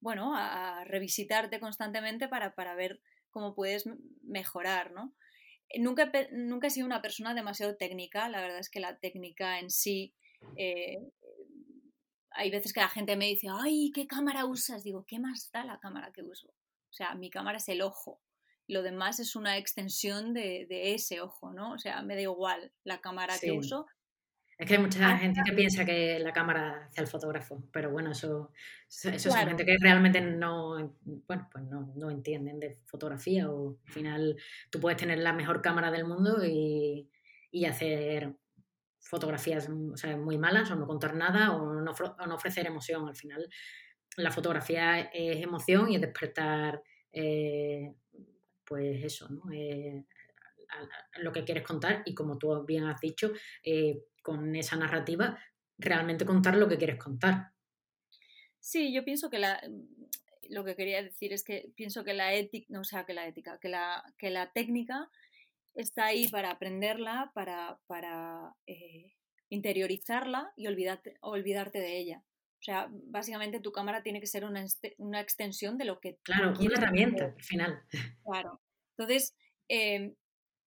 bueno, 0.00 0.34
a 0.36 0.84
revisitarte 0.84 1.60
constantemente 1.60 2.28
para, 2.28 2.54
para, 2.54 2.74
ver 2.74 3.00
cómo 3.30 3.54
puedes 3.54 3.84
mejorar, 4.22 4.92
¿no? 4.92 5.14
Nunca, 5.78 6.10
nunca 6.30 6.68
he 6.68 6.70
sido 6.70 6.86
una 6.86 7.02
persona 7.02 7.34
demasiado 7.34 7.76
técnica, 7.76 8.28
la 8.28 8.40
verdad 8.40 8.58
es 8.58 8.70
que 8.70 8.80
la 8.80 8.98
técnica 8.98 9.58
en 9.58 9.70
sí, 9.70 10.14
eh, 10.56 10.98
hay 12.30 12.50
veces 12.50 12.72
que 12.72 12.80
la 12.80 12.88
gente 12.88 13.16
me 13.16 13.26
dice, 13.26 13.48
ay, 13.50 13.90
¿qué 13.94 14.06
cámara 14.06 14.44
usas? 14.44 14.84
Digo, 14.84 15.04
¿qué 15.06 15.18
más 15.18 15.50
da 15.52 15.64
la 15.64 15.78
cámara 15.78 16.12
que 16.12 16.22
uso? 16.22 16.48
O 16.48 16.92
sea, 16.92 17.14
mi 17.14 17.30
cámara 17.30 17.58
es 17.58 17.68
el 17.68 17.82
ojo, 17.82 18.20
lo 18.66 18.82
demás 18.82 19.20
es 19.20 19.36
una 19.36 19.58
extensión 19.58 20.32
de, 20.34 20.66
ese 20.94 21.20
ojo, 21.20 21.52
¿no? 21.52 21.72
O 21.72 21.78
sea, 21.78 22.02
me 22.02 22.14
da 22.14 22.22
igual 22.22 22.72
la 22.84 23.00
cámara 23.00 23.34
que 23.40 23.52
uso. 23.52 23.86
Es 24.56 24.68
que 24.68 24.74
hay 24.74 24.80
mucha 24.80 25.18
gente 25.18 25.40
que 25.44 25.52
piensa 25.52 25.84
que 25.84 26.18
la 26.20 26.32
cámara 26.32 26.86
hace 26.88 27.00
el 27.00 27.08
fotógrafo, 27.08 27.64
pero 27.72 27.90
bueno, 27.90 28.12
eso, 28.12 28.52
eso, 28.88 29.10
es 29.10 29.34
gente 29.34 29.64
que 29.64 29.76
realmente 29.80 30.20
no, 30.20 30.96
bueno, 31.26 31.48
pues 31.50 31.64
no, 31.64 31.92
no, 31.96 32.10
entienden 32.10 32.60
de 32.60 32.78
fotografía 32.86 33.50
o 33.50 33.76
al 33.84 33.92
final 33.92 34.36
tú 34.70 34.78
puedes 34.78 34.96
tener 34.96 35.18
la 35.18 35.32
mejor 35.32 35.60
cámara 35.60 35.90
del 35.90 36.04
mundo 36.04 36.44
y, 36.44 37.10
y 37.50 37.64
hacer 37.64 38.36
fotografías 39.00 39.68
o 39.68 39.96
sea, 39.96 40.16
muy 40.16 40.38
malas 40.38 40.70
o 40.70 40.76
no 40.76 40.86
contar 40.86 41.14
nada 41.14 41.52
o 41.52 41.74
no, 41.74 41.92
o 41.92 42.26
no, 42.26 42.34
ofrecer 42.34 42.66
emoción. 42.66 43.08
Al 43.08 43.16
final 43.16 43.48
la 44.16 44.30
fotografía 44.30 45.00
es 45.12 45.42
emoción 45.42 45.90
y 45.90 45.96
es 45.96 46.00
despertar 46.00 46.82
eh, 47.12 47.92
pues 48.64 49.04
eso, 49.04 49.28
¿no? 49.28 49.52
Eh, 49.52 50.04
lo 51.18 51.32
que 51.32 51.44
quieres 51.44 51.64
contar 51.64 52.02
y 52.04 52.14
como 52.14 52.38
tú 52.38 52.64
bien 52.64 52.84
has 52.84 53.00
dicho, 53.00 53.32
eh, 53.62 54.04
con 54.22 54.54
esa 54.56 54.76
narrativa, 54.76 55.38
realmente 55.78 56.24
contar 56.24 56.56
lo 56.56 56.68
que 56.68 56.78
quieres 56.78 56.96
contar. 56.96 57.52
Sí, 58.58 58.92
yo 58.92 59.04
pienso 59.04 59.30
que 59.30 59.38
la, 59.38 59.60
lo 60.48 60.64
que 60.64 60.76
quería 60.76 61.02
decir 61.02 61.32
es 61.32 61.44
que 61.44 61.70
pienso 61.76 62.04
que 62.04 62.14
la 62.14 62.34
ética, 62.34 62.66
no, 62.70 62.80
o 62.80 62.84
sea, 62.84 63.04
que 63.04 63.14
la 63.14 63.26
ética, 63.26 63.58
que 63.60 63.68
la, 63.68 64.02
que 64.18 64.30
la 64.30 64.52
técnica 64.52 65.10
está 65.74 66.06
ahí 66.06 66.28
para 66.28 66.50
aprenderla, 66.50 67.30
para, 67.34 67.78
para 67.86 68.54
eh, 68.66 69.12
interiorizarla 69.48 70.52
y 70.56 70.66
olvidarte, 70.66 71.16
olvidarte 71.20 71.78
de 71.78 71.98
ella. 71.98 72.22
O 72.64 72.70
sea, 72.72 72.88
básicamente 72.90 73.60
tu 73.60 73.72
cámara 73.72 74.02
tiene 74.02 74.20
que 74.20 74.26
ser 74.26 74.46
una, 74.46 74.64
una 74.96 75.20
extensión 75.20 75.76
de 75.76 75.84
lo 75.84 76.00
que... 76.00 76.16
Claro, 76.22 76.54
una 76.58 76.78
herramienta, 76.78 77.26
al 77.26 77.42
final. 77.42 77.82
Claro. 78.24 78.62
Entonces, 78.96 79.36
em, 79.68 80.14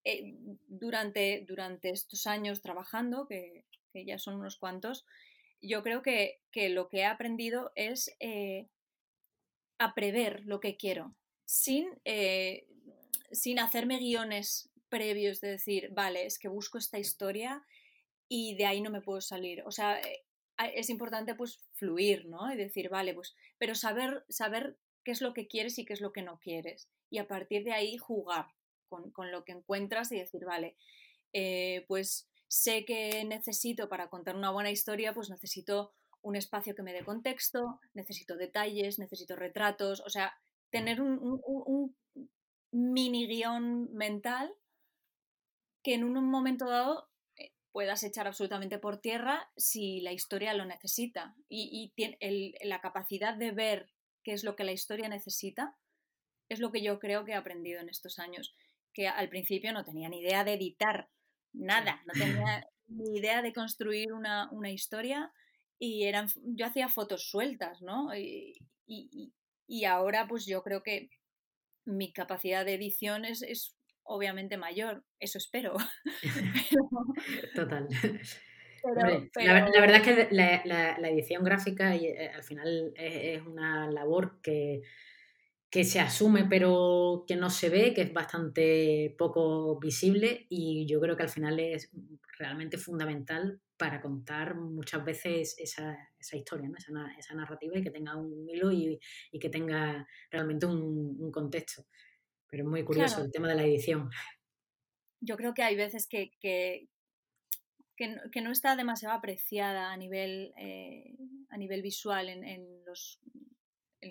eh, 0.03 0.35
durante, 0.67 1.43
durante 1.47 1.89
estos 1.89 2.27
años 2.27 2.61
trabajando, 2.61 3.25
que, 3.25 3.65
ya 3.95 4.19
son 4.19 4.35
unos 4.35 4.59
cuantos, 4.59 5.07
yo 5.59 5.81
creo 5.81 6.03
que, 6.03 6.37
lo 6.69 6.87
que 6.87 6.97
he 6.97 7.05
aprendido 7.05 7.71
es 7.73 8.15
eh, 8.19 8.67
a 9.79 9.95
prever 9.95 10.43
lo 10.45 10.59
que 10.59 10.77
quiero, 10.77 11.15
sin, 11.45 11.89
eh, 12.05 12.67
sin 13.31 13.57
hacerme 13.57 13.97
guiones 13.97 14.69
previos 14.89 15.41
de 15.41 15.49
decir, 15.49 15.89
vale, 15.93 16.27
es 16.27 16.37
que 16.37 16.47
busco 16.47 16.77
esta 16.77 16.99
historia 16.99 17.65
y 18.29 18.55
de 18.55 18.67
ahí 18.67 18.81
no 18.81 18.91
me 18.91 19.01
puedo 19.01 19.19
salir. 19.19 19.63
O 19.65 19.71
sea, 19.71 19.99
es 20.57 20.89
importante 20.89 21.35
pues 21.35 21.59
fluir, 21.73 22.25
¿no? 22.25 22.51
Y 22.51 22.57
decir, 22.57 22.89
vale, 22.89 23.13
pues, 23.13 23.35
pero 23.57 23.75
saber, 23.75 24.25
saber 24.29 24.77
qué 25.03 25.11
es 25.11 25.21
lo 25.21 25.33
que 25.33 25.47
quieres 25.47 25.77
y 25.77 25.85
qué 25.85 25.93
es 25.93 26.01
lo 26.01 26.11
que 26.11 26.21
no 26.21 26.39
quieres. 26.39 26.89
Y 27.09 27.19
a 27.19 27.27
partir 27.27 27.63
de 27.63 27.73
ahí 27.73 27.97
jugar 27.97 28.47
con, 28.89 29.31
lo 29.31 29.43
que 29.43 29.51
encuentras 29.51 30.11
y 30.11 30.17
decir, 30.17 30.45
vale, 30.45 30.75
eh, 31.33 31.85
pues 31.87 32.29
sé 32.47 32.85
que 32.85 33.23
necesito 33.25 33.89
para 33.89 34.09
contar 34.09 34.35
una 34.35 34.51
buena 34.51 34.71
historia, 34.71 35.13
pues 35.13 35.29
necesito 35.29 35.93
un 36.21 36.35
espacio 36.35 36.75
que 36.75 36.83
me 36.83 36.93
dé 36.93 37.03
contexto, 37.03 37.79
necesito 37.93 38.35
detalles, 38.35 38.99
necesito 38.99 39.35
retratos, 39.35 40.01
o 40.05 40.09
sea, 40.09 40.33
tener 40.71 41.01
un, 41.01 41.19
un 41.45 41.95
mini 42.71 43.27
guion 43.27 43.93
mental 43.93 44.53
que 45.83 45.93
en 45.93 46.03
un 46.03 46.29
momento 46.29 46.67
dado 46.67 47.09
puedas 47.77 48.01
echar 48.01 48.25
absolutamente 48.25 48.79
por 48.79 48.97
tierra 48.97 49.51
si 49.55 50.01
la 50.01 50.11
historia 50.11 50.55
lo 50.55 50.65
necesita. 50.65 51.35
Y, 51.47 51.93
la 52.63 52.81
capacidad 52.81 53.35
de 53.35 53.51
ver 53.51 53.93
qué 54.23 54.33
es 54.33 54.43
lo 54.43 54.55
que 54.55 54.63
la 54.63 54.71
historia 54.71 55.07
necesita 55.09 55.77
es 56.49 56.59
lo 56.59 56.71
que 56.71 56.81
yo 56.81 56.97
creo 56.97 57.23
que 57.23 57.33
he 57.33 57.35
aprendido 57.35 57.79
en 57.79 57.89
estos 57.89 58.17
años, 58.17 58.55
que 58.93 59.07
al 59.07 59.29
principio 59.29 59.73
no 59.73 59.85
tenía 59.85 60.09
ni 60.09 60.21
idea 60.21 60.43
de 60.43 60.55
editar 60.55 61.11
nada, 61.53 62.01
no 62.07 62.13
tenía 62.13 62.67
ni 62.87 63.19
idea 63.19 63.43
de 63.43 63.53
construir 63.53 64.11
una, 64.11 64.71
historia 64.71 65.31
y 65.77 66.05
eran, 66.05 66.29
yo 66.45 66.65
hacía 66.65 66.89
fotos 66.89 67.29
sueltas, 67.29 67.83
¿no? 67.83 68.09
Y, 68.15 68.57
y, 68.87 69.85
ahora 69.85 70.27
pues 70.27 70.47
yo 70.47 70.63
creo 70.63 70.81
que 70.81 71.11
mi 71.85 72.11
capacidad 72.11 72.65
de 72.65 72.73
edición 72.73 73.23
es, 73.23 73.43
es 73.43 73.76
obviamente 74.07 74.57
mayor, 74.57 75.03
eso 75.19 75.37
espero. 75.37 75.75
Total. 77.55 77.87
La, 78.95 79.81
verdad 79.81 79.97
es 79.97 80.01
que 80.01 80.27
la, 80.31 81.09
edición 81.09 81.43
gráfica 81.43 81.95
y, 81.95 82.05
eh, 82.05 82.31
al 82.33 82.43
final 82.43 82.93
es, 82.95 83.45
una 83.45 83.89
labor 83.91 84.39
que, 84.41 84.81
que, 85.69 85.83
se 85.83 85.99
asume 85.99 86.45
pero 86.49 87.25
que 87.27 87.35
no 87.35 87.49
se 87.49 87.69
ve, 87.69 87.93
que 87.93 88.03
es 88.03 88.13
bastante 88.13 89.15
poco 89.17 89.79
visible 89.79 90.45
y 90.49 90.85
yo 90.87 90.99
creo 91.01 91.17
que 91.17 91.23
al 91.23 91.29
final 91.29 91.59
es 91.59 91.91
realmente 92.37 92.77
fundamental 92.77 93.59
para 93.77 94.01
contar 94.01 94.55
muchas 94.55 95.03
veces 95.03 95.55
esa, 95.59 95.97
esa 96.17 96.37
historia, 96.37 96.67
¿no? 96.67 96.77
esa, 96.77 96.91
esa, 97.17 97.35
narrativa 97.35 97.77
y 97.77 97.83
que 97.83 97.91
tenga 97.91 98.15
un 98.15 98.47
hilo 98.49 98.71
y, 98.71 98.99
y 99.31 99.39
que 99.39 99.49
tenga 99.49 100.07
realmente 100.31 100.65
un, 100.65 101.15
un 101.19 101.31
contexto. 101.31 101.83
Pero 102.49 102.63
es 102.63 102.69
muy 102.69 102.83
curioso 102.83 103.21
el 103.23 103.31
tema 103.31 103.49
de 103.49 103.55
la 103.55 103.63
edición. 103.63 104.09
Yo 105.19 105.35
creo 105.35 105.53
que 105.53 105.63
hay 105.63 105.75
veces 105.75 106.07
que, 106.07 106.31
que, 106.39 106.87
que, 107.95 108.41
no, 108.41 108.51
está 108.51 108.75
demasiado 108.75 109.15
apreciada 109.15 109.91
a 109.91 109.97
nivel, 109.97 110.53
eh, 110.57 111.17
a 111.49 111.57
nivel 111.57 111.81
visual 111.81 112.29
en, 112.29 112.43
en, 112.43 112.85
los, 112.85 113.19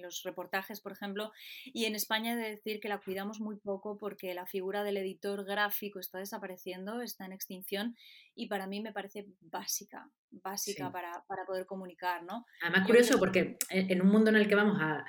los 0.00 0.22
reportajes, 0.22 0.80
por 0.80 0.92
ejemplo, 0.92 1.32
y 1.64 1.84
en 1.84 1.94
España 1.94 2.32
he 2.32 2.36
de 2.36 2.50
decir 2.50 2.80
que 2.80 2.88
la 2.88 2.98
cuidamos 2.98 3.40
muy 3.40 3.56
poco 3.56 3.98
porque 3.98 4.34
la 4.34 4.46
figura 4.46 4.84
del 4.84 4.96
editor 4.96 5.44
gráfico 5.44 5.98
está 5.98 6.18
desapareciendo, 6.18 7.00
está 7.00 7.26
en 7.26 7.32
extinción 7.32 7.96
y 8.34 8.48
para 8.48 8.66
mí 8.66 8.80
me 8.80 8.92
parece 8.92 9.26
básica, 9.40 10.10
básica 10.30 10.90
para, 10.92 11.24
poder 11.46 11.66
comunicar, 11.66 12.22
¿no? 12.22 12.44
Además, 12.62 12.86
curioso 12.86 13.18
porque 13.18 13.56
en 13.70 14.02
un 14.02 14.08
mundo 14.08 14.30
en 14.30 14.36
el 14.36 14.48
que 14.48 14.54
vamos 14.54 14.78
a, 14.80 15.04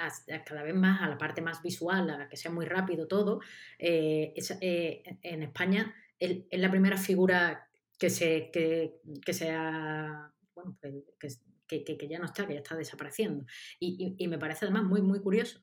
cada 0.46 0.64
vez 0.64 0.76
más 0.76 1.02
a 1.02 1.10
la 1.10 1.18
parte 1.18 1.42
más 1.42 1.62
visual, 1.62 2.10
a 2.10 2.30
que 2.30 2.38
sea 2.38 2.52
muy 2.52 2.66
rápido 2.66 3.08
todo, 3.08 3.42
eh, 3.80 4.34
eh, 4.62 5.04
en 5.22 5.44
España 5.44 5.94
es 6.20 6.46
la 6.52 6.72
primera 6.72 6.98
figura 6.98 7.68
que 7.98 8.10
se, 8.10 8.50
que, 8.52 9.00
que 9.26 9.34
sea, 9.34 10.32
bueno, 10.54 10.78
que, 11.68 11.84
que, 11.84 12.08
ya 12.08 12.20
no 12.20 12.26
está, 12.26 12.48
que 12.48 12.54
ya 12.54 12.60
está 12.60 12.76
desapareciendo. 12.76 13.46
Y, 13.80 14.16
y, 14.18 14.28
me 14.28 14.38
parece 14.38 14.66
además 14.66 14.84
muy, 14.84 15.02
muy 15.02 15.22
curioso. 15.22 15.62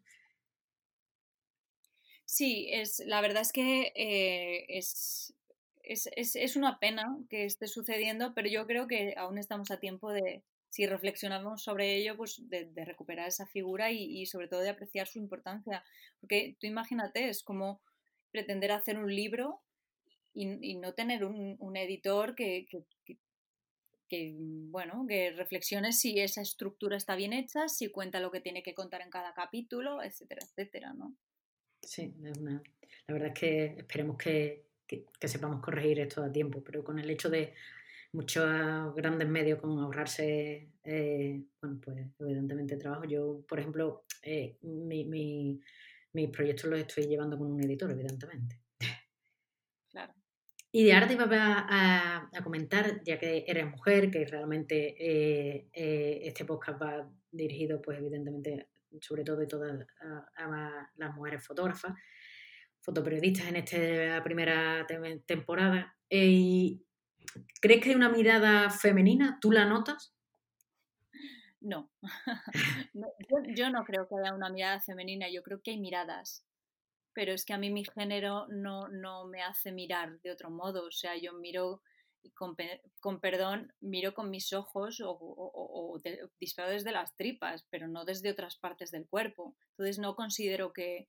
Sí, 2.25 2.69
es, 2.71 3.03
la 3.07 3.21
verdad 3.21 3.43
es 3.43 3.53
que 3.53 3.93
eh, 3.95 4.67
es, 4.69 5.35
es, 5.83 6.09
es, 6.17 6.37
es, 6.37 6.57
una 6.57 6.79
pena 6.79 7.05
que 7.29 7.45
esté 7.45 7.67
sucediendo, 7.67 8.35
pero 8.35 8.49
yo 8.49 8.67
creo 8.67 8.87
que 8.87 9.15
aún 9.17 9.39
estamos 9.39 9.71
a 9.71 9.79
tiempo 9.81 10.13
de, 10.13 10.43
si 10.71 10.87
reflexionamos 10.87 11.63
sobre 11.63 11.97
ello, 11.97 12.17
pues 12.17 12.49
de, 12.49 12.67
de 12.67 12.85
recuperar 12.85 13.29
esa 13.29 13.47
figura 13.47 13.93
y, 13.93 14.21
y, 14.21 14.27
sobre 14.27 14.49
todo 14.49 14.61
de 14.61 14.71
apreciar 14.71 15.07
su 15.07 15.19
importancia. 15.19 15.85
Porque 16.21 16.57
tú 16.59 16.67
imagínate, 16.67 17.29
es 17.29 17.43
como 17.43 17.83
pretender 18.31 18.73
hacer 18.73 18.99
un 18.99 19.15
libro 19.15 19.63
y, 20.35 20.75
no 20.77 20.95
tener 20.95 21.25
un, 21.25 21.77
editor 21.77 22.35
que, 22.35 22.67
que, 22.69 23.17
bueno, 24.11 25.05
que 25.09 25.33
reflexione 25.33 25.93
si 25.93 26.19
esa 26.21 26.41
estructura 26.41 26.97
está 26.97 27.17
bien 27.17 27.33
hecha, 27.33 27.69
si 27.69 27.89
cuenta 27.89 28.21
lo 28.21 28.31
que 28.31 28.41
tiene 28.41 28.63
que 28.63 28.75
contar 28.75 29.01
en 29.03 29.11
cada 29.11 29.35
capítulo, 29.35 30.03
etcétera, 30.03 30.43
etcétera, 30.45 30.95
¿no? 30.95 31.17
Sí, 31.83 32.15
la 32.19 33.13
verdad 33.13 33.29
es 33.29 33.39
que 33.39 33.65
esperemos 33.79 34.17
que, 34.17 34.65
sepamos 35.21 35.61
corregir 35.61 36.01
esto 36.01 36.23
a 36.23 36.33
tiempo, 36.33 36.63
pero 36.63 36.85
con 36.85 36.99
el 36.99 37.11
hecho 37.11 37.29
de 37.29 37.55
muchos 38.13 38.95
grandes 38.95 39.29
medios 39.29 39.61
con 39.61 39.79
ahorrarse, 39.79 40.71
eh, 40.85 41.43
bueno, 41.61 41.81
pues 41.83 42.07
evidentemente 42.21 42.77
trabajo. 42.77 43.05
Yo, 43.05 43.45
por 43.49 43.59
ejemplo, 43.59 44.05
eh, 44.23 44.59
mi, 44.63 45.61
mis 46.13 46.31
proyectos 46.31 46.71
los 46.71 46.81
estoy 46.81 47.07
llevando 47.07 47.37
con 47.37 47.51
un 47.51 47.63
editor, 47.63 47.91
evidentemente. 47.91 48.64
Y 50.77 50.83
de 50.83 50.93
ahora 50.93 51.07
te 51.07 51.15
iba 51.15 51.25
a, 51.29 52.43
comentar, 52.43 53.01
ya 53.05 53.17
que 53.17 53.45
eres 53.47 53.65
mujer, 53.71 54.11
que 54.11 54.27
realmente 54.27 54.97
eh, 54.99 55.69
eh, 55.73 56.23
este 56.25 56.45
podcast 56.45 56.83
va 56.83 57.09
dirigido, 57.31 57.81
pues 57.81 58.01
evidentemente, 58.01 58.71
sobre 59.01 59.23
todo 59.23 59.41
y 59.41 59.47
todas 59.47 59.87
a, 60.37 60.91
las 60.97 61.15
mujeres 61.15 61.47
fotógrafas, 61.47 61.95
fotoperiodistas 62.81 63.47
en 63.47 63.55
esta 63.55 64.25
primera 64.25 64.85
temporada. 65.27 65.97
Eh, 66.11 66.81
¿Crees 67.61 67.81
que 67.81 67.91
hay 67.91 67.95
una 67.95 68.09
mirada 68.09 68.69
femenina? 68.69 69.39
¿Tú 69.41 69.53
la 69.53 69.67
notas? 69.67 70.13
No, 71.61 71.89
yo 73.57 73.71
no 73.71 73.85
creo 73.85 74.09
que 74.09 74.17
haya 74.17 74.35
una 74.35 74.51
mirada 74.51 74.81
femenina, 74.81 75.29
yo 75.31 75.45
creo 75.45 75.63
que 75.63 75.71
hay 75.71 75.79
miradas 75.79 76.45
pero 77.15 77.33
es 77.33 77.45
que 77.45 77.55
a 77.55 77.59
mí 77.59 77.71
mi 77.71 77.85
género 77.85 78.47
no, 78.49 78.89
no 78.89 79.27
me 79.27 79.43
hace 79.43 79.73
mirar 79.73 80.21
de 80.21 80.33
otro 80.33 80.51
modo, 80.51 80.87
o 80.87 80.91
sea, 80.91 81.17
yo 81.17 81.33
miro 81.33 81.81
con, 82.33 82.57
con 83.01 83.21
perdón, 83.21 83.73
miro 83.81 84.15
con 84.15 84.31
mis 84.31 84.53
ojos 84.53 85.01
o, 85.01 85.17
o, 85.21 86.01
disparo 86.41 86.71
desde 86.71 86.93
las 86.93 87.15
tripas, 87.17 87.67
pero 87.71 87.89
no 87.89 88.05
desde 88.05 88.31
otras 88.31 88.57
partes 88.57 88.91
del 88.91 89.07
cuerpo. 89.07 89.55
Entonces 89.71 89.99
no 89.99 90.17
considero 90.17 90.73
que, 90.73 91.09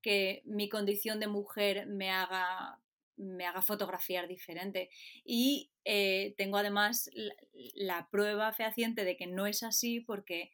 que 0.00 0.42
mi 0.44 0.68
condición 0.68 1.20
de 1.20 1.28
mujer 1.28 1.86
me 1.86 2.10
haga, 2.10 2.80
me 3.16 3.46
haga 3.46 3.62
fotografiar 3.62 4.26
diferente. 4.26 4.90
Y 5.24 5.70
eh, 5.84 6.34
tengo 6.36 6.56
además 6.56 7.10
la, 7.12 7.34
la, 7.74 8.08
prueba 8.10 8.52
fehaciente 8.52 9.04
de 9.04 9.16
que 9.16 9.26
no 9.26 9.46
es 9.46 9.62
así 9.62 10.00
porque 10.00 10.52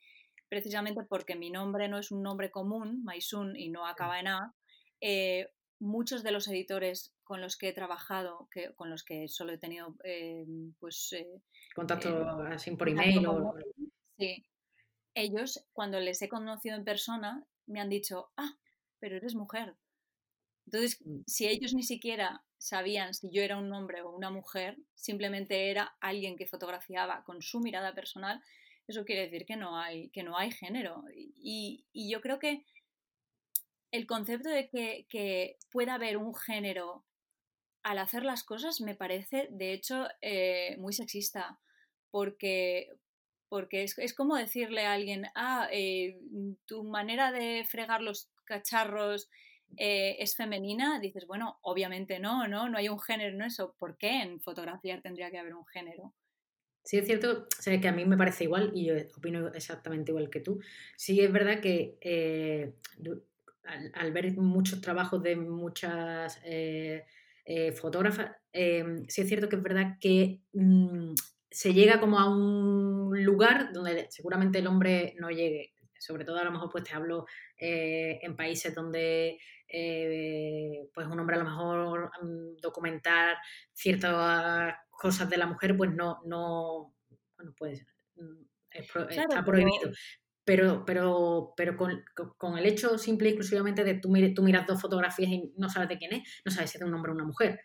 precisamente 0.49 1.05
porque 1.05 1.37
mi 1.37 1.51
nombre 1.51 1.89
no 1.89 1.99
es 1.99 2.11
un 2.11 2.23
nombre 2.23 2.51
común, 2.51 3.05
Maisun, 3.05 3.57
y 3.57 3.69
no 3.69 3.87
acaba 3.87 4.19
en 4.19 4.29
A, 4.29 4.55
eh, 5.01 5.49
muchos 5.79 6.23
de 6.23 6.31
los 6.31 6.47
editores 6.49 7.13
con 7.25 7.41
los 7.41 7.57
que 7.57 7.69
he 7.69 7.73
trabajado, 7.73 8.49
que, 8.51 8.75
con 8.75 8.91
los 8.91 9.03
que 9.03 9.29
solo 9.29 9.53
he 9.53 9.59
tenido 9.59 9.95
eh, 10.05 10.45
pues, 10.79 11.13
eh, 11.13 11.41
contacto 11.75 12.25
así 12.49 12.71
por 12.73 12.89
email 12.89 13.27
o... 13.27 13.55
Sí. 14.19 14.45
Ellos, 15.15 15.67
cuando 15.73 15.99
les 15.99 16.23
he 16.23 16.29
conocido 16.29 16.77
en 16.77 16.85
persona, 16.85 17.45
me 17.67 17.81
han 17.81 17.89
dicho, 17.89 18.31
ah, 18.37 18.57
pero 18.99 19.17
eres 19.17 19.35
mujer. 19.35 19.75
Entonces, 20.67 21.01
mm. 21.05 21.23
si 21.27 21.49
ellos 21.49 21.75
ni 21.75 21.83
siquiera 21.83 22.45
sabían 22.59 23.15
si 23.15 23.31
yo 23.31 23.43
era 23.43 23.57
un 23.57 23.73
hombre 23.73 24.03
o 24.03 24.15
una 24.15 24.31
mujer, 24.31 24.77
simplemente 24.95 25.71
era 25.71 25.97
alguien 26.01 26.37
que 26.37 26.47
fotografiaba 26.47 27.25
con 27.25 27.43
su 27.43 27.61
mirada 27.61 27.95
personal, 27.95 28.43
eso 28.87 29.05
quiere 29.05 29.23
decir 29.23 29.47
que 29.47 29.57
no 29.57 29.79
hay, 29.79 30.11
que 30.11 30.23
no 30.23 30.37
hay 30.37 30.51
género. 30.51 31.05
Y, 31.15 31.87
y 31.93 32.11
yo 32.11 32.21
creo 32.21 32.39
que 32.39 32.67
el 33.91 34.07
concepto 34.07 34.49
de 34.49 34.69
que, 34.69 35.57
pueda 35.71 35.95
haber 35.95 36.17
un 36.17 36.35
género 36.35 37.05
al 37.83 37.99
hacer 37.99 38.25
las 38.25 38.45
cosas 38.45 38.81
me 38.81 38.95
parece, 38.95 39.49
de 39.51 39.73
hecho, 39.73 40.07
eh, 40.21 40.77
muy 40.79 40.93
sexista, 40.93 41.59
porque, 42.11 42.89
porque 43.49 43.83
es, 43.83 44.15
como 44.15 44.37
decirle 44.37 44.85
a 44.85 44.93
alguien, 44.93 45.27
ah, 45.35 45.69
eh, 45.73 46.19
tu 46.67 46.85
manera 46.85 47.33
de 47.33 47.65
fregar 47.65 48.03
los 48.03 48.29
cacharros 48.45 49.31
eh, 49.77 50.17
es 50.19 50.37
femenina, 50.37 51.01
dices, 51.01 51.27
bueno, 51.27 51.59
obviamente 51.63 52.19
no, 52.19 52.49
no, 52.49 52.69
no 52.69 52.77
hay 52.77 52.89
un 52.89 53.01
género 53.01 53.35
en 53.35 53.43
eso. 53.43 53.75
¿Por 53.79 53.97
qué 53.97 54.23
en 54.23 54.41
fotografía 54.41 55.01
tendría 55.01 55.31
que 55.31 55.39
haber 55.39 55.55
un 55.55 55.67
género? 55.67 56.13
Sí, 56.83 56.99
es 56.99 57.07
cierto, 57.07 57.47
que 57.63 57.89
a 57.89 57.93
mí 57.93 58.05
me 58.05 58.17
parece 58.17 58.45
igual 58.45 58.73
y 58.75 58.87
yo 58.87 58.95
opino 59.17 59.49
exactamente 59.49 60.11
igual 60.11 60.29
que 60.29 60.41
tú. 60.41 60.61
Sí, 60.97 61.21
es 61.21 61.31
verdad 61.31 61.61
que 61.61 62.75
al, 63.65 64.13
ver 64.13 64.37
muchos 64.37 64.81
trabajos 64.81 65.23
de 65.23 65.37
muchas 65.37 66.41
eh, 66.45 67.05
eh, 67.45 67.73
fotógrafas, 67.73 68.33
em, 68.53 69.07
sí 69.09 69.23
es 69.23 69.29
cierto 69.29 69.49
que 69.49 69.57
es 69.57 69.63
verdad 69.63 69.97
que 70.01 70.41
mm, 70.53 71.15
se 71.51 71.75
llega 71.75 72.01
como 72.01 72.19
a 72.19 72.29
un 72.29 73.25
lugar 73.25 73.73
donde 73.73 74.07
seguramente 74.11 74.59
el 74.59 74.67
hombre 74.67 75.15
no 75.19 75.31
llegue. 75.31 75.73
Sobre 75.99 76.25
todo 76.25 76.39
a 76.39 76.45
lo 76.45 76.53
mejor 76.53 76.71
pues 76.71 76.85
te 76.85 76.95
hablo 76.95 77.27
eh, 77.59 78.19
en 78.23 78.35
países 78.35 78.75
donde 78.75 79.39
pues 80.93 81.07
un 81.07 81.21
hombre 81.21 81.37
a 81.37 81.39
lo 81.39 81.45
mejor 81.45 82.11
mm, 82.23 82.57
documentar 82.61 83.37
ciertas 83.73 84.75
cosas 84.91 85.31
de 85.31 85.37
la 85.37 85.47
mujer 85.47 85.77
pues 85.77 85.93
no, 85.93 86.21
no 86.25 86.95
bueno 87.37 87.55
pues 87.57 87.87
mm, 88.17 88.43
está 88.71 89.45
prohibido 89.45 89.81
pero, 89.83 89.93
pero, 90.85 91.55
pero 91.57 91.77
con, 91.77 92.05
con, 92.37 92.59
el 92.59 92.67
hecho 92.67 92.99
simple 92.99 93.29
y 93.29 93.33
exclusivamente 93.33 93.85
de 93.85 93.95
tú, 93.95 94.13
tú 94.35 94.43
miras 94.43 94.67
dos 94.67 94.81
fotografías 94.81 95.31
y 95.31 95.53
no 95.57 95.69
sabes 95.69 95.89
de 95.89 95.99
quién 95.99 96.13
es, 96.13 96.43
no 96.45 96.51
sabes 96.51 96.71
si 96.71 96.77
es 96.77 96.81
de 96.81 96.87
un 96.87 96.95
hombre 96.95 97.13
o 97.13 97.15
una 97.15 97.25
mujer. 97.25 97.61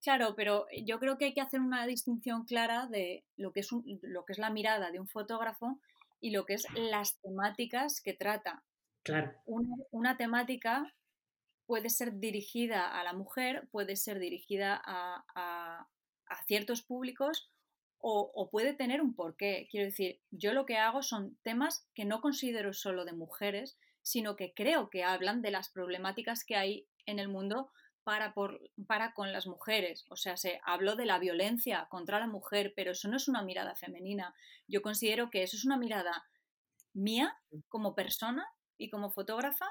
Claro, 0.00 0.34
pero 0.36 0.66
yo 0.84 1.00
creo 1.00 1.16
que 1.16 1.24
hay 1.26 1.34
que 1.34 1.40
hacer 1.40 1.60
una 1.60 1.86
distinción 1.86 2.44
clara 2.44 2.86
de 2.86 3.24
lo 3.36 3.52
que 3.52 3.60
es, 3.60 3.70
lo 4.02 4.24
que 4.24 4.34
es 4.34 4.38
la 4.38 4.50
mirada 4.50 4.90
de 4.90 5.00
un 5.00 5.08
fotógrafo 5.08 5.80
y 6.20 6.30
lo 6.30 6.44
que 6.44 6.54
es 6.54 6.66
las 6.74 7.18
temáticas 7.20 8.00
que 8.02 8.12
trata. 8.12 8.62
Claro. 9.02 9.32
Una, 9.46 9.74
una 9.90 10.16
temática 10.16 10.94
puede 11.66 11.88
ser 11.90 12.18
dirigida 12.18 12.86
a 12.88 13.02
la 13.02 13.14
mujer, 13.14 13.68
puede 13.70 13.96
ser 13.96 14.18
dirigida 14.18 14.80
a, 14.84 15.24
a, 15.34 15.88
a 16.26 16.44
ciertos 16.44 16.82
públicos 16.82 17.50
o, 18.06 18.50
puede 18.50 18.74
tener 18.74 19.00
un 19.00 19.14
porqué. 19.14 19.66
Quiero 19.70 19.86
decir, 19.86 20.20
yo 20.30 20.52
lo 20.52 20.66
que 20.66 20.76
hago 20.76 21.02
son 21.02 21.38
temas 21.42 21.88
que 21.94 22.04
no 22.04 22.20
considero 22.20 22.74
solo 22.74 23.06
de 23.06 23.14
mujeres, 23.14 23.78
sino 24.02 24.36
que 24.36 24.52
creo 24.52 24.90
que 24.90 25.04
hablan 25.04 25.40
de 25.40 25.50
las 25.50 25.70
problemáticas 25.70 26.44
que 26.44 26.56
hay 26.56 26.86
en 27.06 27.18
el 27.18 27.28
mundo 27.28 27.70
para, 28.02 28.34
por, 28.34 28.60
para 28.86 29.14
con 29.14 29.32
las 29.32 29.46
mujeres. 29.46 30.04
O 30.10 30.16
sea, 30.16 30.36
se 30.36 30.60
hablo 30.64 30.96
de 30.96 31.06
la 31.06 31.18
violencia 31.18 31.86
contra 31.88 32.20
la 32.20 32.26
mujer, 32.26 32.74
pero 32.76 32.92
eso 32.92 33.08
no 33.08 33.16
es 33.16 33.26
una 33.26 33.42
mirada 33.42 33.74
femenina. 33.74 34.34
Yo 34.68 34.82
considero 34.82 35.30
que 35.30 35.42
eso 35.42 35.56
es 35.56 35.64
una 35.64 35.78
mirada 35.78 36.26
mía 36.92 37.34
como 37.70 37.94
persona 37.94 38.46
y 38.76 38.90
como 38.90 39.12
fotógrafa 39.12 39.66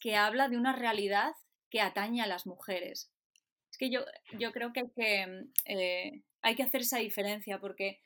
que 0.00 0.16
habla 0.16 0.48
de 0.48 0.56
una 0.56 0.74
realidad 0.74 1.32
que 1.70 1.80
atañe 1.80 2.22
a 2.22 2.26
las 2.26 2.44
mujeres. 2.44 3.12
Es 3.70 3.78
que 3.78 3.88
yo, 3.88 4.00
yo 4.36 4.50
creo 4.50 4.72
que 4.72 4.80
hay 4.80 4.90
que 4.96 5.44
eh, 5.66 6.22
hay 6.42 6.54
que 6.54 6.62
hacer 6.62 6.82
esa 6.82 6.98
diferencia 6.98 7.60
porque, 7.60 8.00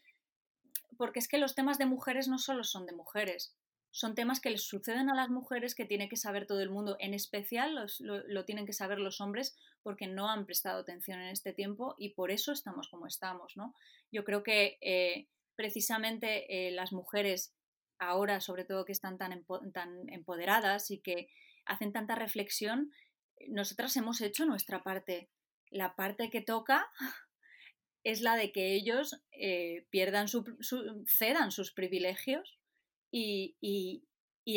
porque 0.97 1.18
es 1.18 1.28
que 1.28 1.39
los 1.39 1.55
temas 1.55 1.78
de 1.78 1.87
mujeres 1.87 2.28
no 2.28 2.39
solo 2.39 2.64
son 2.64 2.87
de 2.87 2.93
mujeres, 2.93 3.55
son 3.91 4.14
temas 4.14 4.41
que 4.41 4.51
les 4.51 4.62
suceden 4.62 5.11
a 5.11 5.14
las 5.14 5.28
mujeres 5.28 5.74
que 5.74 5.85
tiene 5.85 6.09
que 6.09 6.16
saber 6.16 6.47
todo 6.47 6.61
el 6.61 6.70
mundo, 6.70 6.97
en 6.99 7.12
especial 7.12 7.87
lo, 8.01 8.45
tienen 8.45 8.64
que 8.64 8.72
saber 8.72 8.99
los 8.99 9.20
hombres 9.20 9.55
porque 9.83 10.07
no 10.07 10.30
han 10.30 10.47
prestado 10.47 10.80
atención 10.80 11.20
en 11.20 11.28
este 11.28 11.53
tiempo 11.53 11.95
y 11.99 12.14
por 12.14 12.30
eso 12.30 12.53
estamos 12.53 12.89
como 12.89 13.07
estamos, 13.07 13.53
¿no? 13.57 13.74
Yo 14.11 14.24
creo 14.24 14.43
que 14.43 14.78
eh, 14.80 15.28
precisamente 15.57 16.68
eh, 16.68 16.70
las 16.70 16.93
mujeres 16.93 17.55
ahora 17.99 18.41
sobre 18.41 18.64
todo 18.64 18.87
que 18.87 18.93
están 18.93 19.18
tan, 19.18 19.45
tan 19.72 20.09
empoderadas 20.09 20.91
y 20.91 21.01
que 21.01 21.28
hacen 21.66 21.93
tanta 21.93 22.14
reflexión, 22.14 22.93
nosotras 23.49 23.97
hemos 23.97 24.20
hecho 24.20 24.47
nuestra 24.47 24.83
parte. 24.83 25.30
La 25.70 25.95
parte 25.95 26.30
que 26.30 26.43
toca 26.43 26.91
es 28.05 28.20
la 28.20 28.36
de 28.36 28.53
que 28.53 28.74
ellos 28.74 29.22
eh, 29.32 29.86
pierdan 29.90 30.28
su, 30.28 30.44
cedan 31.07 31.53
sus 31.53 31.72
privilegios 31.72 32.59
y, 33.11 33.57
y, 33.61 34.05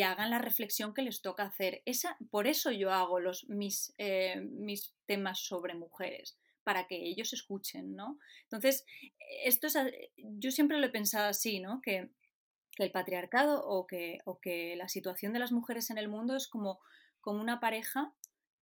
hagan 0.01 0.31
la 0.31 0.39
reflexión 0.39 0.93
que 0.93 1.03
les 1.03 1.21
toca 1.21 1.43
hacer. 1.43 1.81
Esa, 1.85 2.17
por 2.31 2.47
eso 2.47 2.71
yo 2.71 2.91
hago 2.91 3.19
los, 3.19 3.47
mis, 3.49 3.93
eh, 3.97 4.41
mis 4.41 4.93
temas 5.05 5.39
sobre 5.39 5.75
mujeres, 5.75 6.37
para 6.63 6.87
que 6.87 6.95
ellos 6.95 7.33
escuchen, 7.33 7.95
¿no? 7.95 8.17
Entonces, 8.43 8.85
esto 9.43 9.67
es, 9.67 9.77
yo 10.15 10.51
siempre 10.51 10.79
lo 10.79 10.87
he 10.87 10.91
pensado 10.91 11.27
así, 11.27 11.59
¿no? 11.59 11.81
Que, 11.81 12.09
que 12.75 12.83
el 12.83 12.91
patriarcado 12.91 13.63
o 13.65 13.85
que, 13.85 14.19
o 14.25 14.39
que, 14.39 14.75
la 14.75 14.89
situación 14.89 15.33
de 15.33 15.39
las 15.39 15.51
mujeres 15.51 15.89
en 15.91 15.97
el 15.97 16.07
mundo 16.07 16.35
es 16.35 16.47
como, 16.47 16.79
como 17.21 17.39
una 17.39 17.59
pareja, 17.59 18.13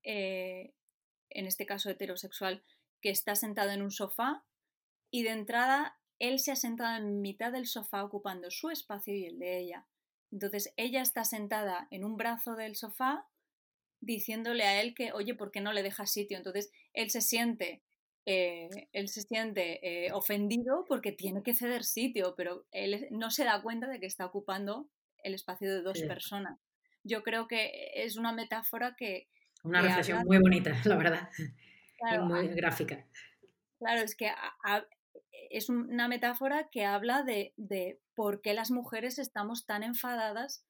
eh, 0.04 0.74
en 1.30 1.46
este 1.46 1.66
caso 1.66 1.90
heterosexual, 1.90 2.64
que 3.02 3.10
está 3.10 3.36
sentado 3.36 3.72
en 3.72 3.82
un 3.82 3.92
sofá 3.92 4.44
y 5.14 5.22
de 5.22 5.30
entrada 5.30 6.00
él 6.18 6.40
se 6.40 6.52
ha 6.52 6.56
sentado 6.56 6.98
en 6.98 7.22
mitad 7.22 7.52
del 7.52 7.68
sofá 7.68 8.04
ocupando 8.04 8.50
su 8.50 8.72
espacio 8.72 9.16
y 9.16 9.26
el 9.26 9.38
de 9.38 9.60
ella. 9.60 9.86
Entonces 10.32 10.74
ella 10.76 11.04
está 11.04 11.24
sentada 11.24 11.88
en 11.92 12.04
un 12.04 12.18
brazo 12.18 12.56
del 12.56 12.76
sofá 12.76 13.28
diciéndole 14.00 14.64
a 14.64 14.82
él 14.82 14.96
que, 14.96 15.12
oye, 15.12 15.36
¿por 15.36 15.52
qué 15.52 15.62
no 15.62 15.72
le 15.72 15.84
dejas 15.84 16.12
sitio? 16.12 16.36
Entonces 16.36 16.72
él 16.94 17.12
se 17.12 17.22
siente, 17.22 17.84
eh, 18.26 18.70
él 18.92 19.08
se 19.08 19.22
siente 19.22 20.06
eh, 20.08 20.12
ofendido 20.14 20.84
porque 20.88 21.12
tiene 21.12 21.44
que 21.44 21.54
ceder 21.54 21.84
sitio, 21.84 22.34
pero 22.36 22.66
él 22.72 23.08
no 23.12 23.30
se 23.30 23.44
da 23.44 23.62
cuenta 23.62 23.88
de 23.88 24.00
que 24.00 24.08
está 24.08 24.26
ocupando 24.26 24.90
el 25.20 25.36
espacio 25.36 25.72
de 25.72 25.84
dos 25.84 26.02
personas. 26.02 26.60
Yo 27.04 27.22
creo 27.22 27.48
que 27.48 27.92
es 27.94 28.18
una 28.18 28.32
metáfora 28.32 28.96
que... 28.98 29.28
Una 29.64 29.84
reflexión 29.84 30.26
muy 30.26 30.40
bonita, 30.40 30.72
la 30.86 30.96
verdad. 30.96 31.30
y 31.38 32.18
muy 32.18 32.48
gráfica. 32.48 33.06
Claro, 33.78 34.02
es 34.02 34.16
que 34.16 34.32
es 35.50 35.70
una 35.70 36.08
metáfora 36.08 36.70
que 36.70 36.86
habla 36.86 37.24
de, 37.24 37.54
por 38.16 38.42
qué 38.42 38.54
las 38.54 38.72
mujeres 38.72 39.20
estamos 39.20 39.66
tan 39.66 39.84
enfadadas 39.84 40.66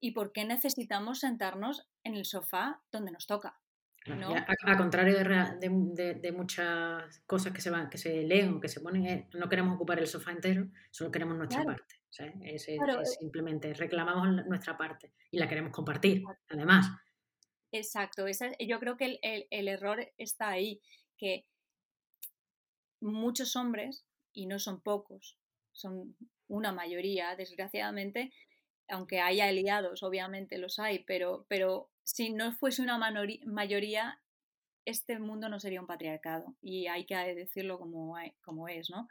y 0.00 0.12
por 0.12 0.32
qué 0.32 0.44
necesitamos 0.44 1.20
sentarnos 1.20 1.88
en 2.04 2.14
el 2.14 2.24
sofá 2.24 2.82
donde 2.90 3.12
nos 3.12 3.26
toca. 3.26 3.60
A, 4.06 4.76
contrario 4.78 5.18
de, 5.18 6.32
muchas 6.34 7.20
cosas 7.26 7.52
que 7.52 7.60
se, 7.60 7.68
van, 7.68 7.90
que 7.90 7.98
se 7.98 8.22
leen 8.22 8.54
o 8.54 8.60
que 8.60 8.68
se 8.68 8.80
ponen, 8.80 9.06
eh, 9.06 9.28
no 9.34 9.48
queremos 9.48 9.74
ocupar 9.74 9.98
el 9.98 10.06
sofá 10.06 10.32
entero, 10.32 10.68
solo 10.90 11.10
queremos 11.10 11.36
nuestra 11.36 11.64
parte. 11.64 11.96
Es, 12.42 12.68
eh 12.68 12.78
simplemente 13.18 13.74
reclamamos 13.74 14.46
nuestra 14.46 14.76
parte 14.76 15.12
y 15.30 15.38
la 15.38 15.48
queremos 15.48 15.72
compartir, 15.72 16.22
además. 16.48 16.90
Exacto, 17.72 18.24
yo 18.58 18.80
creo 18.80 18.96
que 18.96 19.18
el, 19.22 19.46
el 19.50 19.68
error 19.68 20.12
está 20.16 20.48
ahí, 20.48 20.80
que 21.16 21.46
muchos 23.00 23.56
hombres 23.56 24.04
y 24.32 24.46
no 24.46 24.58
son 24.58 24.80
pocos, 24.80 25.38
son 25.72 26.16
una 26.48 26.72
mayoría, 26.72 27.36
desgraciadamente, 27.36 28.32
aunque 28.88 29.20
haya 29.20 29.46
aliados, 29.46 30.02
obviamente 30.02 30.58
los 30.58 30.78
hay, 30.78 31.00
pero, 31.04 31.46
pero 31.48 31.90
si 32.02 32.30
no 32.30 32.52
fuese 32.52 32.82
una 32.82 32.98
mayoría, 33.44 34.20
este 34.84 35.18
mundo 35.18 35.48
no 35.48 35.60
sería 35.60 35.80
un 35.80 35.86
patriarcado 35.86 36.56
y 36.60 36.86
hay 36.88 37.06
que 37.06 37.14
decirlo 37.34 37.78
como, 37.78 38.16
como 38.42 38.68
es, 38.68 38.90
¿no? 38.90 39.08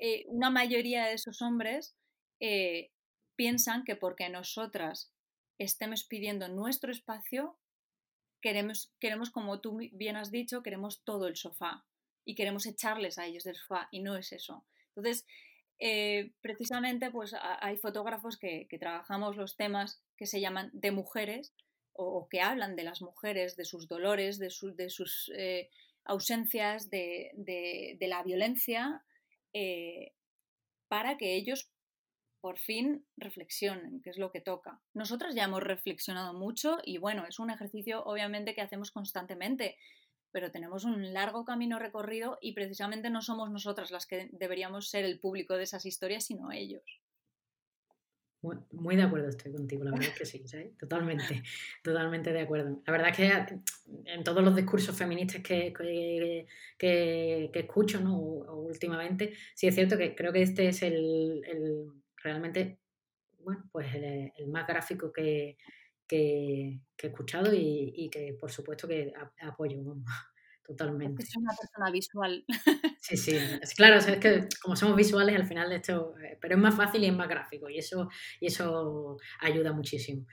Eh, 0.00 0.24
una 0.26 0.50
mayoría 0.50 1.04
de 1.06 1.14
esos 1.14 1.40
hombres 1.42 1.96
eh, 2.40 2.90
piensan 3.36 3.84
que 3.84 3.94
porque 3.94 4.28
nosotras 4.28 5.12
estemos 5.58 6.04
pidiendo 6.04 6.48
nuestro 6.48 6.90
espacio, 6.90 7.58
queremos, 8.40 8.92
queremos, 8.98 9.30
como 9.30 9.60
tú 9.60 9.78
bien 9.92 10.16
has 10.16 10.32
dicho, 10.32 10.62
queremos 10.62 11.04
todo 11.04 11.28
el 11.28 11.36
sofá 11.36 11.84
y 12.24 12.34
queremos 12.34 12.66
echarles 12.66 13.18
a 13.18 13.26
ellos 13.26 13.44
del 13.44 13.56
sofá 13.56 13.88
y 13.90 14.00
no 14.00 14.16
es 14.16 14.32
eso. 14.32 14.64
Entonces, 14.88 15.26
eh, 15.78 16.32
precisamente, 16.40 17.10
pues 17.10 17.34
hay 17.60 17.76
fotógrafos 17.76 18.36
que, 18.36 18.68
trabajamos 18.78 19.36
los 19.36 19.56
temas 19.56 20.00
que 20.16 20.26
se 20.26 20.40
llaman 20.40 20.70
de 20.72 20.92
mujeres 20.92 21.52
o, 21.92 22.28
que 22.30 22.40
hablan 22.40 22.76
de 22.76 22.84
las 22.84 23.02
mujeres, 23.02 23.56
de 23.56 23.64
sus 23.64 23.88
dolores, 23.88 24.38
de, 24.38 24.52
de 24.76 24.90
sus 24.90 25.32
eh, 25.34 25.70
ausencias, 26.04 26.88
de, 26.88 27.96
la 28.00 28.22
violencia, 28.22 29.02
eh, 29.52 30.12
para 30.88 31.16
que 31.16 31.34
ellos 31.34 31.68
por 32.40 32.58
fin 32.58 33.06
reflexionen, 33.16 34.02
que 34.02 34.10
es 34.10 34.18
lo 34.18 34.32
que 34.32 34.40
toca. 34.40 34.80
Nosotros 34.94 35.34
ya 35.34 35.44
hemos 35.44 35.62
reflexionado 35.62 36.34
mucho 36.34 36.78
y 36.84 36.98
bueno, 36.98 37.24
es 37.26 37.38
un 37.38 37.50
ejercicio 37.50 38.04
obviamente 38.04 38.54
que 38.54 38.60
hacemos 38.60 38.90
constantemente 38.90 39.78
pero 40.32 40.50
tenemos 40.50 40.84
un 40.84 41.12
largo 41.12 41.44
camino 41.44 41.78
recorrido 41.78 42.38
y 42.40 42.52
precisamente 42.52 43.10
no 43.10 43.22
somos 43.22 43.50
nosotras 43.50 43.90
las 43.90 44.06
que 44.06 44.28
deberíamos 44.32 44.88
ser 44.88 45.04
el 45.04 45.20
público 45.20 45.56
de 45.56 45.64
esas 45.64 45.86
historias, 45.86 46.24
sino 46.24 46.50
ellos. 46.50 47.02
Muy, 48.72 48.96
de 48.96 49.02
acuerdo 49.02 49.28
estoy 49.28 49.52
contigo, 49.52 49.84
la 49.84 49.92
verdad 49.92 50.08
es 50.08 50.18
que 50.18 50.26
sí, 50.26 50.42
¿sabes? 50.48 50.76
totalmente, 50.76 51.44
totalmente 51.84 52.32
de 52.32 52.40
acuerdo. 52.40 52.82
La 52.84 52.92
verdad 52.92 53.10
es 53.10 53.16
que 53.16 53.60
en 54.06 54.24
todos 54.24 54.42
los 54.42 54.56
discursos 54.56 54.96
feministas 54.96 55.42
que, 55.42 55.72
que, 56.76 57.50
escucho 57.54 58.00
¿no? 58.00 58.16
últimamente, 58.16 59.34
sí 59.54 59.68
es 59.68 59.74
cierto 59.76 59.96
que 59.96 60.16
creo 60.16 60.32
que 60.32 60.42
este 60.42 60.66
es 60.66 60.82
el, 60.82 61.86
realmente, 62.16 62.80
bueno, 63.38 63.62
pues 63.70 63.94
el, 63.94 64.48
más 64.48 64.66
gráfico 64.66 65.12
que, 65.12 65.56
que, 66.06 66.80
he 67.02 67.06
escuchado 67.06 67.52
y, 67.54 68.08
que 68.10 68.36
por 68.38 68.50
supuesto 68.50 68.86
que 68.86 69.12
apoyo 69.40 69.78
totalmente. 70.64 71.22
Es 71.22 71.36
una 71.36 71.52
persona 71.54 71.90
visual. 71.90 72.44
Sí, 73.00 73.16
sí, 73.16 73.36
claro, 73.76 73.96
es 73.96 74.06
que 74.18 74.48
como 74.62 74.76
somos 74.76 74.96
visuales 74.96 75.34
al 75.34 75.46
final 75.46 75.72
esto, 75.72 76.14
eh, 76.18 76.38
pero 76.40 76.54
es 76.54 76.60
más 76.60 76.74
fácil 76.74 77.02
y 77.02 77.06
es 77.06 77.14
más 77.14 77.28
gráfico 77.28 77.68
y 77.68 77.78
eso, 77.78 78.08
y 78.40 78.46
eso 78.46 79.16
ayuda 79.40 79.72
muchísimo. 79.72 80.26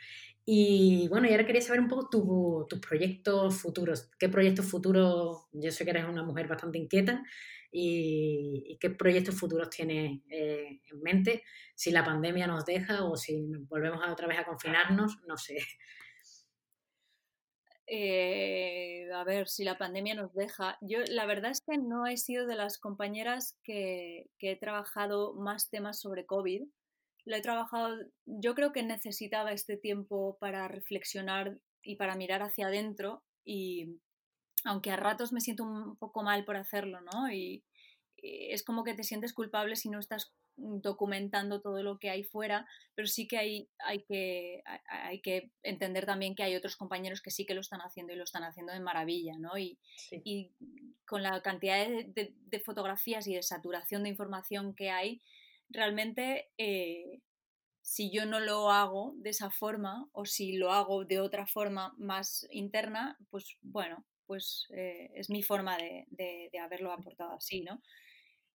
Y 0.46 1.08
bueno, 1.10 1.28
y 1.28 1.32
ahora 1.32 1.46
quería 1.46 1.62
saber 1.62 1.80
un 1.80 1.88
poco 1.88 2.66
tus 2.68 2.80
proyectos 2.80 3.56
futuros. 3.56 4.10
¿Qué 4.18 4.30
proyectos 4.30 4.66
futuros? 4.66 5.46
Yo 5.52 5.72
sé 5.72 5.84
que 5.86 5.92
eres 5.92 6.06
una 6.06 6.24
mujer 6.24 6.48
bastante 6.48 6.80
inquieta 6.80 7.24
y, 7.72 8.78
qué 8.80 8.90
proyectos 8.90 9.40
futuros 9.40 9.70
tienes 9.70 10.20
eh, 10.30 10.82
en 10.86 11.02
mente, 11.02 11.44
si 11.76 11.92
la 11.92 12.04
pandemia 12.04 12.48
nos 12.48 12.66
deja 12.66 13.04
o 13.06 13.16
si 13.16 13.46
volvemos 13.68 14.02
otra 14.10 14.28
vez 14.28 14.40
a 14.40 14.46
confinarnos, 14.46 15.20
no 15.28 15.38
sé. 15.38 15.58
Eh, 17.92 19.10
a 19.12 19.24
ver, 19.24 19.48
si 19.48 19.64
la 19.64 19.80
pandemia 19.80 20.14
nos 20.14 20.32
deja. 20.34 20.78
Yo 20.82 21.00
la 21.08 21.26
verdad 21.26 21.50
es 21.50 21.62
que 21.62 21.78
no 21.80 22.06
he 22.06 22.18
sido 22.18 22.46
de 22.46 22.56
las 22.56 22.78
compañeras 22.78 23.58
que, 23.64 24.30
he 24.40 24.56
trabajado 24.58 25.34
más 25.34 25.70
temas 25.72 26.00
sobre 26.00 26.28
COVID. 26.28 26.64
Lo 27.26 27.36
he 27.36 27.42
trabajado, 27.42 27.98
yo 28.26 28.54
creo 28.54 28.72
que 28.74 28.84
necesitaba 28.84 29.52
este 29.52 29.76
tiempo 29.76 30.38
para 30.40 30.68
reflexionar 30.68 31.58
y 31.82 31.96
para 31.96 32.16
mirar 32.16 32.44
hacia 32.44 32.68
adentro 32.68 33.24
y, 33.44 34.00
aunque 34.66 34.92
a 34.92 34.96
ratos 34.98 35.32
me 35.32 35.42
siento 35.42 35.64
un 35.64 35.96
poco 35.98 36.24
mal 36.24 36.46
por 36.46 36.58
hacerlo, 36.58 37.02
¿no? 37.02 37.32
Y, 37.32 37.64
es 38.22 38.64
como 38.64 38.84
que 38.84 38.94
te 38.94 39.06
sientes 39.06 39.34
culpable 39.34 39.78
si 39.78 39.90
no 39.90 39.98
estás 39.98 40.34
documentando 40.58 41.62
todo 41.62 41.82
lo 41.84 42.00
que 42.00 42.10
hay 42.10 42.26
fuera, 42.26 42.68
pero 42.94 43.08
sí 43.08 43.30
que 43.30 43.38
hay, 43.38 43.70
hay, 43.80 44.04
que 44.04 44.62
hay 44.90 45.22
que 45.22 45.52
entender 45.64 46.06
también 46.06 46.36
que 46.36 46.44
hay 46.44 46.54
otros 46.58 46.76
compañeros 46.76 47.22
que 47.22 47.32
sí 47.32 47.46
que 47.46 47.54
lo 47.54 47.62
están 47.62 47.80
haciendo 47.80 48.12
y 48.12 48.18
lo 48.18 48.26
están 48.26 48.44
haciendo 48.44 48.74
de 48.74 48.82
maravilla, 48.82 49.38
¿no? 49.40 49.58
Y, 49.58 49.80
y 50.12 50.52
con 51.06 51.24
la 51.24 51.42
cantidad 51.42 51.88
de, 51.88 52.34
de, 52.36 52.60
fotografías 52.60 53.26
y 53.28 53.36
de 53.36 53.42
saturación 53.42 54.04
de 54.04 54.10
información 54.10 54.76
que 54.76 54.90
hay, 54.90 55.22
realmente 55.70 56.50
eh, 56.58 57.22
si 57.82 58.12
yo 58.12 58.26
no 58.26 58.40
lo 58.40 58.70
hago 58.70 59.14
de 59.18 59.32
esa 59.32 59.50
forma 59.50 60.10
o 60.12 60.26
si 60.26 60.54
lo 60.54 60.72
hago 60.72 61.06
de 61.06 61.20
otra 61.20 61.48
forma 61.48 61.94
más 61.98 62.48
interna, 62.52 63.18
pues 63.30 63.58
bueno, 63.62 64.06
pues 64.30 64.68
eh, 64.70 65.10
es 65.16 65.32
mi 65.32 65.42
forma 65.42 65.76
de, 65.76 66.52
haberlo 66.62 66.92
aportado 66.92 67.32
así, 67.32 67.62
¿no? 67.62 67.82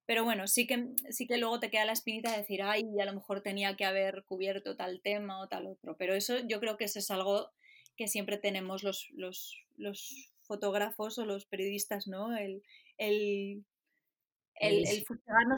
Pero 0.06 0.22
bueno, 0.22 0.46
sí 0.46 0.68
que, 0.68 0.90
sí 1.10 1.26
que 1.26 1.36
luego 1.36 1.58
te 1.58 1.68
queda 1.68 1.84
la 1.84 1.94
espinita 1.94 2.30
de 2.30 2.36
decir, 2.36 2.62
ay, 2.62 2.84
a 3.00 3.04
lo 3.04 3.12
mejor 3.12 3.40
tenía 3.40 3.74
que 3.74 3.84
haber 3.84 4.22
cubierto 4.22 4.76
tal 4.76 5.00
tema 5.02 5.40
o 5.40 5.48
tal 5.48 5.66
otro. 5.66 5.96
Pero 5.96 6.14
eso 6.14 6.38
yo 6.46 6.60
creo 6.60 6.76
que 6.76 6.84
eso 6.84 7.00
es 7.00 7.10
algo 7.10 7.50
que 7.96 8.06
siempre 8.06 8.38
tenemos 8.38 8.84
los, 8.84 9.08
los, 9.16 10.30
fotógrafos 10.42 11.18
o 11.18 11.24
los 11.24 11.44
periodistas, 11.46 12.06
¿no? 12.06 12.36
El, 12.36 12.62
el, 12.98 13.64
el, 14.60 15.04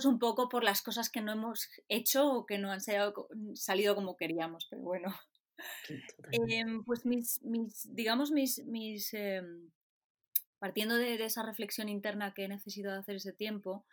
un 0.06 0.18
poco 0.18 0.48
por 0.48 0.64
las 0.64 0.80
cosas 0.80 1.10
que 1.10 1.20
no 1.20 1.32
hemos 1.32 1.68
hecho 1.88 2.32
o 2.32 2.46
que 2.46 2.56
no 2.56 2.72
han 2.72 2.80
salido, 2.80 3.28
salido 3.52 3.94
como 3.94 4.16
queríamos, 4.16 4.66
pero 4.70 4.80
bueno. 4.80 5.14
Em, 6.32 6.84
pues 6.84 7.06
mis, 7.06 7.42
mis, 7.42 7.94
digamos, 7.94 8.30
mis, 8.30 8.62
mis 8.66 9.14
em, 9.14 9.70
partiendo 10.58 10.96
de, 10.96 11.14
esa 11.24 11.42
reflexión 11.42 11.88
interna 11.88 12.34
que 12.34 12.44
he 12.44 12.48
necesitado 12.48 12.98
hacer 12.98 13.16
ese 13.16 13.32
tiempo, 13.32 13.84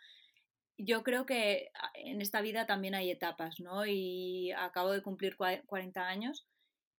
yo 0.76 1.02
creo 1.02 1.26
que 1.26 1.70
ah, 1.74 1.92
en 1.94 2.20
esta 2.20 2.40
vida 2.40 2.66
también 2.66 2.94
hay 2.94 3.10
etapas, 3.10 3.60
¿no? 3.60 3.86
Y 3.86 4.52
acabo 4.52 4.92
de 4.92 5.02
cumplir 5.02 5.36
40 5.36 6.06
años, 6.06 6.46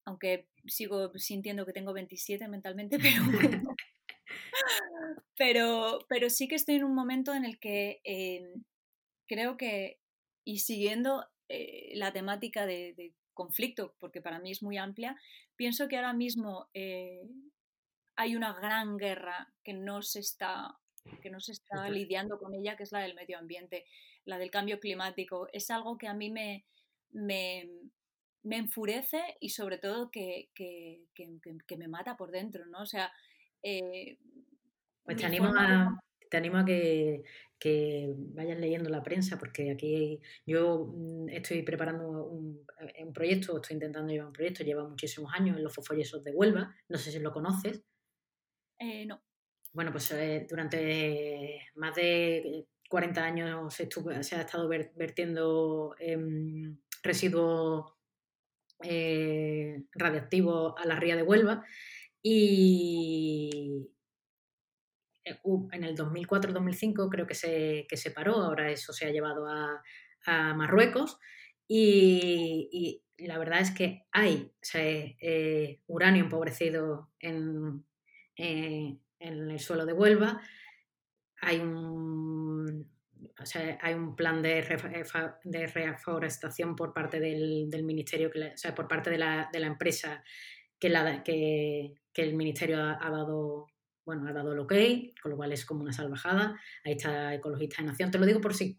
aunque 0.04 0.48
sigo 0.66 1.12
sintiendo 1.18 1.66
que 1.66 1.72
tengo 1.72 1.92
27 1.92 2.46
mentalmente, 2.48 2.98
pero, 5.36 5.98
pero, 6.08 6.30
sí 6.30 6.48
que 6.48 6.54
estoy 6.54 6.76
en 6.76 6.84
un 6.84 6.94
momento 6.94 7.34
en 7.34 7.44
el 7.44 7.58
que 7.58 8.00
eh, 8.04 8.54
creo 9.26 9.56
que, 9.56 9.98
y 10.44 10.58
siguiendo 10.58 11.26
eh, 11.48 11.92
la 11.94 12.12
temática 12.12 12.66
de, 12.66 13.12
conflicto, 13.34 13.96
porque 13.98 14.22
para 14.22 14.38
mí 14.38 14.52
es 14.52 14.62
muy 14.62 14.78
amplia, 14.78 15.16
pienso 15.56 15.88
que 15.88 15.96
ahora 15.96 16.12
mismo 16.12 16.68
eh, 16.72 17.26
hay 18.16 18.36
una 18.36 18.52
gran 18.52 18.96
guerra 18.96 19.52
que 19.62 19.72
no 19.72 20.02
se 20.02 20.20
está 20.20 20.78
que 21.20 21.30
no 21.30 21.40
se 21.40 21.52
está 21.52 21.88
lidiando 21.90 22.38
con 22.38 22.54
ella, 22.54 22.76
que 22.76 22.84
es 22.84 22.92
la 22.92 23.00
del 23.00 23.14
medio 23.14 23.38
ambiente, 23.38 23.84
la 24.24 24.38
del 24.38 24.50
cambio 24.50 24.80
climático. 24.80 25.48
Es 25.52 25.70
algo 25.70 25.98
que 25.98 26.08
a 26.08 26.14
mí 26.14 26.30
me, 26.30 26.64
me, 27.12 27.68
enfurece 28.48 29.22
y 29.40 29.50
sobre 29.50 29.78
todo 29.78 30.10
que, 30.10 30.48
me 31.76 31.88
mata 31.88 32.16
por 32.16 32.30
dentro, 32.30 32.66
¿no? 32.66 32.80
O 32.80 32.86
sea... 32.86 33.12
Eh, 33.62 34.18
pues 35.02 35.18
te 35.18 35.26
animo, 35.26 35.52
a, 35.54 36.00
te 36.30 36.36
animo 36.38 36.58
a 36.58 36.64
que, 36.64 37.22
vayan 38.34 38.60
leyendo 38.60 38.88
la 38.88 39.02
prensa, 39.02 39.38
porque 39.38 39.70
aquí 39.70 40.20
yo 40.46 40.86
mm, 40.94 41.28
estoy 41.30 41.62
preparando 41.62 42.26
un, 42.26 42.66
un, 42.98 43.12
proyecto, 43.12 43.56
estoy 43.56 43.74
intentando 43.74 44.10
llevar 44.10 44.28
un 44.28 44.32
proyecto, 44.32 44.64
lleva 44.64 44.88
muchísimos 44.88 45.32
años 45.34 45.56
en 45.56 45.62
los 45.62 45.74
fosfollesos 45.74 46.24
de 46.24 46.32
Huelva, 46.32 46.74
no 46.88 46.98
sé 46.98 47.10
si 47.10 47.18
lo 47.18 47.32
conoces. 47.32 47.82
Eh, 48.78 49.06
no. 49.06 49.22
Bueno, 49.72 49.92
pues 49.92 50.10
eh, 50.12 50.46
durante 50.48 51.68
más 51.76 51.94
de 51.94 52.66
40 52.88 53.24
años 53.24 53.74
se, 53.74 53.88
ha 54.36 54.40
estado 54.40 54.68
vertiendo 54.68 55.96
em, 55.98 56.78
residuos 57.02 57.92
eh, 58.82 59.82
radiactivos 59.92 60.74
a 60.78 60.86
la 60.86 60.96
ría 60.96 61.16
de 61.16 61.22
Huelva 61.22 61.64
y 62.22 63.88
en 65.24 65.84
el 65.84 65.96
2004-2005 65.96 67.08
creo 67.10 67.26
que 67.26 67.34
se, 67.34 67.86
que 67.88 67.96
se 67.96 68.10
paró, 68.10 68.36
ahora 68.36 68.70
eso 68.70 68.92
se 68.92 69.06
ha 69.06 69.10
llevado 69.10 69.46
a, 69.48 69.82
Marruecos 70.26 71.18
y, 71.68 73.02
la 73.18 73.36
verdad 73.36 73.60
es 73.60 73.70
que 73.72 74.06
hay 74.10 74.50
uranio 75.86 76.24
empobrecido 76.24 77.10
en, 77.20 77.84
en 78.36 79.00
el 79.18 79.60
suelo 79.60 79.86
de 79.86 79.92
Huelva. 79.92 80.40
Hay 81.40 81.58
un, 81.58 82.88
hay 83.80 83.94
un 83.94 84.16
plan 84.16 84.42
de, 84.42 84.62
de 85.44 85.66
reforestación 85.66 86.76
por 86.76 86.92
parte 86.92 87.20
del, 87.20 87.84
ministerio, 87.84 88.30
que 88.30 88.52
o 88.52 88.56
sea, 88.56 88.74
por 88.74 88.88
parte 88.88 89.10
de 89.10 89.18
la, 89.18 89.48
empresa 89.52 90.22
que, 90.78 90.88
la, 90.88 91.22
que, 91.22 91.94
el 92.14 92.34
ministerio 92.34 92.80
ha, 92.80 93.10
dado 93.10 93.66
bueno, 94.04 94.28
ha 94.28 94.32
dado 94.32 94.52
el 94.52 94.58
ok, 94.60 94.72
con 95.20 95.30
lo 95.32 95.36
cual 95.36 95.52
es 95.52 95.64
como 95.64 95.82
una 95.82 95.92
salvajada. 95.92 96.58
Ahí 96.84 96.92
está 96.92 97.34
Ecologistas 97.34 97.78
de 97.78 97.84
Nación. 97.84 98.10
Te 98.10 98.18
lo 98.18 98.26
digo 98.26 98.40
por 98.40 98.54
si, 98.54 98.76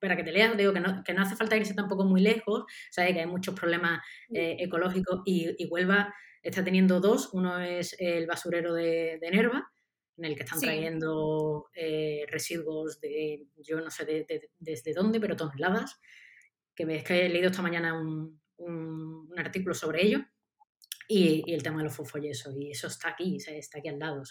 para 0.00 0.16
que 0.16 0.24
te 0.24 0.32
leas, 0.32 0.56
digo 0.56 0.72
que 0.72 0.80
no, 0.80 1.02
que 1.04 1.14
no 1.14 1.22
hace 1.22 1.36
falta 1.36 1.56
irse 1.56 1.74
tampoco 1.74 2.04
muy 2.04 2.20
lejos, 2.20 2.64
sabes 2.90 3.14
que 3.14 3.20
hay 3.20 3.26
muchos 3.26 3.54
problemas 3.54 4.00
eh, 4.30 4.56
ecológicos 4.58 5.22
y, 5.24 5.54
y 5.56 5.66
Huelva 5.66 6.14
está 6.42 6.64
teniendo 6.64 7.00
dos. 7.00 7.30
Uno 7.32 7.60
es 7.60 7.96
el 7.98 8.26
basurero 8.26 8.74
de, 8.74 9.18
Nerva, 9.30 9.70
en 10.16 10.24
el 10.24 10.36
que 10.36 10.42
están 10.42 10.60
trayendo 10.60 11.68
eh, 11.74 12.24
residuos 12.28 13.00
de, 13.00 13.46
yo 13.56 13.80
no 13.80 13.90
sé 13.90 14.26
desde 14.58 14.92
dónde, 14.92 15.20
pero 15.20 15.36
toneladas. 15.36 16.00
Que 16.74 16.86
me 16.86 16.96
es 16.96 17.04
que 17.04 17.26
he 17.26 17.28
leído 17.28 17.50
esta 17.50 17.62
mañana 17.62 17.98
un, 17.98 18.40
artículo 19.36 19.74
sobre 19.74 20.04
ello. 20.04 20.20
Y, 21.10 21.50
el 21.54 21.62
tema 21.62 21.78
de 21.78 21.84
los 21.84 21.96
fosfollesos, 21.96 22.54
y 22.54 22.70
eso 22.70 22.86
está 22.88 23.10
aquí, 23.10 23.38
está 23.38 23.78
aquí 23.78 23.88
al 23.88 23.98
lado. 23.98 24.22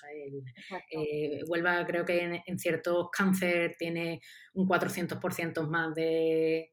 Eh, 0.92 1.42
Huelva 1.48 1.84
creo 1.88 2.06
que 2.06 2.22
en, 2.22 2.40
en 2.46 2.60
ciertos 2.60 3.10
cáncer 3.12 3.76
tiene 3.80 4.22
un 4.54 4.68
400% 4.68 5.68
más 5.68 5.96
de, 5.96 6.72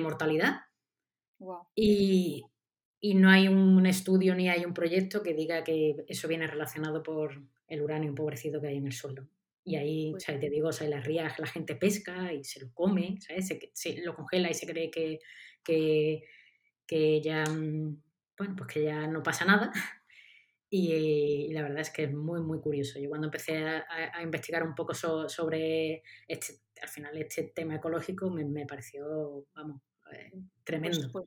mortalidad. 0.00 0.60
Y, 1.74 2.44
y 3.00 3.14
no 3.14 3.30
hay 3.30 3.48
un 3.48 3.86
estudio 3.86 4.34
ni 4.34 4.48
hay 4.48 4.64
un 4.64 4.74
proyecto 4.74 5.22
que 5.22 5.34
diga 5.34 5.64
que 5.64 6.04
eso 6.06 6.28
viene 6.28 6.46
relacionado 6.46 7.02
por 7.02 7.40
el 7.66 7.82
uranio 7.82 8.10
empobrecido 8.10 8.60
que 8.60 8.68
hay 8.68 8.76
en 8.76 8.86
el 8.86 8.92
suelo. 8.92 9.26
Y 9.64 9.76
ahí, 9.76 10.10
pues 10.10 10.24
te 10.24 10.50
digo, 10.50 10.68
o 10.68 10.72
sea, 10.72 10.88
las 10.88 11.04
rías 11.04 11.38
la 11.38 11.46
gente 11.46 11.76
pesca 11.76 12.32
y 12.32 12.44
se 12.44 12.60
lo 12.60 12.72
come, 12.74 13.18
¿sabes? 13.20 13.54
Se, 13.72 14.02
lo 14.02 14.14
congela 14.14 14.50
y 14.50 14.54
se 14.54 14.66
cree 14.66 14.90
que, 14.90 15.20
que, 16.86 17.20
ya, 17.22 17.44
mm, 17.44 18.02
bueno, 18.36 18.56
pues 18.56 18.72
que 18.72 18.84
ya 18.84 19.06
no 19.06 19.22
pasa 19.22 19.44
nada. 19.44 19.72
Y, 20.72 21.52
la 21.52 21.62
verdad 21.62 21.80
es 21.80 21.90
que 21.90 22.04
es 22.04 22.12
muy, 22.12 22.40
muy 22.42 22.60
curioso. 22.60 23.00
Yo 23.00 23.08
cuando 23.08 23.26
empecé 23.26 23.58
a, 23.58 24.22
investigar 24.22 24.62
un 24.62 24.76
poco 24.76 24.94
sobre 24.94 26.04
este, 26.28 26.60
al 26.80 26.88
final 26.88 27.16
este 27.18 27.42
tema 27.52 27.74
ecológico 27.74 28.30
me, 28.30 28.44
me 28.44 28.66
pareció, 28.66 29.46
vamos, 29.52 29.82
eh, 30.12 30.28
pues, 30.30 30.44
tremendo. 30.62 31.10
Pues 31.10 31.26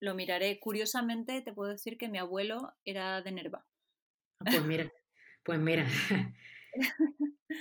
lo 0.00 0.14
miraré. 0.14 0.58
Curiosamente, 0.60 1.42
te 1.42 1.52
puedo 1.52 1.70
decir 1.70 1.98
que 1.98 2.08
mi 2.08 2.18
abuelo 2.18 2.74
era 2.84 3.22
de 3.22 3.32
Nerva. 3.32 3.66
Ah, 4.40 4.44
pues 4.50 4.64
mira, 4.64 4.92
pues 5.42 5.58
mira. 5.58 5.86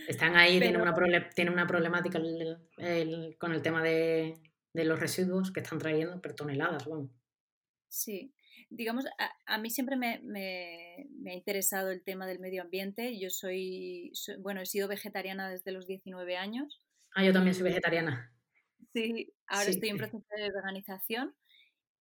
Están 0.07 0.35
ahí, 0.35 0.59
tienen, 0.59 0.81
una 0.81 0.93
una 1.51 1.67
problemática 1.67 2.19
con 3.39 3.53
el 3.53 3.61
tema 3.61 3.83
de, 3.83 4.37
los 4.73 4.99
residuos 4.99 5.51
que 5.51 5.61
están 5.61 5.79
trayendo, 5.79 6.21
pero 6.21 6.35
toneladas, 6.35 6.85
bueno. 6.85 7.09
Sí, 7.89 8.33
digamos, 8.69 9.05
a, 9.45 9.57
mí 9.57 9.69
siempre 9.69 9.95
me, 9.95 10.21
ha 11.25 11.33
interesado 11.33 11.89
el 11.89 12.03
tema 12.03 12.27
del 12.27 12.39
medio 12.39 12.61
ambiente. 12.61 13.17
Yo 13.17 13.29
soy, 13.29 14.11
bueno, 14.39 14.61
he 14.61 14.65
sido 14.65 14.87
vegetariana 14.87 15.49
desde 15.49 15.71
los 15.71 15.87
19 15.87 16.37
años. 16.37 16.81
Ah, 17.15 17.23
yo 17.23 17.33
también 17.33 17.55
soy 17.55 17.63
vegetariana. 17.63 18.31
Sí, 18.93 19.33
ahora 19.47 19.69
estoy 19.69 19.89
en 19.89 19.97
proceso 19.97 20.25
de 20.35 20.51
veganización 20.51 21.35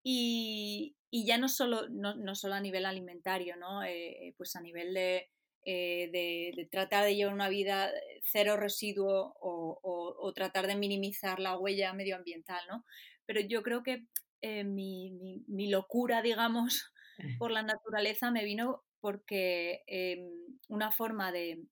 y, 0.07 0.95
ya 1.11 1.39
no 1.39 1.49
solo, 1.49 1.89
no, 1.89 2.35
solo 2.35 2.53
a 2.53 2.59
nivel 2.59 2.85
alimentario, 2.85 3.55
¿no? 3.55 3.83
Eh, 3.83 4.35
pues 4.37 4.55
a 4.55 4.61
nivel 4.61 4.95
eh, 4.95 5.29
de, 5.63 6.53
de, 6.55 6.67
tratar 6.69 7.05
de 7.05 7.15
llevar 7.15 7.33
una 7.33 7.49
vida 7.49 7.89
cero 8.21 8.55
residuo 8.55 9.35
o, 9.41 10.31
tratar 10.35 10.67
de 10.67 10.75
minimizar 10.75 11.39
la 11.39 11.57
huella 11.57 11.93
medioambiental, 11.93 12.61
¿no? 12.69 12.85
Pero 13.25 13.39
yo 13.39 13.63
creo 13.63 13.81
que 13.81 14.05
eh, 14.41 14.63
mi, 14.63 15.43
mi, 15.47 15.69
locura, 15.69 16.21
digamos, 16.21 16.91
por 17.39 17.49
la 17.49 17.63
naturaleza 17.63 18.29
me 18.29 18.43
vino 18.43 18.83
porque 18.99 19.83
em, 19.87 20.29
una 20.67 20.91
forma 20.91 21.31
de, 21.31 21.63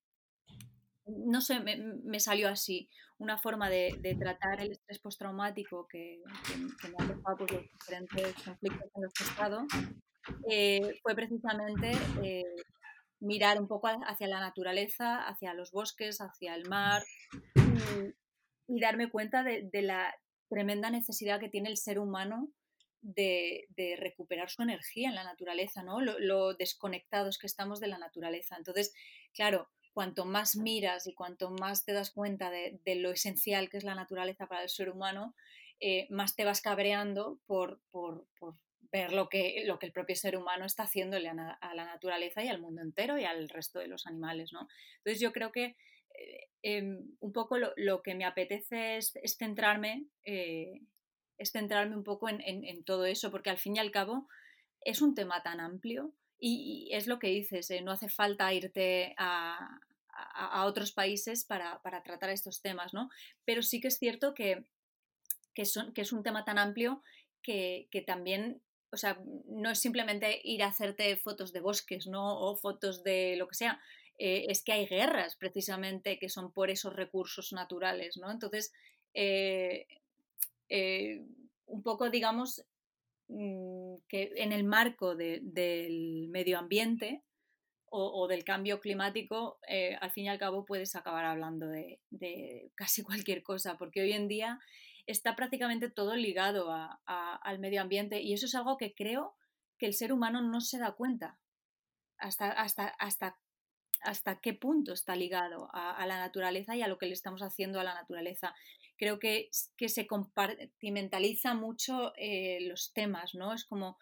no 1.06 1.42
sé, 1.42 1.60
me, 1.60 2.20
salió 2.20 2.50
así, 2.50 2.90
una 3.24 3.38
forma 3.38 3.70
de, 3.70 4.18
tratar 4.20 4.62
el 4.62 4.74
estrés 4.74 5.00
postraumático 5.00 5.88
que, 5.88 6.22
que, 6.82 6.88
me 6.90 6.96
ha 7.00 7.08
dejado 7.08 7.38
por 7.38 7.52
los 7.52 7.64
diferentes 7.64 8.34
conflictos 8.44 8.92
en 8.96 9.02
los 9.02 9.14
que 9.14 9.24
he 9.24 9.28
estado, 9.28 9.66
eh, 10.50 11.00
fue 11.02 11.16
precisamente 11.16 11.92
eh, 12.22 12.44
mirar 13.20 13.60
un 13.60 13.68
poco 13.68 13.88
hacia 13.88 14.28
la 14.28 14.42
naturaleza, 14.42 15.26
hacia 15.26 15.54
los 15.54 15.72
bosques, 15.72 16.20
hacia 16.20 16.56
el 16.56 16.68
mar 16.68 17.02
y, 18.68 18.80
darme 18.80 19.10
cuenta 19.10 19.44
de, 19.44 19.70
la 19.82 20.14
tremenda 20.50 20.90
necesidad 20.90 21.40
que 21.40 21.50
tiene 21.50 21.70
el 21.70 21.78
ser 21.78 22.00
humano 22.00 22.50
de, 23.02 23.66
recuperar 24.00 24.50
su 24.50 24.64
energía 24.64 25.10
en 25.10 25.16
la 25.16 25.24
naturaleza, 25.24 25.84
¿no? 25.84 26.02
Lo, 26.02 26.20
lo, 26.20 26.54
desconectados 26.56 27.38
que 27.38 27.48
estamos 27.48 27.80
de 27.80 27.88
la 27.88 27.98
naturaleza. 27.98 28.58
Entonces, 28.58 28.94
claro, 29.34 29.70
cuanto 29.94 30.26
más 30.26 30.56
miras 30.56 31.08
y 31.08 31.14
cuanto 31.14 31.52
más 31.52 31.86
te 31.86 31.94
das 31.94 32.12
cuenta 32.12 32.50
de, 32.50 32.96
lo 32.96 33.12
esencial 33.12 33.70
que 33.70 33.78
es 33.78 33.84
la 33.84 33.96
naturaleza 33.96 34.48
para 34.48 34.64
el 34.64 34.70
ser 34.70 34.90
humano, 34.90 35.36
eh, 35.80 36.08
más 36.10 36.36
te 36.36 36.46
vas 36.46 36.62
cabreando 36.62 37.40
por, 37.46 37.80
ver 38.92 39.14
lo 39.14 39.30
que, 39.30 39.64
lo 39.66 39.80
que 39.80 39.88
el 39.88 39.92
propio 39.92 40.16
ser 40.16 40.38
humano 40.38 40.66
está 40.66 40.84
haciéndole 40.84 41.30
a, 41.30 41.74
la 41.76 41.86
naturaleza 41.86 42.44
y 42.44 42.48
al 42.48 42.62
mundo 42.62 42.82
entero 42.82 43.18
y 43.18 43.24
al 43.24 43.50
resto 43.50 43.80
de 43.80 43.88
los 43.88 44.06
animales. 44.08 44.52
¿no? 44.52 44.68
Entonces 44.98 45.20
yo 45.22 45.32
creo 45.32 45.52
que 45.52 45.76
eh, 46.16 46.50
em, 46.62 47.16
un 47.20 47.34
poco 47.34 47.58
lo, 47.58 48.02
que 48.02 48.16
me 48.16 48.26
apetece 48.26 48.98
es, 48.98 49.14
centrarme, 49.38 50.06
eh, 50.26 50.82
es 51.38 51.52
centrarme 51.52 51.96
un 51.96 52.04
poco 52.04 52.30
en, 52.30 52.84
todo 52.84 53.06
eso, 53.06 53.32
porque 53.32 53.50
al 53.50 53.58
fin 53.58 53.76
y 53.76 53.80
al 53.80 53.92
cabo 53.92 54.28
es 54.82 55.02
un 55.02 55.16
tema 55.16 55.44
tan 55.44 55.60
amplio 55.60 56.14
y, 56.46 56.90
es 56.92 57.08
lo 57.08 57.20
que 57.20 57.28
dices, 57.28 57.70
no 57.84 57.92
hace 57.92 58.10
falta 58.10 58.54
irte 58.54 59.16
a, 59.18 59.80
otros 60.66 60.92
países 60.92 61.44
para, 61.44 61.82
tratar 62.04 62.30
estos 62.30 62.62
temas, 62.62 62.94
¿no? 62.94 63.10
Pero 63.46 63.62
sí 63.62 63.80
que 63.80 63.88
es 63.88 63.98
cierto 63.98 64.34
que, 64.34 64.66
son, 65.64 65.94
que 65.94 66.02
es 66.02 66.12
un 66.12 66.22
tema 66.22 66.44
tan 66.44 66.58
amplio 66.58 67.02
que, 67.42 67.88
también, 68.06 68.62
o 68.92 68.98
sea, 68.98 69.20
no 69.46 69.72
es 69.72 69.80
simplemente 69.80 70.40
ir 70.44 70.64
a 70.64 70.68
hacerte 70.68 71.16
fotos 71.16 71.54
de 71.54 71.62
bosques, 71.62 72.08
¿no? 72.08 72.40
O 72.40 72.56
fotos 72.56 73.04
de 73.04 73.36
lo 73.38 73.48
que 73.48 73.56
sea. 73.56 73.82
Eh, 74.20 74.46
es 74.50 74.64
que 74.64 74.74
hay 74.74 74.86
guerras 74.86 75.36
precisamente 75.36 76.20
que 76.20 76.30
son 76.30 76.52
por 76.52 76.70
esos 76.70 76.94
recursos 76.94 77.54
naturales, 77.54 78.18
¿no? 78.18 78.30
Entonces, 78.30 78.72
eh, 79.14 79.88
eh, 80.70 81.26
un 81.68 81.82
poco, 81.84 82.10
digamos, 82.10 82.64
que 84.08 84.32
en 84.36 84.52
el 84.52 84.64
marco 84.64 85.16
del 85.16 86.28
medio 86.30 86.60
ambiente 86.60 87.24
o, 87.96 88.28
del 88.28 88.44
cambio 88.44 88.80
climático, 88.80 89.60
eh, 89.68 89.96
al 90.02 90.10
fin 90.10 90.26
y 90.26 90.30
al 90.30 90.40
cabo 90.40 90.66
puedes 90.66 90.96
acabar 90.96 91.26
hablando 91.26 91.68
de, 91.68 92.02
casi 92.76 93.04
cualquier 93.28 93.44
cosa, 93.44 93.78
porque 93.78 94.02
hoy 94.02 94.14
en 94.14 94.28
día 94.28 94.60
está 95.06 95.36
prácticamente 95.36 95.90
todo 95.90 96.16
ligado 96.16 96.74
al 97.06 97.60
medio 97.60 97.82
ambiente 97.82 98.22
y 98.22 98.34
eso 98.34 98.46
es 98.48 98.56
algo 98.56 98.78
que 98.78 98.96
creo 98.96 99.36
que 99.78 99.86
el 99.86 99.94
ser 99.94 100.12
humano 100.12 100.42
no 100.42 100.62
se 100.62 100.80
da 100.80 100.94
cuenta 100.94 101.40
hasta, 102.18 102.50
hasta, 102.52 102.88
hasta 102.88 103.38
hasta 104.04 104.40
qué 104.40 104.54
punto 104.54 104.94
está 104.94 105.16
ligado 105.16 105.70
a, 105.74 106.06
la 106.06 106.20
naturaleza 106.20 106.76
y 106.76 106.82
a 106.82 106.88
lo 106.88 106.98
que 106.98 107.08
le 107.08 107.14
estamos 107.14 107.42
haciendo 107.42 107.80
a 107.80 107.84
la 107.84 107.94
naturaleza. 107.94 108.54
Creo 108.98 109.20
que, 109.20 109.50
que 109.78 109.90
se 109.90 110.08
compartimentaliza 110.08 111.54
mucho 111.54 112.14
eh, 112.18 112.60
los 112.62 112.94
temas, 112.94 113.34
¿no? 113.36 113.54
Es 113.54 113.66
como, 113.66 113.98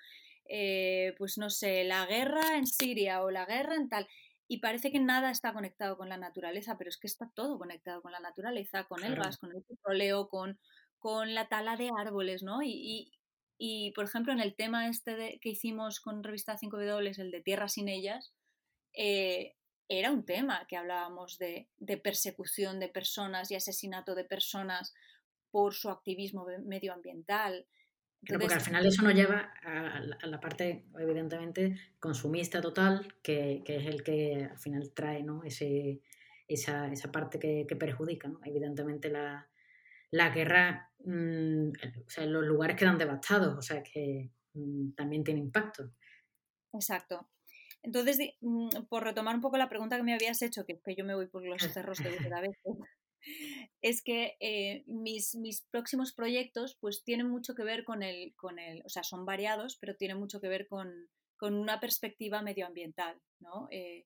eh, 0.46 1.16
pues 1.18 1.38
no 1.38 1.50
sé, 1.50 1.84
la 1.84 2.06
guerra 2.06 2.58
en 2.58 2.68
Siria 2.68 3.24
o 3.24 3.32
la 3.32 3.46
guerra 3.46 3.76
en 3.76 3.90
tal. 3.90 4.08
Y 4.48 4.60
parece 4.60 4.92
que 4.92 5.00
nada 5.00 5.32
está 5.32 5.54
conectado 5.54 5.98
con 5.98 6.10
la 6.10 6.18
naturaleza, 6.18 6.78
pero 6.78 6.90
es 6.90 6.98
que 6.98 7.08
está 7.08 7.32
todo 7.34 7.58
conectado 7.58 8.02
con 8.02 8.12
la 8.12 8.20
naturaleza, 8.20 8.84
con 8.84 9.04
el 9.04 9.16
gas, 9.16 9.38
con 9.38 9.52
el 9.56 9.64
petróleo, 9.64 10.28
con, 10.28 10.60
con 11.00 11.34
la 11.34 11.48
tala 11.48 11.78
de 11.78 11.90
árboles, 11.98 12.44
¿no? 12.44 12.62
Y, 12.62 13.12
y, 13.58 13.92
por 13.92 14.06
ejemplo, 14.06 14.34
en 14.34 14.40
el 14.40 14.56
tema 14.56 14.88
este 14.90 15.40
que 15.42 15.50
hicimos 15.50 16.00
con 16.02 16.24
Revista 16.24 16.58
5W, 16.58 17.18
el 17.20 17.32
de 17.32 17.42
Tierra 17.42 17.70
sin 17.70 17.88
ellas, 17.88 18.34
eh, 18.94 19.56
era 20.00 20.10
un 20.10 20.24
tema 20.26 20.66
que 20.68 20.78
hablábamos 20.78 21.38
de, 21.38 21.68
persecución 22.02 22.80
de 22.80 22.88
personas 22.88 23.52
y 23.52 23.56
asesinato 23.56 24.16
de 24.16 24.24
personas 24.24 24.94
por 25.52 25.74
su 25.74 25.90
activismo 25.90 26.46
medioambiental. 26.64 27.68
porque 28.26 28.54
al 28.54 28.62
final 28.62 28.86
eso 28.86 29.02
nos 29.02 29.14
lleva 29.14 29.54
a, 29.62 30.00
la 30.28 30.40
parte, 30.40 30.86
evidentemente, 30.98 31.76
consumista 32.00 32.62
total, 32.62 33.16
que, 33.22 33.64
es 33.66 33.86
el 33.86 34.02
que 34.02 34.48
al 34.50 34.58
final 34.58 34.94
trae 34.94 35.24
¿no? 35.24 35.44
Ese, 35.44 36.02
esa, 36.48 36.90
parte 37.12 37.38
que, 37.38 37.76
perjudica. 37.76 38.32
Evidentemente 38.46 39.10
la, 39.10 39.50
guerra, 40.30 40.90
mm, 41.00 41.70
o 42.06 42.10
sea, 42.10 42.26
los 42.26 42.46
lugares 42.46 42.78
quedan 42.78 42.98
devastados, 42.98 43.58
o 43.58 43.62
sea 43.62 43.84
que 43.84 44.32
mm, 44.54 44.94
también 44.94 45.26
tiene 45.26 45.42
impacto. 45.42 45.92
Exacto. 46.72 47.28
Entonces, 47.84 48.20
mm, 48.42 48.70
por 48.90 49.04
retomar 49.04 49.36
un 49.36 49.42
poco 49.42 49.58
la 49.58 49.70
pregunta 49.70 49.98
que 49.98 50.04
me 50.04 50.14
habías 50.14 50.42
hecho, 50.42 50.66
que, 50.66 50.80
que 50.80 50.96
yo 50.96 51.04
me 51.04 51.16
voy 51.16 51.28
por 51.28 51.44
los 51.44 51.62
cerros 51.86 51.98
de 52.00 52.30
la 52.30 52.42
vez, 52.42 52.58
es 53.82 54.02
que 54.04 54.38
eh, 54.40 54.84
mis, 54.88 55.36
mis, 55.36 55.62
próximos 55.72 56.14
proyectos 56.14 56.78
pues 56.80 57.04
tienen 57.04 57.28
mucho 57.28 57.56
que 57.56 57.64
ver 57.64 57.84
con 57.84 58.04
el, 58.04 58.36
con 58.36 58.60
el, 58.60 58.84
o 58.86 58.90
sea, 58.90 59.04
son 59.04 59.26
variados, 59.26 59.78
pero 59.78 59.96
tienen 59.96 60.18
mucho 60.18 60.40
que 60.40 60.48
ver 60.48 60.68
con, 60.68 61.10
con 61.38 61.56
una 61.56 61.80
perspectiva 61.80 62.42
medioambiental, 62.42 63.20
¿no? 63.40 63.68
Eh, 63.72 64.06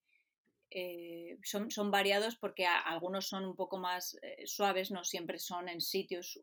eh, 0.72 1.38
son, 1.44 1.70
son, 1.70 1.92
variados 1.92 2.36
porque 2.36 2.66
algunos 2.66 3.28
son 3.28 3.46
un 3.46 3.56
poco 3.56 3.78
más 3.78 4.18
suaves, 4.46 4.92
no 4.92 5.04
siempre 5.04 5.40
son 5.40 5.70
en 5.70 5.80
sitios 5.80 6.40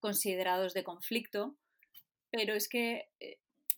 considerados 0.00 0.74
de 0.74 0.82
conflicto, 0.82 1.56
pero 2.30 2.54
es 2.54 2.68
que 2.68 3.10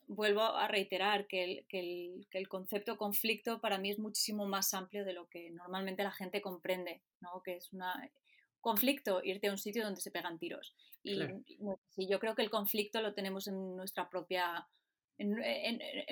vuelvo 0.07 0.43
a 0.43 0.69
reiterar 0.69 1.27
que 1.27 1.65
el, 1.71 2.49
concepto 2.49 2.97
conflicto 2.97 3.61
para 3.61 3.79
mí 3.79 3.91
es 3.91 3.99
muchísimo 3.99 4.47
más 4.47 4.75
amplio 4.75 5.05
de 5.05 5.13
lo 5.13 5.29
que 5.29 5.51
normalmente 5.51 6.03
la 6.03 6.13
gente 6.13 6.43
comprende, 6.43 7.03
¿no? 7.21 7.43
que 7.43 7.57
es 7.57 7.73
una 7.73 8.11
conflicto, 8.61 9.21
irte 9.23 9.49
a 9.49 9.53
un 9.53 9.59
sitio 9.59 9.85
donde 9.85 10.01
se 10.01 10.11
pegan 10.11 10.39
tiros. 10.39 10.75
Y, 11.03 11.19
yo 12.09 12.19
creo 12.19 12.35
que 12.35 12.43
el 12.43 12.51
conflicto 12.51 13.03
lo 13.03 13.13
tenemos 13.13 13.47
en 13.47 13.77
nuestra 13.77 14.09
propia, 14.09 14.67
en, 15.19 15.31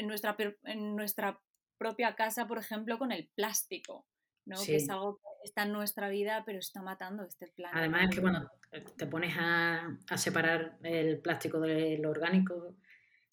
nuestra, 0.07 0.37
en 0.65 0.95
nuestra 0.95 1.41
propia 1.79 2.15
casa, 2.15 2.47
por 2.47 2.59
ejemplo, 2.59 2.99
con 2.99 3.11
el 3.11 3.29
plástico. 3.35 4.07
¿no? 4.45 4.57
que 4.67 4.75
es 4.75 4.91
algo 4.91 5.19
que 5.19 5.45
está 5.45 5.63
en 5.63 5.73
nuestra 5.73 6.09
vida, 6.09 6.43
pero 6.45 6.59
está 6.59 6.83
matando 6.83 7.23
este 7.23 7.47
planeta. 7.47 7.79
Además 7.79 8.09
es 8.09 8.17
que 8.17 8.21
cuando 8.21 8.51
te 8.97 9.07
pones 9.07 9.35
a, 9.39 9.97
a 10.09 10.19
separar 10.19 10.79
el 10.83 11.21
plástico 11.21 11.61
del 11.61 12.05
orgánico, 12.05 12.75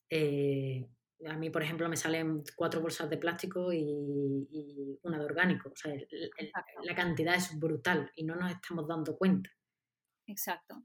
eh, 0.09 0.89
a 1.27 1.35
mí, 1.35 1.49
por 1.49 1.61
ejemplo, 1.61 1.89
me 1.89 1.97
salen 1.97 2.43
cuatro 2.55 2.81
bolsas 2.81 3.09
de 3.09 3.17
plástico 3.17 3.73
y, 3.73 4.99
una 5.03 5.19
de 5.19 5.25
orgánico. 5.25 5.69
O 5.69 5.75
sea, 5.75 5.93
la 6.83 6.95
cantidad 6.95 7.35
es 7.35 7.57
brutal 7.59 8.11
y 8.15 8.23
no 8.23 8.35
nos 8.35 8.51
estamos 8.51 8.87
dando 8.87 9.17
cuenta. 9.17 9.49
Exacto. 10.27 10.81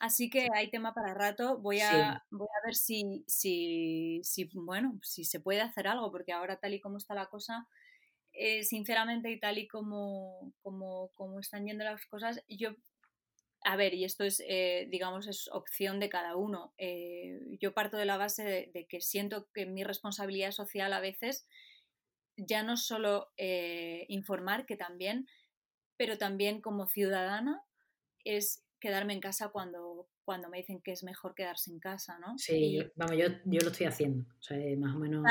Así 0.00 0.30
que 0.30 0.48
hay 0.54 0.70
tema 0.70 0.94
para 0.94 1.14
rato. 1.14 1.58
Voy 1.58 1.80
a, 1.80 2.24
voy 2.30 2.46
a 2.46 2.66
ver 2.66 2.74
si, 2.74 3.24
si, 3.26 4.20
si, 4.22 4.48
bueno, 4.54 4.98
si 5.02 5.24
se 5.24 5.40
puede 5.40 5.60
hacer 5.60 5.88
algo, 5.88 6.10
porque 6.10 6.32
ahora 6.32 6.58
tal 6.58 6.74
y 6.74 6.80
como 6.80 6.98
está 6.98 7.14
la 7.14 7.26
cosa, 7.26 7.68
eh, 8.32 8.62
sinceramente 8.64 9.30
y 9.30 9.40
tal 9.40 9.58
y 9.58 9.66
como, 9.66 10.52
como, 10.62 11.10
como 11.14 11.40
están 11.40 11.66
yendo 11.66 11.84
las 11.84 12.04
cosas, 12.06 12.42
yo 12.48 12.70
a 13.68 13.76
ver, 13.76 13.92
y 13.92 14.04
esto 14.04 14.24
es, 14.24 14.42
eh, 14.48 14.88
digamos, 14.90 15.26
es 15.26 15.46
opción 15.52 16.00
de 16.00 16.08
cada 16.08 16.36
uno. 16.36 16.72
Eh, 16.78 17.38
yo 17.60 17.74
parto 17.74 17.98
de 17.98 18.06
la 18.06 18.16
base 18.16 18.70
de, 18.72 18.86
que 18.86 19.02
siento 19.02 19.46
que 19.52 19.66
mi 19.66 19.84
responsabilidad 19.84 20.52
social 20.52 20.90
a 20.94 21.00
veces 21.00 21.46
ya 22.38 22.62
no 22.62 22.78
solo 22.78 23.28
eh, 23.36 24.06
informar, 24.08 24.64
que 24.64 24.78
también, 24.78 25.28
pero 25.98 26.16
también 26.16 26.62
como 26.62 26.86
ciudadana 26.86 27.62
es 28.24 28.64
quedarme 28.80 29.12
en 29.12 29.20
casa 29.20 29.50
cuando, 29.50 30.08
cuando 30.24 30.48
me 30.48 30.56
dicen 30.56 30.80
que 30.80 30.92
es 30.92 31.04
mejor 31.04 31.34
quedarse 31.34 31.70
en 31.70 31.78
casa, 31.78 32.18
¿no? 32.20 32.38
Sí, 32.38 32.78
vamos, 32.96 33.18
yo, 33.18 33.26
yo, 33.44 33.60
lo 33.60 33.70
estoy 33.70 33.84
haciendo, 33.84 34.24
o 34.30 34.42
sea, 34.42 34.56
más 34.78 34.96
o 34.96 34.98
menos, 34.98 35.22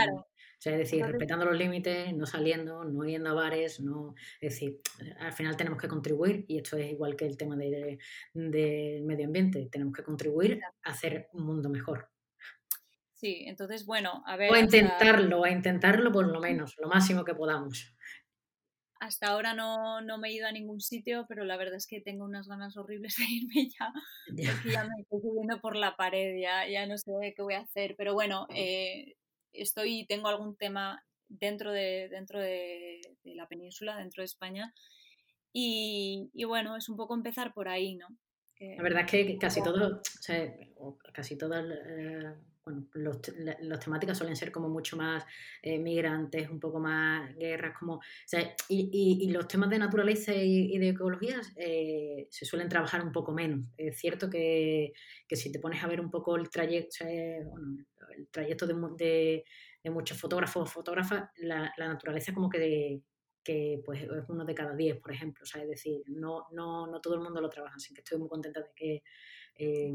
o 0.57 0.59
sea, 0.59 0.73
es 0.73 0.79
decir, 0.79 1.05
respetando 1.05 1.45
los 1.45 1.55
límites, 1.55 2.11
no 2.15 2.25
saliendo, 2.25 2.83
no 2.83 3.05
yendo 3.05 3.29
a 3.29 3.33
bares, 3.33 3.79
no, 3.79 4.15
es 4.41 4.53
decir, 4.53 4.79
al 5.19 5.31
final 5.31 5.55
tenemos 5.55 5.79
que 5.79 5.87
contribuir, 5.87 6.45
y 6.47 6.57
esto 6.57 6.77
es 6.77 6.91
igual 6.91 7.15
que 7.15 7.25
el 7.27 7.37
tema 7.37 7.55
del 7.55 7.99
de, 8.33 9.03
medio 9.05 9.27
ambiente, 9.27 9.69
tenemos 9.71 9.93
que 9.93 10.03
contribuir 10.03 10.59
a 10.83 10.89
hacer 10.89 11.29
un 11.33 11.45
mundo 11.45 11.69
mejor. 11.69 12.09
Sí, 13.13 13.43
entonces, 13.45 13.85
bueno, 13.85 14.23
a 14.25 14.35
ver... 14.35 14.51
O 14.51 14.55
a 14.55 14.59
intentarlo, 14.59 15.43
a 15.43 15.51
intentarlo 15.51 16.11
por 16.11 16.27
lo 16.27 16.39
menos, 16.39 16.75
lo 16.79 16.87
máximo 16.87 17.23
que 17.23 17.35
podamos. 17.35 17.95
Hasta 18.99 19.27
ahora 19.27 19.53
no, 19.53 20.01
me 20.17 20.29
he 20.29 20.33
ido 20.33 20.47
a 20.47 20.51
ningún 20.51 20.81
sitio, 20.81 21.25
pero 21.29 21.43
la 21.45 21.57
verdad 21.57 21.75
es 21.75 21.85
que 21.85 22.01
tengo 22.01 22.25
unas 22.25 22.47
ganas 22.47 22.77
horribles 22.77 23.15
de 23.17 23.25
irme 23.29 23.69
ya, 23.69 23.93
ya 24.65 24.83
me 24.85 25.01
estoy 25.01 25.21
subiendo 25.21 25.61
por 25.61 25.75
la 25.75 25.95
pared, 25.95 26.39
ya, 26.41 26.67
ya 26.67 26.87
no 26.87 26.97
sé 26.97 27.11
qué 27.35 27.43
voy 27.43 27.53
a 27.53 27.59
hacer. 27.59 27.95
Pero 27.95 28.15
bueno, 28.15 28.47
eh, 28.55 29.17
estoy, 29.57 30.05
tengo 30.07 30.27
algún 30.27 30.55
tema 30.55 31.03
dentro 31.27 31.71
de, 31.71 32.07
dentro 32.09 32.39
de, 32.39 33.01
la 33.23 33.47
península, 33.47 33.97
dentro 33.97 34.21
de 34.21 34.25
España, 34.25 34.73
y, 35.53 36.29
bueno, 36.45 36.77
es 36.77 36.87
un 36.87 36.97
poco 36.97 37.15
empezar 37.15 37.53
por 37.53 37.67
ahí, 37.67 37.95
¿no? 37.95 38.07
la 38.59 38.81
verdad 38.81 39.03
es 39.05 39.11
que 39.11 39.37
casi 39.37 39.61
todo, 39.61 39.97
o 39.97 40.21
sea, 40.21 40.51
casi 41.13 41.37
todas 41.37 41.63
eh, 41.69 42.33
bueno, 42.67 42.85
los, 42.95 43.21
las 43.61 43.79
temáticas 43.79 44.17
suelen 44.17 44.35
ser 44.35 44.51
como 44.51 44.67
mucho 44.67 44.97
más 44.97 45.23
eh, 45.61 45.79
migrantes, 45.79 46.49
un 46.49 46.59
poco 46.59 46.79
más 46.79 47.33
guerras, 47.37 47.77
como, 47.79 48.01
y, 48.67 49.29
los 49.31 49.47
temas 49.47 49.69
de 49.69 49.79
naturaleza 49.79 50.33
y, 50.35 50.77
de 50.77 50.89
ecología 50.89 51.39
eh, 51.55 52.27
se 52.29 52.43
suelen 52.43 52.67
trabajar 52.67 53.01
un 53.05 53.13
poco 53.13 53.31
menos. 53.31 53.67
Es 53.77 53.97
cierto 53.97 54.29
que, 54.29 54.91
si 55.31 55.49
te 55.49 55.59
pones 55.59 55.81
a 55.81 55.87
ver 55.87 56.01
un 56.01 56.11
poco 56.11 56.35
el 56.35 56.49
trayecto, 56.49 57.05
el 57.05 58.27
trayecto 58.31 58.67
de, 58.67 59.45
muchos 59.85 60.19
fotógrafos 60.19 60.63
o 60.63 60.65
fotógrafas, 60.65 61.29
la, 61.37 61.71
naturaleza 61.77 62.33
como 62.33 62.49
que, 62.49 63.01
que 63.45 63.81
pues, 63.85 64.03
es 64.03 64.09
uno 64.27 64.43
de 64.43 64.55
cada 64.55 64.75
diez, 64.75 64.99
por 64.99 65.13
ejemplo. 65.13 65.45
O 65.45 65.57
es 65.57 65.69
decir, 65.69 66.01
no, 66.07 66.47
no, 66.51 66.85
no 66.85 66.99
todo 66.99 67.13
el 67.13 67.21
mundo 67.21 67.39
lo 67.39 67.47
trabaja, 67.47 67.75
así 67.77 67.93
que 67.93 68.01
estoy 68.01 68.19
muy 68.19 68.27
contenta 68.27 68.59
de 68.59 68.71
que 68.75 69.03
eh, 69.59 69.93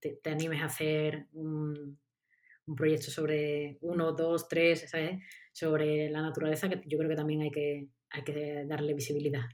te, 0.00 0.16
te, 0.22 0.30
animes 0.30 0.60
a 0.60 0.66
hacer 0.66 1.28
un, 1.34 1.98
un 2.66 2.76
proyecto 2.76 3.10
sobre 3.10 3.78
uno, 3.80 4.12
dos, 4.12 4.48
tres, 4.48 4.88
¿sabes? 4.90 5.22
Sobre 5.52 6.08
la 6.10 6.22
naturaleza, 6.22 6.68
que 6.68 6.82
yo 6.86 6.98
creo 6.98 7.10
que 7.10 7.16
también 7.16 7.42
hay 7.42 7.50
que, 7.50 7.88
hay 8.10 8.24
que 8.24 8.64
darle 8.66 8.94
visibilidad. 8.94 9.44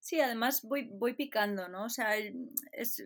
Sí, 0.00 0.20
además 0.20 0.62
voy, 0.62 0.88
voy 0.92 1.14
picando, 1.14 1.68
¿no? 1.68 1.84
O 1.84 1.88
sea, 1.88 2.16
es, 2.16 3.02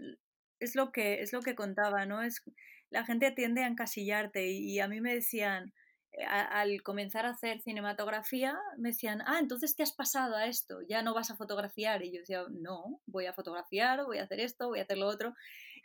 es, 0.58 0.74
lo 0.74 0.92
que, 0.92 1.22
es 1.22 1.32
lo 1.32 1.40
que 1.40 1.54
contaba, 1.54 2.04
¿no? 2.06 2.22
Es, 2.22 2.42
la 2.90 3.04
gente 3.04 3.30
tiende 3.30 3.62
a 3.62 3.68
encasillarte 3.68 4.50
y, 4.50 4.80
a 4.80 4.88
mí 4.88 5.00
me 5.00 5.14
decían, 5.14 5.72
eh, 6.12 6.24
al 6.24 6.82
comenzar 6.82 7.24
a 7.24 7.30
hacer 7.30 7.60
cinematografía, 7.62 8.58
me 8.76 8.90
decían, 8.90 9.22
ah, 9.26 9.38
entonces 9.38 9.76
te 9.76 9.82
has 9.82 9.92
pasado 9.92 10.36
a 10.36 10.46
esto, 10.46 10.80
ya 10.88 11.02
no 11.02 11.14
vas 11.14 11.30
a 11.30 11.36
fotografiar. 11.36 12.02
Y 12.04 12.12
yo 12.12 12.20
decía, 12.20 12.44
no, 12.50 13.00
voy 13.06 13.26
a 13.26 13.32
fotografiar, 13.32 14.04
voy 14.04 14.18
a 14.18 14.24
hacer 14.24 14.40
esto, 14.40 14.68
voy 14.68 14.80
a 14.80 14.82
hacer 14.82 14.98
lo 14.98 15.06
otro. 15.06 15.34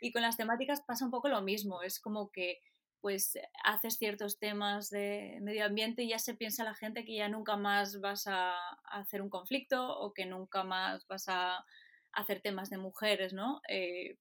Y 0.00 0.12
con 0.12 0.22
las 0.22 0.36
temáticas 0.36 0.82
pasa 0.82 1.04
un 1.04 1.10
poco 1.10 1.28
lo 1.28 1.40
mismo, 1.42 1.82
es 1.82 2.00
como 2.00 2.30
que 2.30 2.60
pues 3.00 3.38
haces 3.64 3.96
ciertos 3.98 4.38
temas 4.38 4.90
de 4.90 5.38
medio 5.42 5.64
ambiente 5.64 6.02
y 6.02 6.08
ya 6.08 6.18
se 6.18 6.34
piensa 6.34 6.64
la 6.64 6.74
gente 6.74 7.04
que 7.04 7.14
ya 7.14 7.28
nunca 7.28 7.56
más 7.56 8.00
vas 8.00 8.26
a, 8.26 8.54
hacer 8.84 9.22
un 9.22 9.30
conflicto 9.30 9.98
o 9.98 10.12
que 10.12 10.26
nunca 10.26 10.64
más 10.64 11.06
vas 11.06 11.28
a, 11.28 11.64
hacer 12.12 12.40
temas 12.40 12.70
de 12.70 12.78
mujeres, 12.78 13.34
¿no? 13.34 13.60
Eh, 13.68 14.16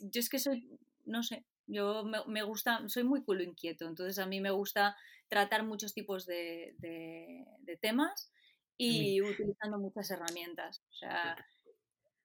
yo 0.00 0.20
es 0.20 0.28
que 0.28 0.40
soy, 0.40 0.68
no 1.04 1.22
sé, 1.22 1.44
yo 1.68 2.04
me, 2.26 2.42
gusta, 2.42 2.82
soy 2.88 3.04
muy 3.04 3.22
culo 3.22 3.42
inquieto, 3.42 3.86
entonces 3.86 4.18
a 4.18 4.26
mí 4.26 4.40
me 4.40 4.50
gusta 4.50 4.96
tratar 5.28 5.62
muchos 5.62 5.94
tipos 5.94 6.26
de, 6.26 6.74
temas 7.80 8.32
y 8.76 9.22
utilizando 9.22 9.78
muchas 9.78 10.10
herramientas. 10.10 10.82
O 10.90 10.94
sea, 10.94 11.36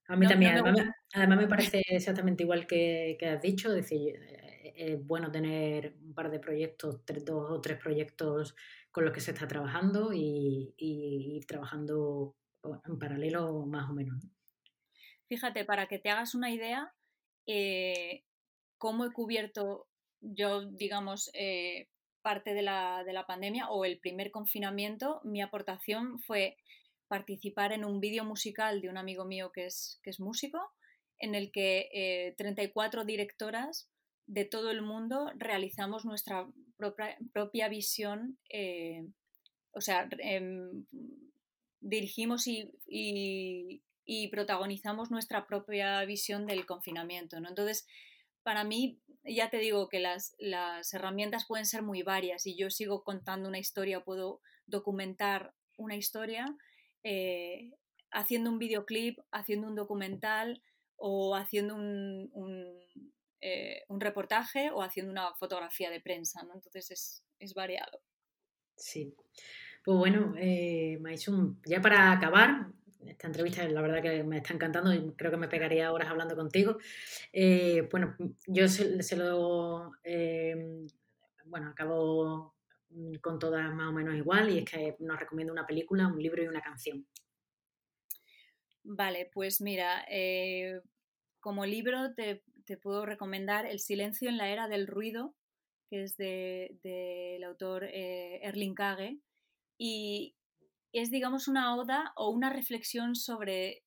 a 0.07 0.15
mí 0.15 0.27
también, 0.27 0.57
además, 1.13 1.37
me 1.37 1.47
parece 1.47 1.81
exactamente 1.87 2.43
igual 2.43 2.67
que, 2.67 3.17
has 3.21 3.41
dicho, 3.41 3.69
es 3.69 3.75
decir, 3.75 4.15
eh, 4.15 4.52
es 4.75 5.05
bueno 5.05 5.31
tener 5.31 5.95
un 6.01 6.13
par 6.13 6.29
de 6.31 6.39
proyectos, 6.39 7.01
dos 7.05 7.51
o 7.51 7.61
tres 7.61 7.77
proyectos 7.77 8.55
con 8.91 9.05
los 9.05 9.13
que 9.13 9.21
se 9.21 9.31
está 9.31 9.47
trabajando 9.47 10.13
y, 10.13 10.73
ir 10.77 11.45
trabajando 11.45 12.35
en 12.85 12.99
paralelo 12.99 13.65
más 13.65 13.89
o 13.89 13.93
menos. 13.93 14.23
Fíjate, 15.27 15.65
para 15.65 15.87
que 15.87 15.99
te 15.99 16.09
hagas 16.09 16.35
una 16.35 16.51
idea, 16.51 16.93
eh, 17.47 18.23
cómo 18.77 19.05
he 19.05 19.11
cubierto 19.11 19.87
yo, 20.21 20.65
digamos, 20.65 21.29
eh, 21.33 21.89
parte 22.21 22.53
de 22.53 22.61
la, 22.61 23.03
de 23.03 23.13
la 23.13 23.25
pandemia 23.25 23.69
o 23.69 23.83
el 23.83 23.99
primer 23.99 24.31
confinamiento, 24.31 25.19
mi 25.23 25.41
aportación 25.41 26.19
fue 26.19 26.57
participar 27.07 27.73
en 27.73 27.83
un 27.83 27.99
vídeo 27.99 28.23
musical 28.23 28.81
de 28.81 28.89
un 28.89 28.97
amigo 28.97 29.25
mío 29.25 29.51
que 29.51 29.65
es, 29.65 29.99
que 30.03 30.09
es 30.09 30.19
músico, 30.19 30.59
en 31.19 31.35
el 31.35 31.51
que 31.51 32.33
34 32.37 33.01
eh, 33.01 33.05
directoras 33.05 33.89
de 34.25 34.45
todo 34.45 34.71
el 34.71 34.81
mundo 34.81 35.31
realizamos 35.35 36.05
nuestra 36.05 36.47
propia, 36.77 37.17
propia 37.33 37.67
visión, 37.69 38.37
eh, 38.49 39.05
o 39.71 39.81
sea, 39.81 40.07
em, 40.19 40.85
dirigimos 41.81 42.47
y, 42.47 42.71
y, 44.05 44.27
protagonizamos 44.29 45.11
nuestra 45.11 45.45
propia 45.47 46.03
visión 46.05 46.45
del 46.45 46.65
confinamiento. 46.65 47.39
¿no? 47.39 47.49
Entonces, 47.49 47.85
para 48.43 48.63
mí, 48.63 48.99
ya 49.23 49.49
te 49.49 49.57
digo 49.57 49.89
que 49.89 49.99
las, 49.99 50.35
las 50.37 50.93
herramientas 50.93 51.45
pueden 51.47 51.65
ser 51.65 51.81
muy 51.81 52.03
varias 52.03 52.45
y 52.45 52.55
yo 52.55 52.69
sigo 52.69 53.03
contando 53.03 53.49
una 53.49 53.59
historia, 53.59 54.03
puedo 54.03 54.41
documentar 54.65 55.53
una 55.77 55.95
historia 55.95 56.45
eh, 57.03 57.71
haciendo 58.11 58.49
un 58.49 58.59
videoclip, 58.59 59.19
haciendo 59.31 59.67
un 59.67 59.75
documental 59.75 60.61
o 60.95 61.35
haciendo 61.35 61.75
un, 61.75 62.29
eh, 63.43 63.83
un, 63.89 63.99
reportaje 63.99 64.71
o 64.71 64.81
haciendo 64.81 65.11
una 65.11 65.33
fotografía 65.35 65.89
de 65.89 66.01
prensa, 66.01 66.43
¿no? 66.43 66.53
Entonces 66.53 66.91
es, 66.91 67.23
es 67.39 67.53
variado. 67.53 68.01
Sí. 68.75 69.13
Pues 69.83 69.97
bueno, 69.97 70.33
eh, 70.37 70.97
ya 71.65 71.81
para 71.81 72.11
acabar, 72.11 72.67
esta 73.05 73.27
entrevista 73.27 73.67
la 73.67 73.81
verdad 73.81 74.01
que 74.01 74.23
me 74.23 74.37
está 74.37 74.53
encantando 74.53 74.93
y 74.93 75.13
creo 75.15 75.29
que 75.29 75.37
me 75.37 75.49
pegaría 75.49 75.91
horas 75.91 76.09
hablando 76.09 76.35
contigo. 76.35 76.77
Eh, 77.33 77.87
bueno, 77.91 78.15
yo 78.47 78.67
se, 78.69 79.15
lo... 79.17 79.91
bueno, 81.45 81.69
acabo 81.69 82.53
Mm, 82.93 83.15
con 83.15 83.39
todas 83.39 83.73
más 83.73 83.89
o 83.89 83.91
menos 83.91 84.15
igual 84.15 84.49
y 84.51 84.59
es 84.59 84.65
que 84.65 84.95
nos 84.99 85.19
recomiendo 85.19 85.51
una 85.51 85.65
película, 85.65 86.07
un 86.07 86.21
libro 86.21 86.43
y 86.43 86.47
una 86.47 86.61
canción. 86.61 87.05
Vale, 88.83 89.29
pues 89.33 89.61
mira, 89.61 90.05
eh, 90.09 90.81
como 91.39 91.65
libro 91.65 92.13
te, 92.13 92.43
puedo 92.81 93.05
recomendar 93.05 93.65
El 93.65 93.79
silencio 93.79 94.29
en 94.29 94.37
la 94.37 94.49
era 94.49 94.67
del 94.67 94.87
ruido, 94.87 95.35
que 95.89 96.03
es 96.03 96.17
del 96.17 96.79
de, 96.83 97.43
autor 97.45 97.83
eh, 97.85 98.39
Erling 98.43 98.75
Kage, 98.75 99.19
y 99.77 100.35
es, 100.93 101.09
digamos, 101.09 101.47
una 101.47 101.75
oda 101.75 102.13
o 102.15 102.29
una 102.29 102.51
reflexión 102.51 103.15
sobre 103.15 103.83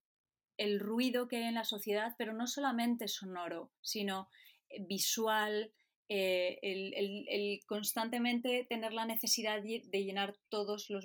el 0.56 0.80
ruido 0.80 1.28
que 1.28 1.36
hay 1.36 1.44
en 1.44 1.54
la 1.54 1.64
sociedad, 1.64 2.14
pero 2.18 2.32
no 2.32 2.46
solamente 2.46 3.08
sonoro, 3.08 3.70
sino 3.80 4.28
eh, 4.68 4.84
visual, 4.86 5.72
eh, 6.08 6.58
el, 6.62 7.60
constantemente 7.66 8.64
tener 8.68 8.92
la 8.92 9.06
necesidad 9.06 9.60
de, 9.60 10.04
llenar 10.04 10.36
todos 10.48 10.88
los, 10.88 11.04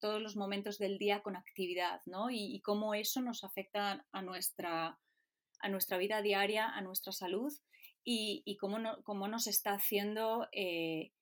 todos 0.00 0.22
los 0.22 0.36
momentos 0.36 0.78
del 0.78 0.98
día 0.98 1.22
con 1.22 1.36
actividad, 1.36 2.00
¿no? 2.06 2.30
Y, 2.30 2.60
cómo 2.62 2.94
eso 2.94 3.20
nos 3.20 3.44
afecta 3.44 4.06
a 4.12 4.22
nuestra, 4.22 4.98
a 5.64 5.68
nuestra 5.68 5.96
vida 5.96 6.20
diaria, 6.20 6.68
a 6.68 6.80
nuestra 6.82 7.12
salud 7.12 7.52
y, 8.04 8.56
cómo, 8.60 8.78
cómo, 9.02 9.28
nos 9.28 9.46
está 9.46 9.72
haciendo... 9.72 10.46
Eh, 10.52 11.12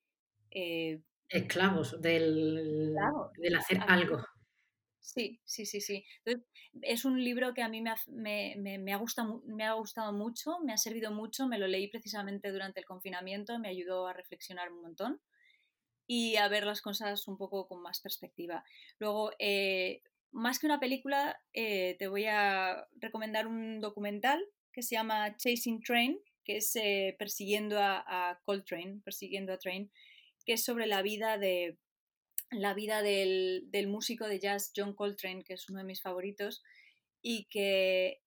eh, 0.50 1.00
Esclavos 1.28 2.02
del, 2.02 2.94
del 3.38 3.56
hacer 3.56 3.78
algo. 3.86 4.18
Sí, 5.00 5.40
sí, 5.44 5.64
sí, 5.64 5.80
sí. 5.80 6.04
es 6.82 7.04
un 7.04 7.22
libro 7.22 7.54
que 7.54 7.62
a 7.62 7.68
mí 7.68 7.80
me 7.80 7.90
ha, 7.90 7.96
me, 8.08 8.92
ha 8.92 8.96
gustado, 8.96 9.42
me 9.46 9.64
ha 9.64 9.72
gustado 9.72 10.12
mucho, 10.12 10.58
me 10.60 10.72
ha 10.72 10.76
servido 10.76 11.10
mucho, 11.10 11.46
me 11.46 11.58
lo 11.58 11.66
leí 11.66 11.88
precisamente 11.88 12.50
durante 12.50 12.80
el 12.80 12.86
confinamiento, 12.86 13.58
me 13.58 13.68
ayudó 13.68 14.06
a 14.06 14.12
reflexionar 14.12 14.70
un 14.72 14.82
montón 14.82 15.20
y 16.06 16.36
a 16.36 16.48
ver 16.48 16.64
las 16.64 16.82
cosas 16.82 17.26
un 17.28 17.36
poco 17.36 17.66
con 17.68 17.80
más 17.82 18.00
perspectiva. 18.00 18.64
Luego, 18.98 19.32
eh, 19.38 20.02
más 20.32 20.58
que 20.58 20.66
una 20.66 20.80
película, 20.80 21.40
eh, 21.52 21.96
te 21.98 22.08
voy 22.08 22.24
a 22.26 22.88
recomendar 22.96 23.46
un 23.46 23.80
documental 23.80 24.42
que 24.72 24.82
se 24.82 24.96
llama 24.96 25.36
Chasing 25.36 25.82
Train, 25.82 26.18
que 26.44 26.56
es 26.56 26.74
eh, 26.76 27.14
persiguiendo 27.18 27.78
a, 27.78 28.02
a 28.06 28.40
Coltrane, 28.44 29.00
persiguiendo 29.04 29.52
a 29.52 29.58
Train, 29.58 29.90
que 30.44 30.54
es 30.54 30.64
sobre 30.64 30.86
la 30.86 31.02
vida 31.02 31.38
de 31.38 31.78
la 32.52 32.74
vida 32.74 33.02
del, 33.02 33.88
músico 33.88 34.28
de 34.28 34.38
jazz 34.38 34.72
John 34.76 34.94
Coltrane, 34.94 35.42
que 35.42 35.54
es 35.54 35.68
uno 35.68 35.78
de 35.78 35.84
mis 35.84 36.02
favoritos, 36.02 36.62
y 37.22 37.46
que 37.46 38.22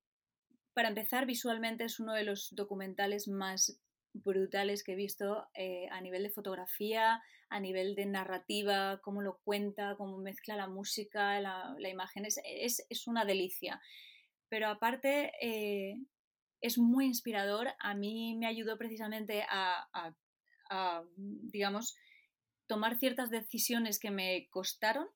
para 0.74 0.90
empezar 0.90 1.26
visualmente 1.26 1.86
es 1.86 2.00
uno 2.00 2.14
de 2.14 2.24
los 2.24 2.54
documentales 2.56 3.28
más 3.28 3.80
brutales 4.14 4.84
que 4.84 4.94
he 4.94 4.96
visto 4.96 5.48
eh, 5.54 5.88
a 5.92 6.02
nivel 6.02 6.24
de 6.24 6.30
fotografía, 6.30 7.22
a 7.50 7.60
nivel 7.60 7.96
de 7.96 8.06
narrativa, 8.06 9.00
cómo 9.02 9.22
lo 9.22 9.38
cuenta, 9.44 9.96
cómo 9.98 10.18
mezcla 10.18 10.56
la 10.56 10.68
música, 10.68 11.40
la, 11.40 11.90
imagen, 11.90 12.26
es, 12.26 13.08
una 13.08 13.26
delicia. 13.26 13.82
Pero 14.50 14.68
aparte 14.68 15.32
eh, 15.42 15.96
es 16.62 16.78
muy 16.78 17.06
inspirador, 17.06 17.70
a 17.80 17.94
mí 17.94 18.36
me 18.36 18.48
ayudó 18.48 18.78
precisamente 18.78 19.46
a, 19.50 20.14
digamos, 21.18 21.96
tomar 22.68 22.98
ciertas 22.98 23.30
decisiones 23.30 24.00
que 24.00 24.12
me 24.12 24.48
costaron 24.50 25.08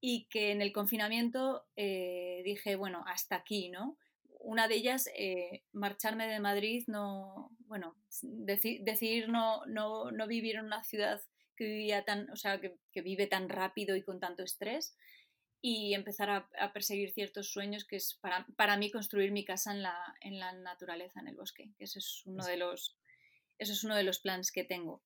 y 0.00 0.26
que 0.26 0.50
en 0.50 0.60
el 0.60 0.72
confinamiento 0.72 1.64
eh, 1.76 2.42
dije, 2.44 2.76
bueno, 2.76 3.02
hasta 3.06 3.36
aquí, 3.36 3.70
¿no? 3.70 3.96
Una 4.40 4.68
de 4.68 4.74
ellas, 4.74 5.08
eh, 5.16 5.62
marcharme 5.72 6.26
de 6.26 6.40
Madrid, 6.40 6.84
no, 6.86 7.50
bueno, 7.60 7.96
decidir 8.20 9.30
no, 9.30 9.64
no, 9.64 10.10
no, 10.10 10.26
vivir 10.26 10.56
en 10.56 10.66
una 10.66 10.84
ciudad 10.84 11.22
que 11.56 11.64
vivía 11.64 12.04
tan, 12.04 12.30
o 12.30 12.36
sea, 12.36 12.60
que, 12.60 13.02
vive 13.02 13.26
tan 13.26 13.48
rápido 13.48 13.96
y 13.96 14.02
con 14.02 14.20
tanto 14.20 14.42
estrés 14.42 14.96
y 15.60 15.94
empezar 15.94 16.30
a, 16.30 16.72
perseguir 16.72 17.12
ciertos 17.12 17.50
sueños 17.50 17.84
que 17.86 17.96
es 17.96 18.18
para, 18.20 18.46
para, 18.56 18.76
mí 18.76 18.90
construir 18.90 19.32
mi 19.32 19.44
casa 19.44 19.72
en 19.72 19.82
la, 19.82 19.96
en 20.20 20.38
la 20.38 20.52
naturaleza, 20.52 21.20
en 21.20 21.28
el 21.28 21.36
bosque, 21.36 21.70
que 21.78 21.84
ese 21.84 22.00
es 22.00 22.22
uno 22.26 22.44
de 22.44 22.56
los, 22.56 22.98
eso 23.58 23.72
es 23.72 23.84
uno 23.84 23.96
de 23.96 24.04
los 24.04 24.20
planes 24.20 24.52
que 24.52 24.64
tengo. 24.64 25.02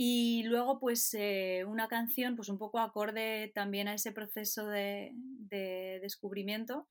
Y 0.00 0.44
luego, 0.44 0.78
pues, 0.78 1.12
eh, 1.14 1.64
una 1.66 1.88
canción, 1.88 2.36
pues 2.36 2.48
un 2.48 2.56
poco 2.56 2.78
acorde 2.78 3.50
también 3.52 3.88
a 3.88 3.94
ese 3.94 4.12
proceso 4.12 4.68
de, 4.68 5.10
descubrimiento 5.50 6.86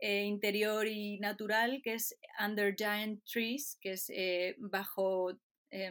eh, 0.00 0.24
interior 0.24 0.88
y 0.88 1.20
natural, 1.20 1.80
que 1.84 1.94
es 1.94 2.18
Under 2.44 2.74
Giant 2.76 3.22
Trees, 3.24 3.78
que 3.80 3.92
es 3.92 4.10
eh, 4.10 4.56
bajo, 4.58 5.38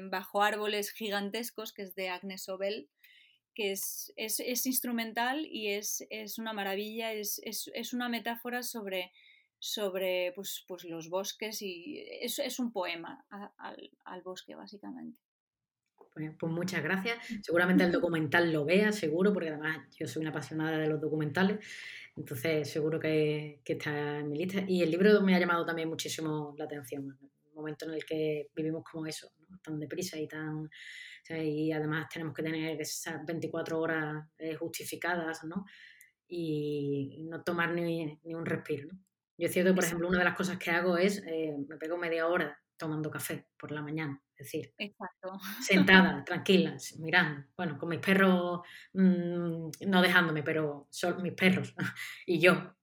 bajo 0.09 0.41
árboles 0.41 0.91
gigantescos, 0.91 1.73
que 1.73 1.83
es 1.83 1.95
de 1.95 2.09
Agnes 2.09 2.49
Obel, 2.49 2.89
que 3.53 3.71
es, 3.71 4.13
es, 4.15 4.65
instrumental 4.65 5.45
y 5.45 5.69
es, 5.69 6.05
una 6.37 6.53
maravilla, 6.53 7.13
es, 7.13 7.93
una 7.93 8.09
metáfora 8.09 8.63
sobre, 8.63 9.11
sobre 9.57 10.31
pues, 10.35 10.63
pues 10.67 10.85
los 10.85 11.09
bosques 11.09 11.61
y 11.61 12.05
es, 12.21 12.59
un 12.59 12.71
poema 12.71 13.25
al 14.05 14.21
bosque, 14.21 14.55
básicamente. 14.55 15.19
Pues, 16.13 16.31
pues, 16.37 16.51
muchas 16.51 16.83
gracias. 16.83 17.17
Seguramente 17.41 17.83
el 17.83 17.91
documental 17.91 18.51
lo 18.51 18.65
vea, 18.65 18.91
seguro, 18.91 19.33
porque 19.33 19.49
además 19.49 19.77
yo 19.97 20.07
soy 20.07 20.21
una 20.21 20.31
apasionada 20.31 20.77
de 20.77 20.87
los 20.87 20.99
documentales. 20.99 21.59
Entonces, 22.15 22.69
seguro 22.69 22.99
que, 22.99 23.61
está 23.63 24.19
en 24.19 24.29
mi 24.29 24.37
lista. 24.37 24.63
Y 24.67 24.81
el 24.81 24.91
libro 24.91 25.21
me 25.21 25.35
ha 25.35 25.39
llamado 25.39 25.65
también 25.65 25.89
muchísimo 25.89 26.53
la 26.57 26.65
atención. 26.65 27.17
Momento 27.59 27.85
en 27.85 27.93
el 27.93 28.05
que 28.05 28.49
vivimos 28.55 28.83
como 28.89 29.05
eso, 29.05 29.31
tan 29.63 29.79
deprisa 29.79 30.17
y 30.17 30.27
tan. 30.27 30.69
y 31.29 31.71
además 31.71 32.07
tenemos 32.11 32.33
que 32.33 32.43
tener 32.43 32.79
esas 32.79 33.25
24 33.25 33.79
horas 33.79 34.25
eh, 34.37 34.55
justificadas, 34.55 35.43
¿no? 35.43 35.65
Y 36.27 37.25
no 37.29 37.43
tomar 37.43 37.71
ni, 37.71 38.19
un 38.23 38.45
respiro, 38.45 38.87
¿no? 38.91 38.99
Yo 39.37 39.47
es 39.47 39.53
cierto, 39.53 39.73
por 39.73 39.83
ejemplo, 39.83 40.07
una 40.09 40.19
de 40.19 40.25
las 40.25 40.35
cosas 40.35 40.57
que 40.57 40.69
hago 40.69 40.97
es, 40.97 41.23
eh, 41.25 41.55
me 41.67 41.77
pego 41.77 41.97
media 41.97 42.27
hora 42.27 42.59
tomando 42.79 43.11
café 43.11 43.47
por 43.57 43.71
la 43.71 43.81
mañana. 43.81 44.19
Es 44.35 44.45
decir, 44.45 44.73
sentada, 45.61 46.23
tranquila, 46.23 46.77
mirando. 46.97 47.45
Bueno, 47.55 47.77
con 47.77 47.89
mis 47.89 47.99
perros, 47.99 48.61
mm, 48.93 49.69
no 49.87 50.01
dejándome, 50.01 50.43
pero 50.43 50.87
son 50.89 51.21
mis 51.21 51.33
perros 51.33 51.75
y 52.25 52.39
yo. 52.39 52.73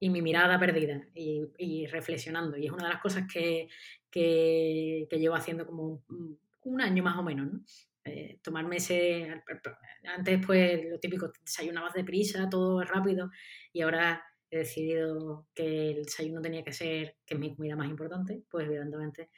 Y 0.00 0.10
mi 0.10 0.22
mirada 0.22 0.58
perdida 0.58 1.06
y, 1.14 1.86
reflexionando. 1.86 2.56
Y 2.56 2.66
es 2.66 2.72
una 2.72 2.84
de 2.84 2.92
las 2.92 3.02
cosas 3.02 3.24
que, 3.32 3.68
que, 4.10 5.06
llevo 5.10 5.34
haciendo 5.34 5.66
como 5.66 6.04
un, 6.62 6.80
año 6.80 7.02
más 7.02 7.16
o 7.16 7.22
menos, 7.22 7.52
¿no? 7.52 7.60
Eh, 8.04 8.38
tomarme 8.42 8.76
ese... 8.76 9.42
Antes 10.04 10.44
pues 10.44 10.84
lo 10.90 10.98
típico, 10.98 11.32
desayunabas 11.44 11.94
deprisa, 11.94 12.48
todo 12.50 12.82
rápido 12.82 13.30
y 13.72 13.80
ahora 13.80 14.22
he 14.50 14.58
decidido 14.58 15.46
que 15.54 15.90
el 15.90 16.04
desayuno 16.04 16.42
tenía 16.42 16.62
que 16.62 16.72
ser, 16.72 17.16
que 17.24 17.34
es 17.34 17.40
mi 17.40 17.54
comida 17.54 17.76
más 17.76 17.88
importante, 17.88 18.42
pues 18.50 18.66
evidentemente 18.66 19.30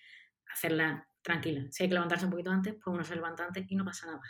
hacerla 0.53 1.09
tranquila. 1.23 1.67
Si 1.71 1.83
hay 1.83 1.89
que 1.89 1.95
levantarse 1.95 2.25
un 2.25 2.31
poquito 2.33 2.51
antes, 2.51 2.75
pues 2.75 2.95
uno 2.95 3.05
se 3.05 3.15
levanta 3.15 3.45
antes 3.45 3.65
y 3.69 3.77
no 3.77 3.85
pasa 3.85 4.07
nada. 4.07 4.21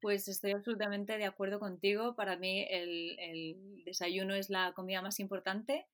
Pues 0.00 0.28
estoy 0.28 0.52
absolutamente 0.52 1.18
de 1.18 1.26
acuerdo 1.26 1.60
contigo. 1.60 2.14
Para 2.16 2.36
mí 2.36 2.66
el, 2.70 3.82
desayuno 3.84 4.34
es 4.34 4.48
la 4.48 4.72
comida 4.72 5.02
más 5.02 5.20
importante 5.20 5.86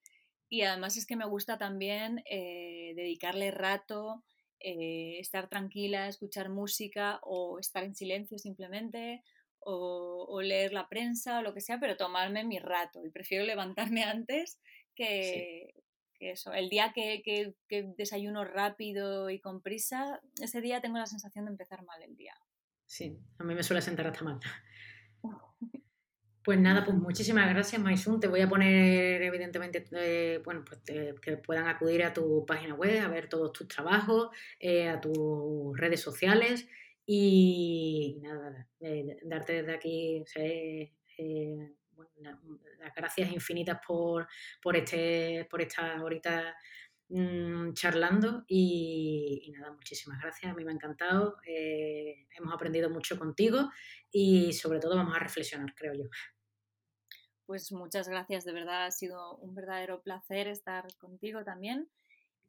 y 0.49 0.63
además 0.63 0.97
es 0.97 1.07
que 1.07 1.17
me 1.17 1.27
gusta 1.27 1.59
también 1.59 2.23
eh, 2.31 2.93
dedicarle 2.95 3.51
rato, 3.51 4.23
eh, 4.61 5.19
estar 5.19 5.49
tranquila, 5.49 6.09
escuchar 6.09 6.51
música 6.51 7.19
o 7.23 7.59
estar 7.59 7.83
en 7.83 7.97
silencio 7.97 8.39
simplemente 8.39 9.23
o, 9.59 10.41
leer 10.43 10.73
la 10.73 10.89
prensa 10.89 11.41
o 11.41 11.43
lo 11.43 11.53
que 11.53 11.61
sea, 11.61 11.81
pero 11.81 11.97
tomarme 11.97 12.45
mi 12.45 12.61
rato 12.61 13.05
y 13.05 13.11
prefiero 13.11 13.45
levantarme 13.45 14.05
antes 14.05 14.61
que, 14.95 15.75
eso. 16.21 16.53
El 16.53 16.69
día 16.69 16.93
que, 16.95 17.23
que 17.25 17.83
desayuno 17.97 18.45
rápido 18.45 19.29
y 19.31 19.41
con 19.41 19.61
prisa, 19.63 20.21
ese 20.41 20.61
día 20.61 20.81
tengo 20.81 20.99
la 20.99 21.07
sensación 21.07 21.47
de 21.47 21.51
empezar 21.51 21.85
mal 21.85 22.03
el 22.03 22.17
día. 22.17 22.35
Sí, 22.97 23.15
a 23.39 23.45
mí 23.45 23.55
me 23.55 23.63
suele 23.63 23.83
sentar 23.83 24.07
hasta 24.07 24.25
mal. 24.25 24.41
Pues 26.43 26.61
nada, 26.61 26.85
pues 26.85 26.97
muchísimas 26.97 27.49
gracias, 27.49 27.83
Maisun. 27.83 28.21
Te 28.21 28.29
voy 28.29 28.41
a 28.41 28.49
poner, 28.49 29.21
evidentemente, 29.21 29.85
eh, 29.91 30.41
bueno, 30.45 30.65
pues 30.65 30.81
que 31.21 31.37
puedan 31.39 31.67
acudir 31.67 32.05
a 32.05 32.13
tu 32.13 32.47
página 32.47 32.73
web, 32.73 33.03
a 33.05 33.09
ver 33.09 33.29
todos 33.29 33.53
tus 33.53 33.67
trabajos, 33.67 34.29
eh, 34.61 34.89
a 34.89 35.01
tus 35.01 35.77
redes 35.77 36.01
sociales 36.01 36.69
y 37.05 38.21
nada, 38.23 38.69
darte 39.25 39.55
desde 39.55 39.75
aquí 39.75 40.23
eh, 40.37 40.93
las 42.79 42.95
gracias 42.95 43.33
infinitas 43.33 43.81
por, 43.85 44.29
por, 44.63 44.77
este, 44.77 45.49
por 45.51 45.61
esta 45.61 46.01
horita 46.01 46.55
Mm, 47.09 47.73
charlando 47.75 48.45
y, 48.49 49.53
nada, 49.57 49.73
muchísimas 49.73 50.21
gracias, 50.21 50.51
a 50.51 50.57
mí 50.57 50.65
me 50.65 50.73
ha 50.73 50.75
encantado, 50.75 51.37
eh, 51.47 52.27
hemos 52.37 52.53
aprendido 52.53 52.91
mucho 52.91 53.17
contigo 53.17 53.71
y 54.11 54.53
sobre 54.53 54.81
todo 54.81 54.97
vamos 54.97 55.15
a 55.15 55.21
reflexionar, 55.21 55.73
creo 55.77 55.95
yo. 55.95 56.05
Pues 57.47 57.71
muchas 57.71 58.09
gracias, 58.09 58.45
de 58.45 58.53
verdad 58.53 58.87
ha 58.87 58.91
sido 58.91 59.37
un 59.37 59.55
verdadero 59.55 60.03
placer 60.03 60.49
estar 60.49 60.85
contigo 60.99 61.45
también 61.45 61.89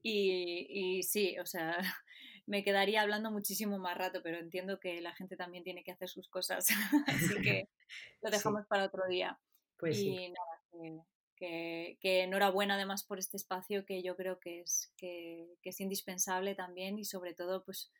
y, 0.01 0.65
y 0.69 1.03
sí, 1.03 1.37
o 1.37 1.45
sea, 1.45 1.77
me 2.47 2.63
quedaría 2.63 3.03
hablando 3.03 3.29
muchísimo 3.29 3.77
más 3.77 3.95
rato, 3.95 4.21
pero 4.23 4.39
entiendo 4.39 4.79
que 4.79 5.01
la 5.01 5.13
gente 5.13 5.37
también 5.37 5.63
tiene 5.63 5.83
que 5.83 5.91
hacer 5.91 6.09
sus 6.09 6.29
cosas, 6.29 6.67
así 7.07 7.41
que 7.41 7.69
lo 8.23 8.31
dejamos 8.31 8.65
para 8.65 8.85
otro 8.85 9.03
día. 9.07 9.39
Pues 9.77 9.99
y 9.99 10.29
nada, 10.29 11.05
que, 11.37 11.97
enhorabuena 12.01 12.75
además 12.75 13.03
por 13.03 13.19
este 13.19 13.37
espacio 13.37 13.85
que 13.85 14.03
yo 14.03 14.15
creo 14.15 14.39
que 14.39 14.61
es, 14.61 14.91
que, 14.97 15.57
es 15.63 15.79
indispensable 15.79 16.55
también 16.55 16.97
y 16.97 17.05
sobre 17.05 17.33
todo 17.33 17.63
pues 17.63 17.91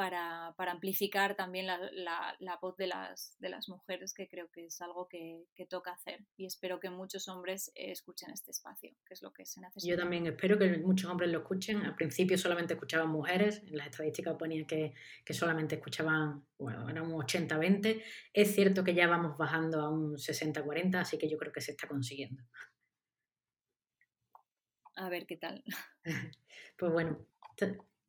para, 0.00 0.54
amplificar 0.56 1.36
también 1.36 1.66
la, 1.66 2.58
voz 2.62 2.74
de 2.78 2.86
las, 2.86 3.36
de 3.38 3.50
las 3.50 3.68
mujeres, 3.68 4.14
que 4.14 4.28
creo 4.28 4.50
que 4.50 4.64
es 4.64 4.80
algo 4.80 5.06
que, 5.06 5.44
toca 5.68 5.92
hacer. 5.92 6.24
Y 6.38 6.46
espero 6.46 6.80
que 6.80 6.88
muchos 6.88 7.28
hombres 7.28 7.70
escuchen 7.74 8.30
este 8.30 8.50
espacio, 8.50 8.96
que 9.04 9.12
es 9.12 9.20
lo 9.20 9.30
que 9.30 9.44
se 9.44 9.60
necesita. 9.60 9.90
Yo 9.90 9.98
también 9.98 10.26
espero 10.26 10.58
que 10.58 10.78
muchos 10.78 11.10
hombres 11.10 11.30
lo 11.30 11.40
escuchen. 11.40 11.84
Al 11.84 11.94
principio 11.96 12.38
solamente 12.38 12.72
escuchaban 12.72 13.10
mujeres, 13.10 13.62
en 13.66 13.76
las 13.76 13.88
estadísticas 13.88 14.36
ponía 14.38 14.66
que, 14.66 14.94
que 15.22 15.34
solamente 15.34 15.74
escuchaban, 15.74 16.46
bueno, 16.56 16.88
eran 16.88 17.04
un 17.04 17.20
80-20. 17.20 18.02
Es 18.32 18.54
cierto 18.54 18.82
que 18.82 18.94
ya 18.94 19.06
vamos 19.06 19.36
bajando 19.36 19.82
a 19.82 19.90
un 19.90 20.16
60-40, 20.16 20.96
así 20.96 21.18
que 21.18 21.28
yo 21.28 21.36
creo 21.36 21.52
que 21.52 21.60
se 21.60 21.72
está 21.72 21.86
consiguiendo. 21.86 22.42
A 24.96 25.10
ver 25.10 25.26
qué 25.26 25.36
tal. 25.36 25.62
Pues 26.78 26.92
bueno, 26.92 27.26